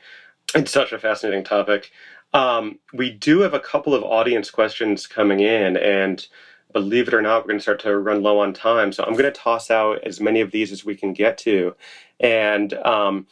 It's 0.55 0.71
such 0.71 0.93
a 0.93 0.99
fascinating 0.99 1.43
topic. 1.43 1.91
Um, 2.33 2.79
we 2.93 3.09
do 3.09 3.39
have 3.39 3.53
a 3.53 3.59
couple 3.59 3.93
of 3.93 4.03
audience 4.03 4.51
questions 4.51 5.07
coming 5.07 5.39
in, 5.39 5.77
and 5.77 6.25
believe 6.71 7.07
it 7.07 7.13
or 7.13 7.21
not, 7.21 7.43
we're 7.43 7.49
going 7.49 7.57
to 7.57 7.63
start 7.63 7.79
to 7.81 7.97
run 7.97 8.21
low 8.21 8.39
on 8.39 8.53
time. 8.53 8.91
So 8.91 9.03
I'm 9.03 9.13
going 9.13 9.25
to 9.25 9.31
toss 9.31 9.71
out 9.71 10.03
as 10.03 10.19
many 10.19 10.41
of 10.41 10.51
these 10.51 10.71
as 10.71 10.85
we 10.85 10.95
can 10.95 11.13
get 11.13 11.37
to. 11.39 11.75
And 12.19 12.73
um, 12.73 13.27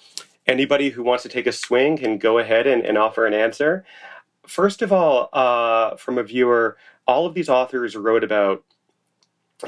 anybody 0.47 0.89
who 0.89 1.03
wants 1.03 1.23
to 1.23 1.29
take 1.29 1.45
a 1.45 1.51
swing 1.51 1.97
can 1.97 2.17
go 2.17 2.39
ahead 2.39 2.65
and, 2.65 2.83
and 2.83 2.97
offer 2.97 3.25
an 3.25 3.33
answer. 3.33 3.85
First 4.47 4.81
of 4.81 4.91
all, 4.91 5.29
uh, 5.33 5.95
from 5.97 6.17
a 6.17 6.23
viewer, 6.23 6.77
all 7.05 7.25
of 7.25 7.33
these 7.33 7.49
authors 7.49 7.95
wrote 7.95 8.23
about 8.23 8.63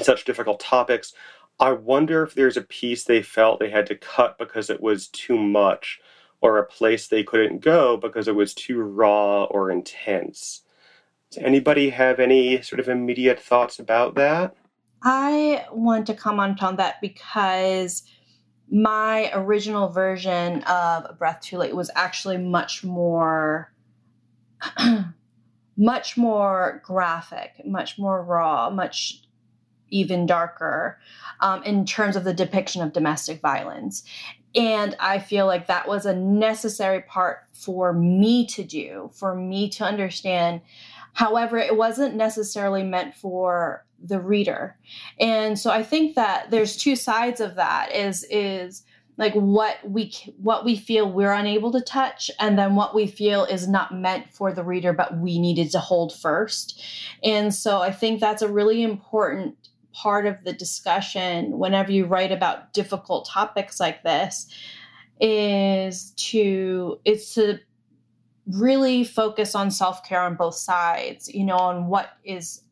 such 0.00 0.24
difficult 0.24 0.58
topics. 0.58 1.12
I 1.58 1.72
wonder 1.72 2.22
if 2.22 2.34
there's 2.34 2.56
a 2.56 2.62
piece 2.62 3.04
they 3.04 3.22
felt 3.22 3.60
they 3.60 3.70
had 3.70 3.86
to 3.86 3.94
cut 3.94 4.38
because 4.38 4.70
it 4.70 4.80
was 4.80 5.08
too 5.08 5.38
much 5.38 6.00
or 6.40 6.58
a 6.58 6.66
place 6.66 7.08
they 7.08 7.22
couldn't 7.22 7.60
go 7.60 7.96
because 7.96 8.28
it 8.28 8.34
was 8.34 8.54
too 8.54 8.80
raw 8.80 9.44
or 9.44 9.70
intense. 9.70 10.62
Does 11.30 11.42
anybody 11.44 11.90
have 11.90 12.18
any 12.18 12.62
sort 12.62 12.80
of 12.80 12.88
immediate 12.88 13.38
thoughts 13.38 13.78
about 13.78 14.14
that? 14.16 14.54
I 15.02 15.64
want 15.72 16.06
to 16.06 16.14
comment 16.14 16.62
on 16.62 16.76
that 16.76 17.00
because 17.00 18.02
my 18.70 19.30
original 19.34 19.88
version 19.88 20.62
of 20.64 21.18
Breath 21.18 21.40
Too 21.40 21.58
Late 21.58 21.74
was 21.74 21.90
actually 21.94 22.38
much 22.38 22.84
more 22.84 23.72
much 25.76 26.16
more 26.18 26.82
graphic, 26.84 27.52
much 27.64 27.98
more 27.98 28.22
raw, 28.22 28.68
much 28.68 29.22
even 29.88 30.26
darker 30.26 31.00
um, 31.40 31.62
in 31.62 31.86
terms 31.86 32.16
of 32.16 32.24
the 32.24 32.34
depiction 32.34 32.82
of 32.82 32.92
domestic 32.92 33.40
violence. 33.40 34.04
And 34.54 34.96
I 34.98 35.18
feel 35.18 35.46
like 35.46 35.66
that 35.68 35.88
was 35.88 36.06
a 36.06 36.16
necessary 36.16 37.02
part 37.02 37.44
for 37.52 37.92
me 37.92 38.46
to 38.46 38.64
do, 38.64 39.10
for 39.14 39.34
me 39.34 39.68
to 39.70 39.84
understand. 39.84 40.60
However, 41.12 41.58
it 41.58 41.76
wasn't 41.76 42.16
necessarily 42.16 42.82
meant 42.82 43.14
for 43.14 43.84
the 44.02 44.20
reader. 44.20 44.76
And 45.18 45.58
so 45.58 45.70
I 45.70 45.82
think 45.82 46.14
that 46.14 46.50
there's 46.50 46.76
two 46.76 46.96
sides 46.96 47.40
of 47.40 47.56
that 47.56 47.94
is 47.94 48.24
is 48.30 48.82
like 49.16 49.34
what 49.34 49.76
we 49.84 50.12
what 50.38 50.64
we 50.64 50.76
feel 50.76 51.10
we're 51.10 51.32
unable 51.32 51.70
to 51.72 51.80
touch 51.82 52.30
and 52.40 52.58
then 52.58 52.74
what 52.74 52.94
we 52.94 53.06
feel 53.06 53.44
is 53.44 53.68
not 53.68 53.94
meant 53.94 54.32
for 54.32 54.50
the 54.50 54.64
reader 54.64 54.94
but 54.94 55.18
we 55.18 55.38
needed 55.38 55.70
to 55.72 55.78
hold 55.78 56.14
first. 56.14 56.82
And 57.22 57.54
so 57.54 57.82
I 57.82 57.92
think 57.92 58.18
that's 58.20 58.42
a 58.42 58.50
really 58.50 58.82
important 58.82 59.56
part 59.92 60.26
of 60.26 60.36
the 60.44 60.52
discussion 60.52 61.58
whenever 61.58 61.92
you 61.92 62.06
write 62.06 62.32
about 62.32 62.72
difficult 62.72 63.26
topics 63.28 63.80
like 63.80 64.02
this 64.02 64.46
is 65.20 66.12
to 66.12 66.98
it's 67.04 67.34
to 67.34 67.58
really 68.46 69.04
focus 69.04 69.54
on 69.54 69.70
self-care 69.70 70.20
on 70.20 70.34
both 70.34 70.54
sides 70.54 71.28
you 71.32 71.44
know 71.44 71.56
on 71.56 71.86
what 71.86 72.10
is 72.24 72.62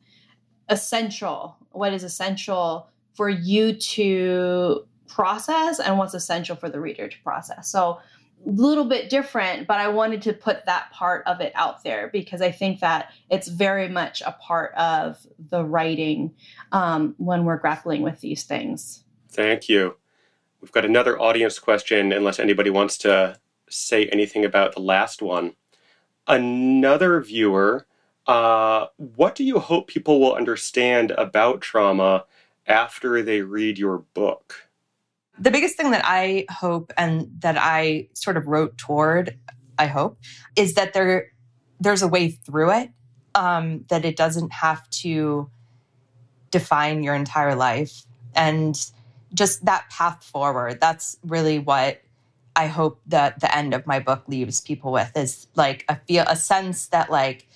essential 0.69 1.57
what 1.73 1.93
is 1.93 2.05
essential 2.05 2.89
for 3.15 3.29
you 3.29 3.75
to 3.75 4.87
process 5.09 5.81
and 5.81 5.99
what's 5.99 6.15
essential 6.15 6.55
for 6.55 6.69
the 6.69 6.81
reader 6.81 7.09
to 7.09 7.17
process. 7.25 7.69
So 7.69 7.99
little 8.45 8.85
bit 8.85 9.11
different, 9.11 9.67
but 9.67 9.79
I 9.79 9.89
wanted 9.89 10.23
to 10.23 10.33
put 10.33 10.65
that 10.67 10.91
part 10.93 11.27
of 11.27 11.41
it 11.41 11.53
out 11.55 11.83
there 11.83 12.09
because 12.13 12.41
I 12.41 12.51
think 12.51 12.81
that 12.81 13.11
it's 13.31 13.49
very 13.49 13.89
much 13.89 14.23
a 14.23 14.33
part 14.33 14.75
of 14.75 15.19
the 15.51 15.65
writing 15.65 16.35
um, 16.73 17.15
when 17.19 17.45
we're 17.45 17.59
grappling 17.59 18.03
with 18.03 18.21
these 18.21 18.45
things. 18.45 19.05
Thank 19.31 19.69
you. 19.69 19.97
We've 20.61 20.73
got 20.73 20.85
another 20.85 21.21
audience 21.21 21.59
question, 21.59 22.13
unless 22.13 22.39
anybody 22.39 22.71
wants 22.71 22.99
to 22.99 23.39
say 23.69 24.07
anything 24.07 24.45
about 24.45 24.75
the 24.75 24.81
last 24.81 25.23
one. 25.23 25.55
Another 26.27 27.21
viewer, 27.21 27.87
uh, 28.27 28.87
what 28.97 29.35
do 29.35 29.45
you 29.45 29.59
hope 29.59 29.87
people 29.87 30.21
will 30.21 30.35
understand 30.35 31.13
about 31.13 31.61
trauma 31.61 32.25
after 32.67 33.23
they 33.23 33.43
read 33.43 33.79
your 33.79 33.99
book? 34.15 34.68
The 35.39 35.51
biggest 35.51 35.77
thing 35.77 35.91
that 35.93 36.03
I 36.05 36.47
hope 36.51 36.93
and 36.97 37.31
that 37.41 37.57
I 37.59 38.09
sort 38.15 38.37
of 38.37 38.47
wrote 38.47 38.77
toward, 38.79 39.39
I 39.79 39.87
hope, 39.87 40.19
is 40.57 40.75
that 40.75 40.93
there 40.93 41.33
there's 41.81 42.03
a 42.03 42.09
way 42.09 42.31
through 42.31 42.73
it. 42.73 42.91
Um, 43.35 43.85
that 43.89 44.05
it 44.05 44.17
doesn't 44.17 44.53
have 44.53 44.89
to 44.91 45.49
define 46.51 47.05
your 47.05 47.15
entire 47.15 47.55
life 47.55 48.05
and 48.35 48.75
just 49.35 49.65
that 49.67 49.89
path 49.91 50.25
forward. 50.25 50.81
That's 50.81 51.19
really 51.25 51.59
what 51.59 52.01
I 52.57 52.67
hope 52.67 53.01
that 53.07 53.39
the 53.41 53.55
end 53.55 53.75
of 53.75 53.87
my 53.87 54.01
book 54.01 54.25
leaves 54.27 54.61
people 54.61 54.91
with 54.91 55.17
is 55.17 55.47
like 55.55 55.85
a 55.89 55.97
feel 55.97 56.25
a 56.27 56.35
sense 56.35 56.89
that 56.89 57.11
like 57.11 57.47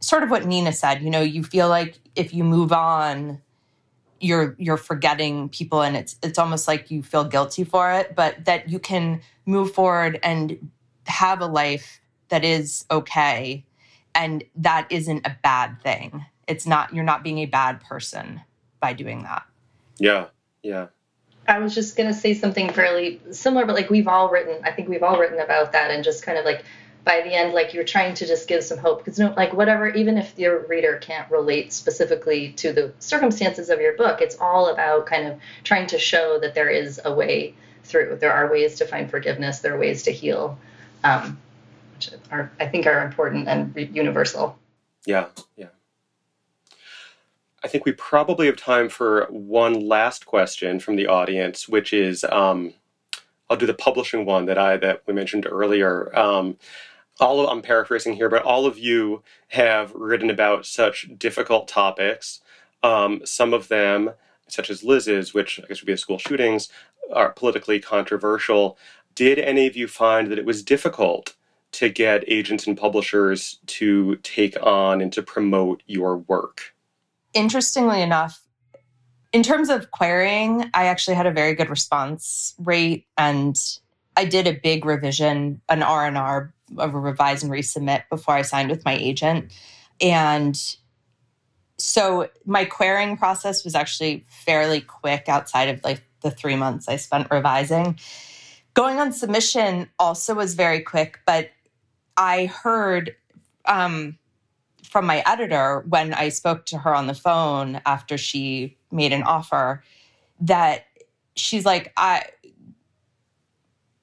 sort 0.00 0.22
of 0.22 0.30
what 0.30 0.46
Nina 0.46 0.72
said, 0.72 1.02
you 1.02 1.10
know, 1.10 1.22
you 1.22 1.42
feel 1.42 1.68
like 1.68 1.98
if 2.14 2.32
you 2.32 2.44
move 2.44 2.72
on 2.72 3.40
you're 4.20 4.54
you're 4.58 4.76
forgetting 4.76 5.48
people 5.48 5.82
and 5.82 5.96
it's 5.96 6.16
it's 6.22 6.38
almost 6.38 6.68
like 6.68 6.90
you 6.90 7.02
feel 7.02 7.24
guilty 7.24 7.64
for 7.64 7.90
it 7.92 8.14
but 8.14 8.44
that 8.44 8.68
you 8.68 8.78
can 8.78 9.20
move 9.46 9.72
forward 9.72 10.18
and 10.22 10.70
have 11.06 11.40
a 11.40 11.46
life 11.46 12.00
that 12.28 12.44
is 12.44 12.84
okay 12.90 13.64
and 14.14 14.44
that 14.56 14.86
isn't 14.90 15.26
a 15.26 15.36
bad 15.42 15.80
thing. 15.82 16.24
It's 16.46 16.66
not 16.66 16.94
you're 16.94 17.04
not 17.04 17.22
being 17.22 17.38
a 17.38 17.46
bad 17.46 17.80
person 17.80 18.40
by 18.80 18.92
doing 18.92 19.22
that. 19.22 19.44
Yeah 19.98 20.26
yeah. 20.62 20.88
I 21.48 21.58
was 21.58 21.74
just 21.74 21.96
gonna 21.96 22.14
say 22.14 22.34
something 22.34 22.70
fairly 22.70 23.20
similar, 23.30 23.66
but 23.66 23.74
like 23.74 23.90
we've 23.90 24.08
all 24.08 24.28
written, 24.28 24.62
I 24.64 24.70
think 24.72 24.88
we've 24.88 25.02
all 25.02 25.18
written 25.18 25.40
about 25.40 25.72
that, 25.72 25.90
and 25.90 26.04
just 26.04 26.24
kind 26.24 26.38
of 26.38 26.44
like 26.44 26.64
by 27.04 27.22
the 27.22 27.32
end, 27.32 27.54
like 27.54 27.72
you're 27.72 27.84
trying 27.84 28.14
to 28.14 28.26
just 28.26 28.46
give 28.46 28.62
some 28.62 28.78
hope 28.78 28.98
because 28.98 29.18
no, 29.18 29.32
like 29.36 29.52
whatever, 29.52 29.88
even 29.88 30.18
if 30.18 30.38
your 30.38 30.66
reader 30.66 30.96
can't 30.98 31.30
relate 31.30 31.72
specifically 31.72 32.52
to 32.52 32.72
the 32.72 32.92
circumstances 32.98 33.70
of 33.70 33.80
your 33.80 33.96
book, 33.96 34.20
it's 34.20 34.36
all 34.38 34.68
about 34.68 35.06
kind 35.06 35.26
of 35.26 35.38
trying 35.64 35.86
to 35.88 35.98
show 35.98 36.38
that 36.40 36.54
there 36.54 36.68
is 36.68 37.00
a 37.04 37.12
way 37.12 37.54
through. 37.84 38.18
There 38.20 38.32
are 38.32 38.50
ways 38.50 38.76
to 38.76 38.86
find 38.86 39.10
forgiveness. 39.10 39.60
There 39.60 39.74
are 39.74 39.78
ways 39.78 40.02
to 40.04 40.12
heal, 40.12 40.58
um, 41.02 41.38
which 41.94 42.10
are 42.30 42.50
I 42.60 42.66
think 42.66 42.86
are 42.86 43.04
important 43.04 43.48
and 43.48 43.74
universal. 43.94 44.58
Yeah, 45.06 45.26
yeah. 45.56 45.68
I 47.62 47.68
think 47.68 47.84
we 47.84 47.92
probably 47.92 48.46
have 48.46 48.56
time 48.56 48.88
for 48.88 49.26
one 49.30 49.74
last 49.74 50.26
question 50.26 50.80
from 50.80 50.96
the 50.96 51.06
audience, 51.06 51.68
which 51.68 51.92
is 51.92 52.24
um, 52.24 52.74
I'll 53.48 53.56
do 53.56 53.66
the 53.66 53.74
publishing 53.74 54.24
one 54.24 54.46
that 54.46 54.58
I 54.58 54.76
that 54.78 55.02
we 55.06 55.12
mentioned 55.12 55.46
earlier. 55.50 56.16
Um, 56.16 56.56
all 57.20 57.40
of, 57.40 57.48
I'm 57.50 57.62
paraphrasing 57.62 58.14
here, 58.14 58.28
but 58.28 58.42
all 58.42 58.66
of 58.66 58.78
you 58.78 59.22
have 59.48 59.92
written 59.94 60.30
about 60.30 60.66
such 60.66 61.10
difficult 61.18 61.68
topics. 61.68 62.40
Um, 62.82 63.20
some 63.24 63.52
of 63.52 63.68
them, 63.68 64.10
such 64.48 64.70
as 64.70 64.82
Liz's, 64.82 65.34
which 65.34 65.60
I 65.62 65.66
guess 65.66 65.80
would 65.80 65.86
be 65.86 65.96
school 65.96 66.18
shootings, 66.18 66.68
are 67.12 67.30
politically 67.30 67.78
controversial. 67.78 68.78
Did 69.14 69.38
any 69.38 69.66
of 69.66 69.76
you 69.76 69.86
find 69.86 70.30
that 70.30 70.38
it 70.38 70.46
was 70.46 70.62
difficult 70.62 71.34
to 71.72 71.88
get 71.88 72.24
agents 72.26 72.66
and 72.66 72.76
publishers 72.76 73.58
to 73.66 74.16
take 74.16 74.56
on 74.62 75.00
and 75.00 75.12
to 75.12 75.22
promote 75.22 75.82
your 75.86 76.18
work? 76.18 76.74
Interestingly 77.34 78.02
enough, 78.02 78.42
in 79.32 79.42
terms 79.42 79.68
of 79.68 79.90
querying, 79.92 80.68
I 80.74 80.86
actually 80.86 81.14
had 81.14 81.26
a 81.26 81.30
very 81.30 81.54
good 81.54 81.70
response 81.70 82.54
rate 82.58 83.06
and 83.16 83.56
I 84.16 84.24
did 84.24 84.48
a 84.48 84.52
big 84.52 84.84
revision, 84.84 85.60
an 85.68 85.82
R&R 85.84 86.52
a 86.78 86.88
revise 86.88 87.42
and 87.42 87.52
resubmit 87.52 88.04
before 88.10 88.34
I 88.34 88.42
signed 88.42 88.70
with 88.70 88.84
my 88.84 88.94
agent. 88.96 89.52
And 90.00 90.60
so 91.78 92.28
my 92.44 92.64
querying 92.64 93.16
process 93.16 93.64
was 93.64 93.74
actually 93.74 94.26
fairly 94.28 94.80
quick 94.80 95.28
outside 95.28 95.68
of 95.68 95.82
like 95.82 96.02
the 96.20 96.30
three 96.30 96.56
months 96.56 96.88
I 96.88 96.96
spent 96.96 97.28
revising. 97.30 97.98
Going 98.74 98.98
on 98.98 99.12
submission 99.12 99.88
also 99.98 100.34
was 100.34 100.54
very 100.54 100.80
quick, 100.80 101.20
but 101.26 101.50
I 102.16 102.46
heard 102.46 103.16
um, 103.64 104.18
from 104.84 105.06
my 105.06 105.22
editor 105.26 105.84
when 105.88 106.14
I 106.14 106.28
spoke 106.28 106.66
to 106.66 106.78
her 106.78 106.94
on 106.94 107.06
the 107.06 107.14
phone 107.14 107.80
after 107.86 108.18
she 108.18 108.76
made 108.92 109.12
an 109.12 109.22
offer 109.22 109.82
that 110.40 110.86
she's 111.36 111.64
like, 111.64 111.92
I, 111.96 112.24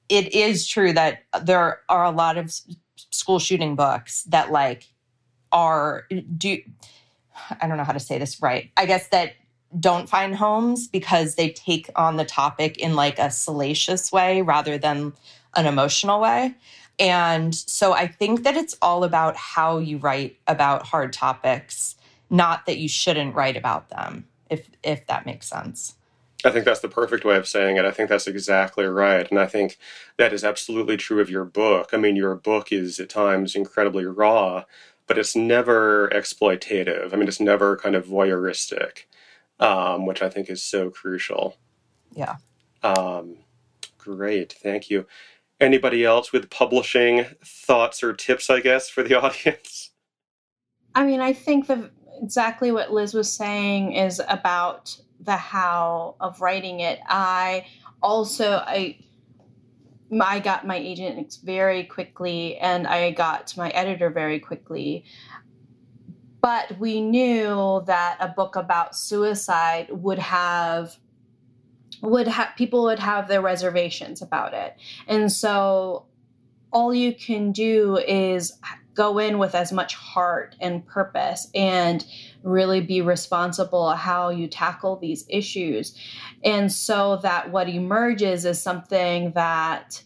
it 0.09 0.33
is 0.33 0.67
true 0.67 0.93
that 0.93 1.23
there 1.43 1.81
are 1.89 2.05
a 2.05 2.11
lot 2.11 2.37
of 2.37 2.53
school 3.11 3.39
shooting 3.39 3.75
books 3.75 4.23
that 4.23 4.51
like 4.51 4.87
are 5.51 6.07
do 6.37 6.57
I 7.61 7.67
don't 7.67 7.77
know 7.77 7.83
how 7.83 7.93
to 7.93 7.99
say 7.99 8.17
this 8.17 8.41
right. 8.41 8.71
I 8.77 8.85
guess 8.85 9.09
that 9.09 9.33
don't 9.79 10.09
find 10.09 10.35
homes 10.35 10.87
because 10.87 11.35
they 11.35 11.49
take 11.49 11.89
on 11.95 12.15
the 12.15 12.25
topic 12.25 12.77
in 12.77 12.95
like 12.95 13.19
a 13.19 13.29
salacious 13.29 14.11
way 14.11 14.41
rather 14.41 14.77
than 14.77 15.13
an 15.55 15.65
emotional 15.65 16.19
way. 16.19 16.55
And 16.99 17.53
so 17.53 17.93
I 17.93 18.07
think 18.07 18.43
that 18.43 18.57
it's 18.57 18.75
all 18.81 19.03
about 19.03 19.35
how 19.35 19.77
you 19.77 19.97
write 19.97 20.37
about 20.47 20.85
hard 20.85 21.13
topics, 21.13 21.95
not 22.29 22.65
that 22.65 22.77
you 22.77 22.89
shouldn't 22.89 23.35
write 23.35 23.55
about 23.55 23.89
them, 23.89 24.27
if 24.49 24.67
if 24.83 25.05
that 25.07 25.25
makes 25.25 25.47
sense. 25.47 25.95
I 26.45 26.51
think 26.51 26.65
that's 26.65 26.81
the 26.81 26.87
perfect 26.87 27.25
way 27.25 27.35
of 27.35 27.47
saying 27.47 27.77
it. 27.77 27.85
I 27.85 27.91
think 27.91 28.09
that's 28.09 28.27
exactly 28.27 28.85
right. 28.85 29.29
And 29.29 29.39
I 29.39 29.47
think 29.47 29.77
that 30.17 30.33
is 30.33 30.43
absolutely 30.43 30.95
true 30.95 31.19
of 31.19 31.29
your 31.29 31.45
book. 31.45 31.89
I 31.93 31.97
mean, 31.97 32.15
your 32.15 32.35
book 32.35 32.71
is 32.71 32.99
at 32.99 33.09
times 33.09 33.55
incredibly 33.55 34.05
raw, 34.05 34.63
but 35.07 35.17
it's 35.17 35.35
never 35.35 36.09
exploitative. 36.09 37.11
I 37.11 37.15
mean, 37.15 37.27
it's 37.27 37.39
never 37.39 37.75
kind 37.77 37.95
of 37.95 38.05
voyeuristic, 38.05 39.05
um, 39.59 40.05
which 40.05 40.21
I 40.21 40.29
think 40.29 40.49
is 40.49 40.61
so 40.61 40.91
crucial. 40.91 41.57
Yeah. 42.13 42.35
Um, 42.83 43.37
great. 43.97 44.53
Thank 44.53 44.91
you. 44.91 45.07
Anybody 45.59 46.05
else 46.05 46.31
with 46.31 46.51
publishing 46.51 47.25
thoughts 47.43 48.03
or 48.03 48.13
tips, 48.13 48.49
I 48.51 48.59
guess, 48.59 48.89
for 48.89 49.01
the 49.01 49.15
audience? 49.21 49.89
I 50.93 51.03
mean, 51.03 51.19
I 51.19 51.33
think 51.33 51.65
that 51.67 51.91
exactly 52.21 52.71
what 52.71 52.91
Liz 52.91 53.13
was 53.13 53.31
saying 53.31 53.93
is 53.93 54.21
about 54.27 54.95
the 55.19 55.37
how 55.37 56.15
of 56.19 56.41
writing 56.41 56.79
it. 56.79 56.99
I 57.07 57.65
also 58.01 58.63
I 58.65 58.99
I 60.21 60.39
got 60.39 60.65
my 60.65 60.77
agent 60.77 61.37
very 61.43 61.83
quickly 61.83 62.57
and 62.57 62.87
I 62.87 63.11
got 63.11 63.55
my 63.57 63.69
editor 63.69 64.09
very 64.09 64.39
quickly. 64.39 65.05
But 66.41 66.77
we 66.79 67.01
knew 67.01 67.83
that 67.87 68.17
a 68.19 68.29
book 68.29 68.55
about 68.55 68.95
suicide 68.95 69.87
would 69.91 70.19
have 70.19 70.97
would 72.01 72.27
have 72.27 72.49
people 72.55 72.83
would 72.83 72.99
have 72.99 73.27
their 73.27 73.41
reservations 73.41 74.21
about 74.21 74.53
it. 74.53 74.75
And 75.07 75.31
so 75.31 76.05
all 76.71 76.93
you 76.93 77.13
can 77.13 77.51
do 77.51 77.97
is 77.97 78.53
go 78.97 79.19
in 79.19 79.37
with 79.37 79.53
as 79.53 79.71
much 79.71 79.93
heart 79.93 80.55
and 80.59 80.85
purpose 80.85 81.47
and 81.53 82.03
really 82.43 82.81
be 82.81 82.99
responsible 82.99 83.91
how 83.91 84.29
you 84.29 84.47
tackle 84.47 84.97
these 84.97 85.23
issues. 85.29 85.95
And 86.43 86.71
so 86.71 87.17
that 87.17 87.51
what 87.51 87.69
emerges 87.69 88.43
is 88.43 88.61
something 88.61 89.31
that 89.33 90.03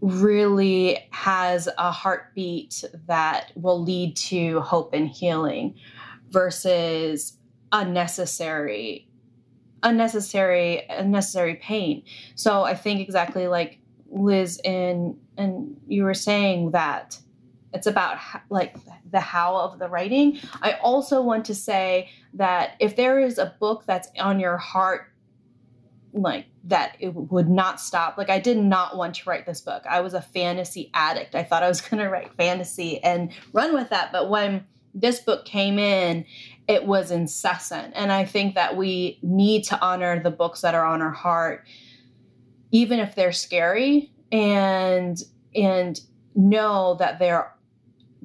really 0.00 0.98
has 1.10 1.68
a 1.78 1.90
heartbeat 1.90 2.84
that 3.06 3.52
will 3.54 3.80
lead 3.80 4.16
to 4.16 4.60
hope 4.60 4.92
and 4.92 5.08
healing 5.08 5.74
versus 6.30 7.38
unnecessary 7.72 9.08
unnecessary 9.82 10.82
unnecessary 10.90 11.56
pain 11.56 12.02
so 12.34 12.62
i 12.62 12.74
think 12.74 13.00
exactly 13.00 13.46
like 13.46 13.78
liz 14.10 14.60
and 14.64 15.16
and 15.36 15.76
you 15.86 16.02
were 16.04 16.14
saying 16.14 16.70
that 16.70 17.18
it's 17.76 17.86
about 17.86 18.16
like 18.48 18.74
the 19.12 19.20
how 19.20 19.54
of 19.56 19.78
the 19.78 19.86
writing. 19.86 20.40
I 20.62 20.72
also 20.82 21.20
want 21.20 21.44
to 21.44 21.54
say 21.54 22.08
that 22.34 22.70
if 22.80 22.96
there 22.96 23.20
is 23.20 23.36
a 23.36 23.54
book 23.60 23.84
that's 23.86 24.08
on 24.18 24.40
your 24.40 24.56
heart, 24.56 25.12
like 26.14 26.46
that 26.64 26.96
it 26.98 27.14
would 27.14 27.50
not 27.50 27.78
stop. 27.78 28.16
Like 28.16 28.30
I 28.30 28.40
did 28.40 28.56
not 28.56 28.96
want 28.96 29.16
to 29.16 29.28
write 29.28 29.44
this 29.44 29.60
book. 29.60 29.84
I 29.88 30.00
was 30.00 30.14
a 30.14 30.22
fantasy 30.22 30.90
addict. 30.94 31.34
I 31.34 31.44
thought 31.44 31.62
I 31.62 31.68
was 31.68 31.80
going 31.88 32.02
to 32.02 32.08
write 32.08 32.34
fantasy 32.34 33.02
and 33.04 33.30
run 33.52 33.74
with 33.74 33.90
that. 33.90 34.10
But 34.10 34.30
when 34.30 34.64
this 34.94 35.20
book 35.20 35.44
came 35.44 35.78
in, 35.78 36.24
it 36.66 36.86
was 36.86 37.10
incessant. 37.10 37.92
And 37.94 38.10
I 38.10 38.24
think 38.24 38.54
that 38.54 38.78
we 38.78 39.18
need 39.22 39.64
to 39.64 39.78
honor 39.80 40.22
the 40.22 40.30
books 40.30 40.62
that 40.62 40.74
are 40.74 40.86
on 40.86 41.02
our 41.02 41.12
heart, 41.12 41.66
even 42.72 43.00
if 43.00 43.14
they're 43.14 43.32
scary, 43.32 44.10
and 44.32 45.18
and 45.54 46.00
know 46.34 46.96
that 46.98 47.18
they're 47.18 47.55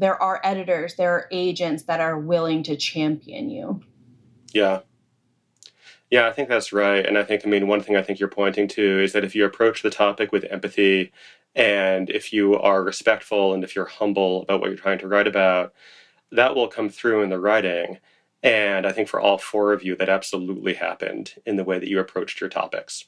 there 0.02 0.22
are 0.22 0.42
editors, 0.44 0.96
there 0.96 1.14
are 1.14 1.28
agents 1.32 1.84
that 1.84 2.02
are 2.02 2.18
willing 2.18 2.64
to 2.64 2.76
champion 2.76 3.52
you. 3.52 3.82
Yeah. 4.52 4.80
Yeah, 6.10 6.28
I 6.28 6.32
think 6.32 6.50
that's 6.50 6.74
right. 6.74 7.06
And 7.06 7.20
I 7.20 7.24
think, 7.24 7.46
I 7.46 7.50
mean, 7.50 7.68
one 7.68 7.82
thing 7.82 7.96
I 7.96 8.02
think 8.02 8.20
you're 8.20 8.28
pointing 8.28 8.68
to 8.70 9.00
is 9.00 9.14
that 9.14 9.24
if 9.24 9.36
you 9.36 9.46
approach 9.46 9.84
the 9.84 9.92
topic 9.92 10.32
with 10.32 10.44
empathy 10.46 11.12
and 11.54 12.10
if 12.10 12.34
you 12.34 12.58
are 12.58 12.84
respectful 12.84 13.54
and 13.54 13.64
if 13.64 13.76
you're 13.76 13.86
humble 13.86 14.42
about 14.42 14.60
what 14.60 14.70
you're 14.70 14.78
trying 14.78 14.98
to 15.00 15.08
write 15.08 15.28
about, 15.28 15.72
that 16.32 16.56
will 16.56 16.68
come 16.68 16.90
through 16.90 17.22
in 17.22 17.30
the 17.30 17.40
writing. 17.40 18.00
And 18.42 18.88
I 18.88 18.92
think 18.94 19.08
for 19.08 19.22
all 19.22 19.38
four 19.38 19.72
of 19.72 19.84
you, 19.84 19.96
that 19.98 20.10
absolutely 20.10 20.74
happened 20.74 21.36
in 21.46 21.58
the 21.58 21.64
way 21.64 21.78
that 21.78 21.90
you 21.90 22.00
approached 22.00 22.42
your 22.42 22.50
topics. 22.50 23.06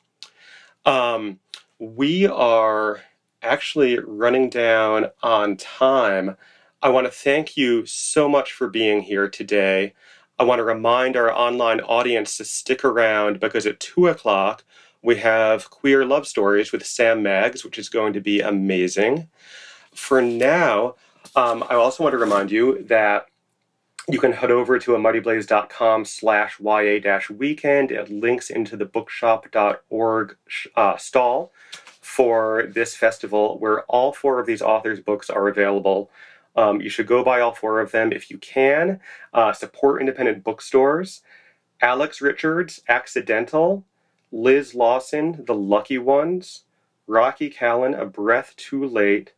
Um, 0.86 1.39
we 1.80 2.28
are 2.28 3.02
actually 3.41 3.98
running 3.98 4.52
down 4.52 5.08
on 5.24 5.58
time. 5.58 6.38
I 6.84 6.89
want 6.89 7.07
to 7.07 7.11
thank 7.11 7.55
you 7.55 7.86
so 7.86 8.27
much 8.27 8.51
for 8.51 8.67
being 8.67 9.03
here 9.03 9.29
today. 9.29 9.93
I 10.38 10.43
want 10.43 10.59
to 10.59 10.65
remind 10.65 11.15
our 11.15 11.31
online 11.31 11.79
audience 11.79 12.36
to 12.36 12.43
stick 12.43 12.84
around 12.84 13.39
because 13.39 13.65
at 13.65 13.79
2 13.79 14.09
o'clock 14.09 14.65
we 15.01 15.15
have 15.15 15.69
Queer 15.69 16.03
Love 16.03 16.27
Stories 16.27 16.73
with 16.73 16.86
Sam 16.86 17.23
Maggs, 17.23 17.63
which 17.63 17.79
is 17.79 17.88
going 17.88 18.11
to 18.11 18.19
be 18.19 18.41
amazing. 18.41 19.29
For 19.95 20.21
now, 20.21 20.95
um, 21.38 21.63
I 21.69 21.75
also 21.75 22.03
want 22.03 22.15
to 22.15 22.17
remind 22.17 22.51
you 22.51 22.84
that 22.84 23.27
you 24.09 24.19
can 24.19 24.34
head 24.34 24.51
over 24.51 24.77
to 24.77 24.91
amightyblaze.com 24.91 26.03
slash 26.03 26.59
ya-weekend. 26.59 27.91
It 27.91 28.11
links 28.11 28.49
into 28.49 28.75
the 28.75 28.86
bookshop.org 28.86 30.36
uh, 30.75 30.97
stall 30.97 31.53
for 32.01 32.67
this 32.67 32.93
festival 32.93 33.57
where 33.59 33.84
all 33.84 34.11
four 34.11 34.41
of 34.41 34.45
these 34.45 34.61
authors' 34.61 34.99
books 34.99 35.29
are 35.29 35.47
available 35.47 36.11
um, 36.56 36.82
you 36.82 36.89
should 36.89 37.08
go 37.08 37.24
buy 37.24 37.39
all 37.39 37.54
four 37.54 37.80
of 37.80 37.91
them 37.91 38.12
if 38.12 38.30
you 38.30 38.38
can. 38.38 38.99
Uh, 39.34 39.54
support 39.54 40.01
independent 40.01 40.43
bookstores. 40.43 41.22
Alex 41.82 42.22
Richards, 42.22 42.82
Accidental. 42.88 43.86
Liz 44.32 44.74
Lawson, 44.74 45.43
The 45.45 45.56
Lucky 45.56 45.97
Ones. 45.97 46.64
Rocky 47.08 47.49
Callen, 47.49 47.99
A 47.99 48.06
Breath 48.06 48.56
Too 48.56 48.86
Late. 48.86 49.34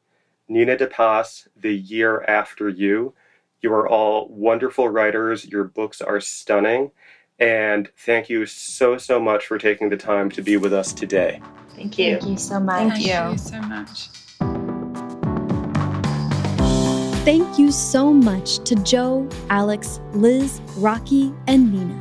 Nina 0.48 0.78
de 0.78 0.88
Pass, 0.88 1.48
The 1.56 1.74
Year 1.74 2.24
After 2.24 2.70
You. 2.70 3.14
You 3.62 3.74
are 3.74 3.88
all 3.88 4.28
wonderful 4.30 4.90
writers. 4.90 5.46
Your 5.46 5.64
books 5.64 6.02
are 6.02 6.22
stunning. 6.22 6.92
And 7.40 7.90
thank 7.98 8.30
you 8.30 8.46
so, 8.46 8.98
so 8.98 9.20
much 9.20 9.48
for 9.48 9.58
taking 9.58 9.90
the 9.90 9.98
time 9.98 10.30
to 10.32 10.42
be 10.42 10.58
with 10.58 10.72
us 10.72 10.94
today. 10.94 11.42
Thank 11.76 11.98
you. 11.98 12.20
Thank 12.20 12.30
you 12.30 12.38
so 12.38 12.60
much. 12.60 12.94
Thank 12.94 13.08
you 13.08 13.38
so 13.38 13.62
much. 13.62 14.10
Thank 17.26 17.58
you 17.58 17.72
so 17.72 18.14
much 18.14 18.60
to 18.66 18.76
Joe, 18.76 19.28
Alex, 19.50 20.00
Liz, 20.14 20.62
Rocky, 20.78 21.34
and 21.48 21.74
Nina. 21.74 22.00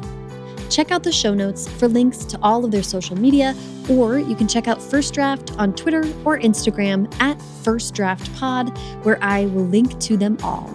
Check 0.69 0.91
out 0.91 1.03
the 1.03 1.13
show 1.13 1.33
notes 1.33 1.67
for 1.67 1.89
links 1.89 2.27
to 2.27 2.39
all 2.43 2.63
of 2.63 2.71
their 2.71 2.83
social 2.83 3.17
media, 3.17 3.57
or 3.89 4.19
you 4.19 4.37
can 4.37 4.47
check 4.47 4.69
out 4.69 4.83
First 4.83 5.15
Draft 5.15 5.57
on 5.57 5.73
Twitter 5.73 6.03
or 6.27 6.39
Instagram 6.39 7.11
at 7.23 7.41
First 7.63 7.95
Draft 7.95 8.35
Pod, 8.35 8.77
where 9.03 9.17
I 9.23 9.47
will 9.47 9.65
link 9.65 9.99
to 10.01 10.19
them 10.19 10.37
all. 10.43 10.69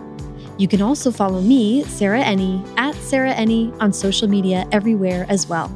You 0.58 0.68
can 0.68 0.82
also 0.82 1.12
follow 1.12 1.41
me, 1.41 1.84
Sarah 1.84 2.24
Enni, 2.24 2.68
at 2.76 2.95
Sarah 2.95 3.36
Enni 3.36 3.72
on 3.80 3.93
social 3.93 4.28
media 4.28 4.68
everywhere 4.72 5.28
as 5.30 5.47
well. 5.47 5.70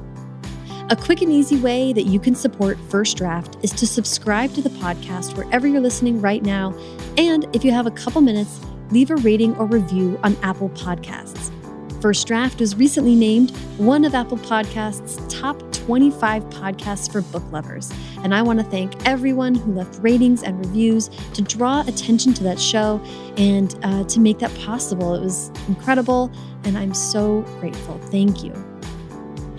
A 0.93 0.95
quick 0.95 1.23
and 1.23 1.31
easy 1.31 1.59
way 1.59 1.91
that 1.91 2.03
you 2.03 2.19
can 2.19 2.35
support 2.35 2.77
First 2.87 3.17
Draft 3.17 3.57
is 3.63 3.71
to 3.71 3.87
subscribe 3.87 4.53
to 4.53 4.61
the 4.61 4.69
podcast 4.69 5.35
wherever 5.35 5.65
you're 5.65 5.81
listening 5.81 6.21
right 6.21 6.43
now. 6.43 6.71
And 7.17 7.47
if 7.51 7.65
you 7.65 7.71
have 7.71 7.87
a 7.87 7.91
couple 7.91 8.21
minutes, 8.21 8.61
leave 8.91 9.09
a 9.09 9.15
rating 9.15 9.55
or 9.55 9.65
review 9.65 10.19
on 10.23 10.37
Apple 10.43 10.69
Podcasts. 10.69 11.51
First 11.99 12.27
Draft 12.27 12.59
was 12.59 12.75
recently 12.75 13.15
named 13.15 13.49
one 13.79 14.05
of 14.05 14.13
Apple 14.13 14.37
Podcasts' 14.37 15.19
top 15.29 15.59
25 15.71 16.43
podcasts 16.51 17.11
for 17.11 17.21
book 17.21 17.51
lovers. 17.51 17.91
And 18.23 18.35
I 18.35 18.43
want 18.43 18.59
to 18.59 18.65
thank 18.65 18.93
everyone 19.07 19.55
who 19.55 19.73
left 19.73 19.99
ratings 20.03 20.43
and 20.43 20.63
reviews 20.63 21.09
to 21.33 21.41
draw 21.41 21.81
attention 21.87 22.35
to 22.35 22.43
that 22.43 22.59
show 22.59 23.01
and 23.35 23.75
uh, 23.81 24.03
to 24.03 24.19
make 24.19 24.37
that 24.37 24.53
possible. 24.59 25.15
It 25.15 25.23
was 25.23 25.49
incredible, 25.67 26.31
and 26.65 26.77
I'm 26.77 26.93
so 26.93 27.41
grateful. 27.59 27.97
Thank 27.97 28.43
you. 28.43 28.72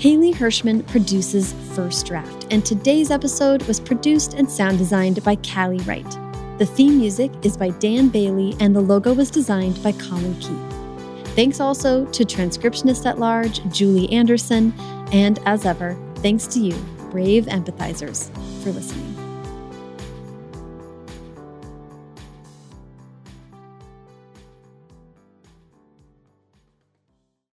Haley 0.04 0.34
Hirschman 0.34 0.86
produces 0.88 1.54
First 1.74 2.04
Draft, 2.04 2.48
and 2.50 2.62
today's 2.62 3.10
episode 3.10 3.62
was 3.62 3.80
produced 3.80 4.34
and 4.34 4.50
sound 4.50 4.76
designed 4.76 5.24
by 5.24 5.36
Callie 5.36 5.78
Wright. 5.78 6.10
The 6.58 6.66
theme 6.66 6.98
music 6.98 7.32
is 7.42 7.56
by 7.56 7.70
Dan 7.70 8.10
Bailey, 8.10 8.54
and 8.60 8.76
the 8.76 8.82
logo 8.82 9.14
was 9.14 9.30
designed 9.30 9.82
by 9.82 9.92
Colin 9.92 10.34
Keith. 10.40 11.28
Thanks 11.34 11.58
also 11.58 12.04
to 12.04 12.22
transcriptionist 12.22 13.06
at 13.06 13.18
large 13.18 13.64
Julie 13.72 14.12
Anderson, 14.12 14.74
and 15.10 15.38
as 15.46 15.64
ever, 15.64 15.96
thanks 16.16 16.46
to 16.48 16.60
you, 16.60 16.74
brave 17.10 17.46
empathizers, 17.46 18.28
for 18.62 18.72
listening. 18.72 19.13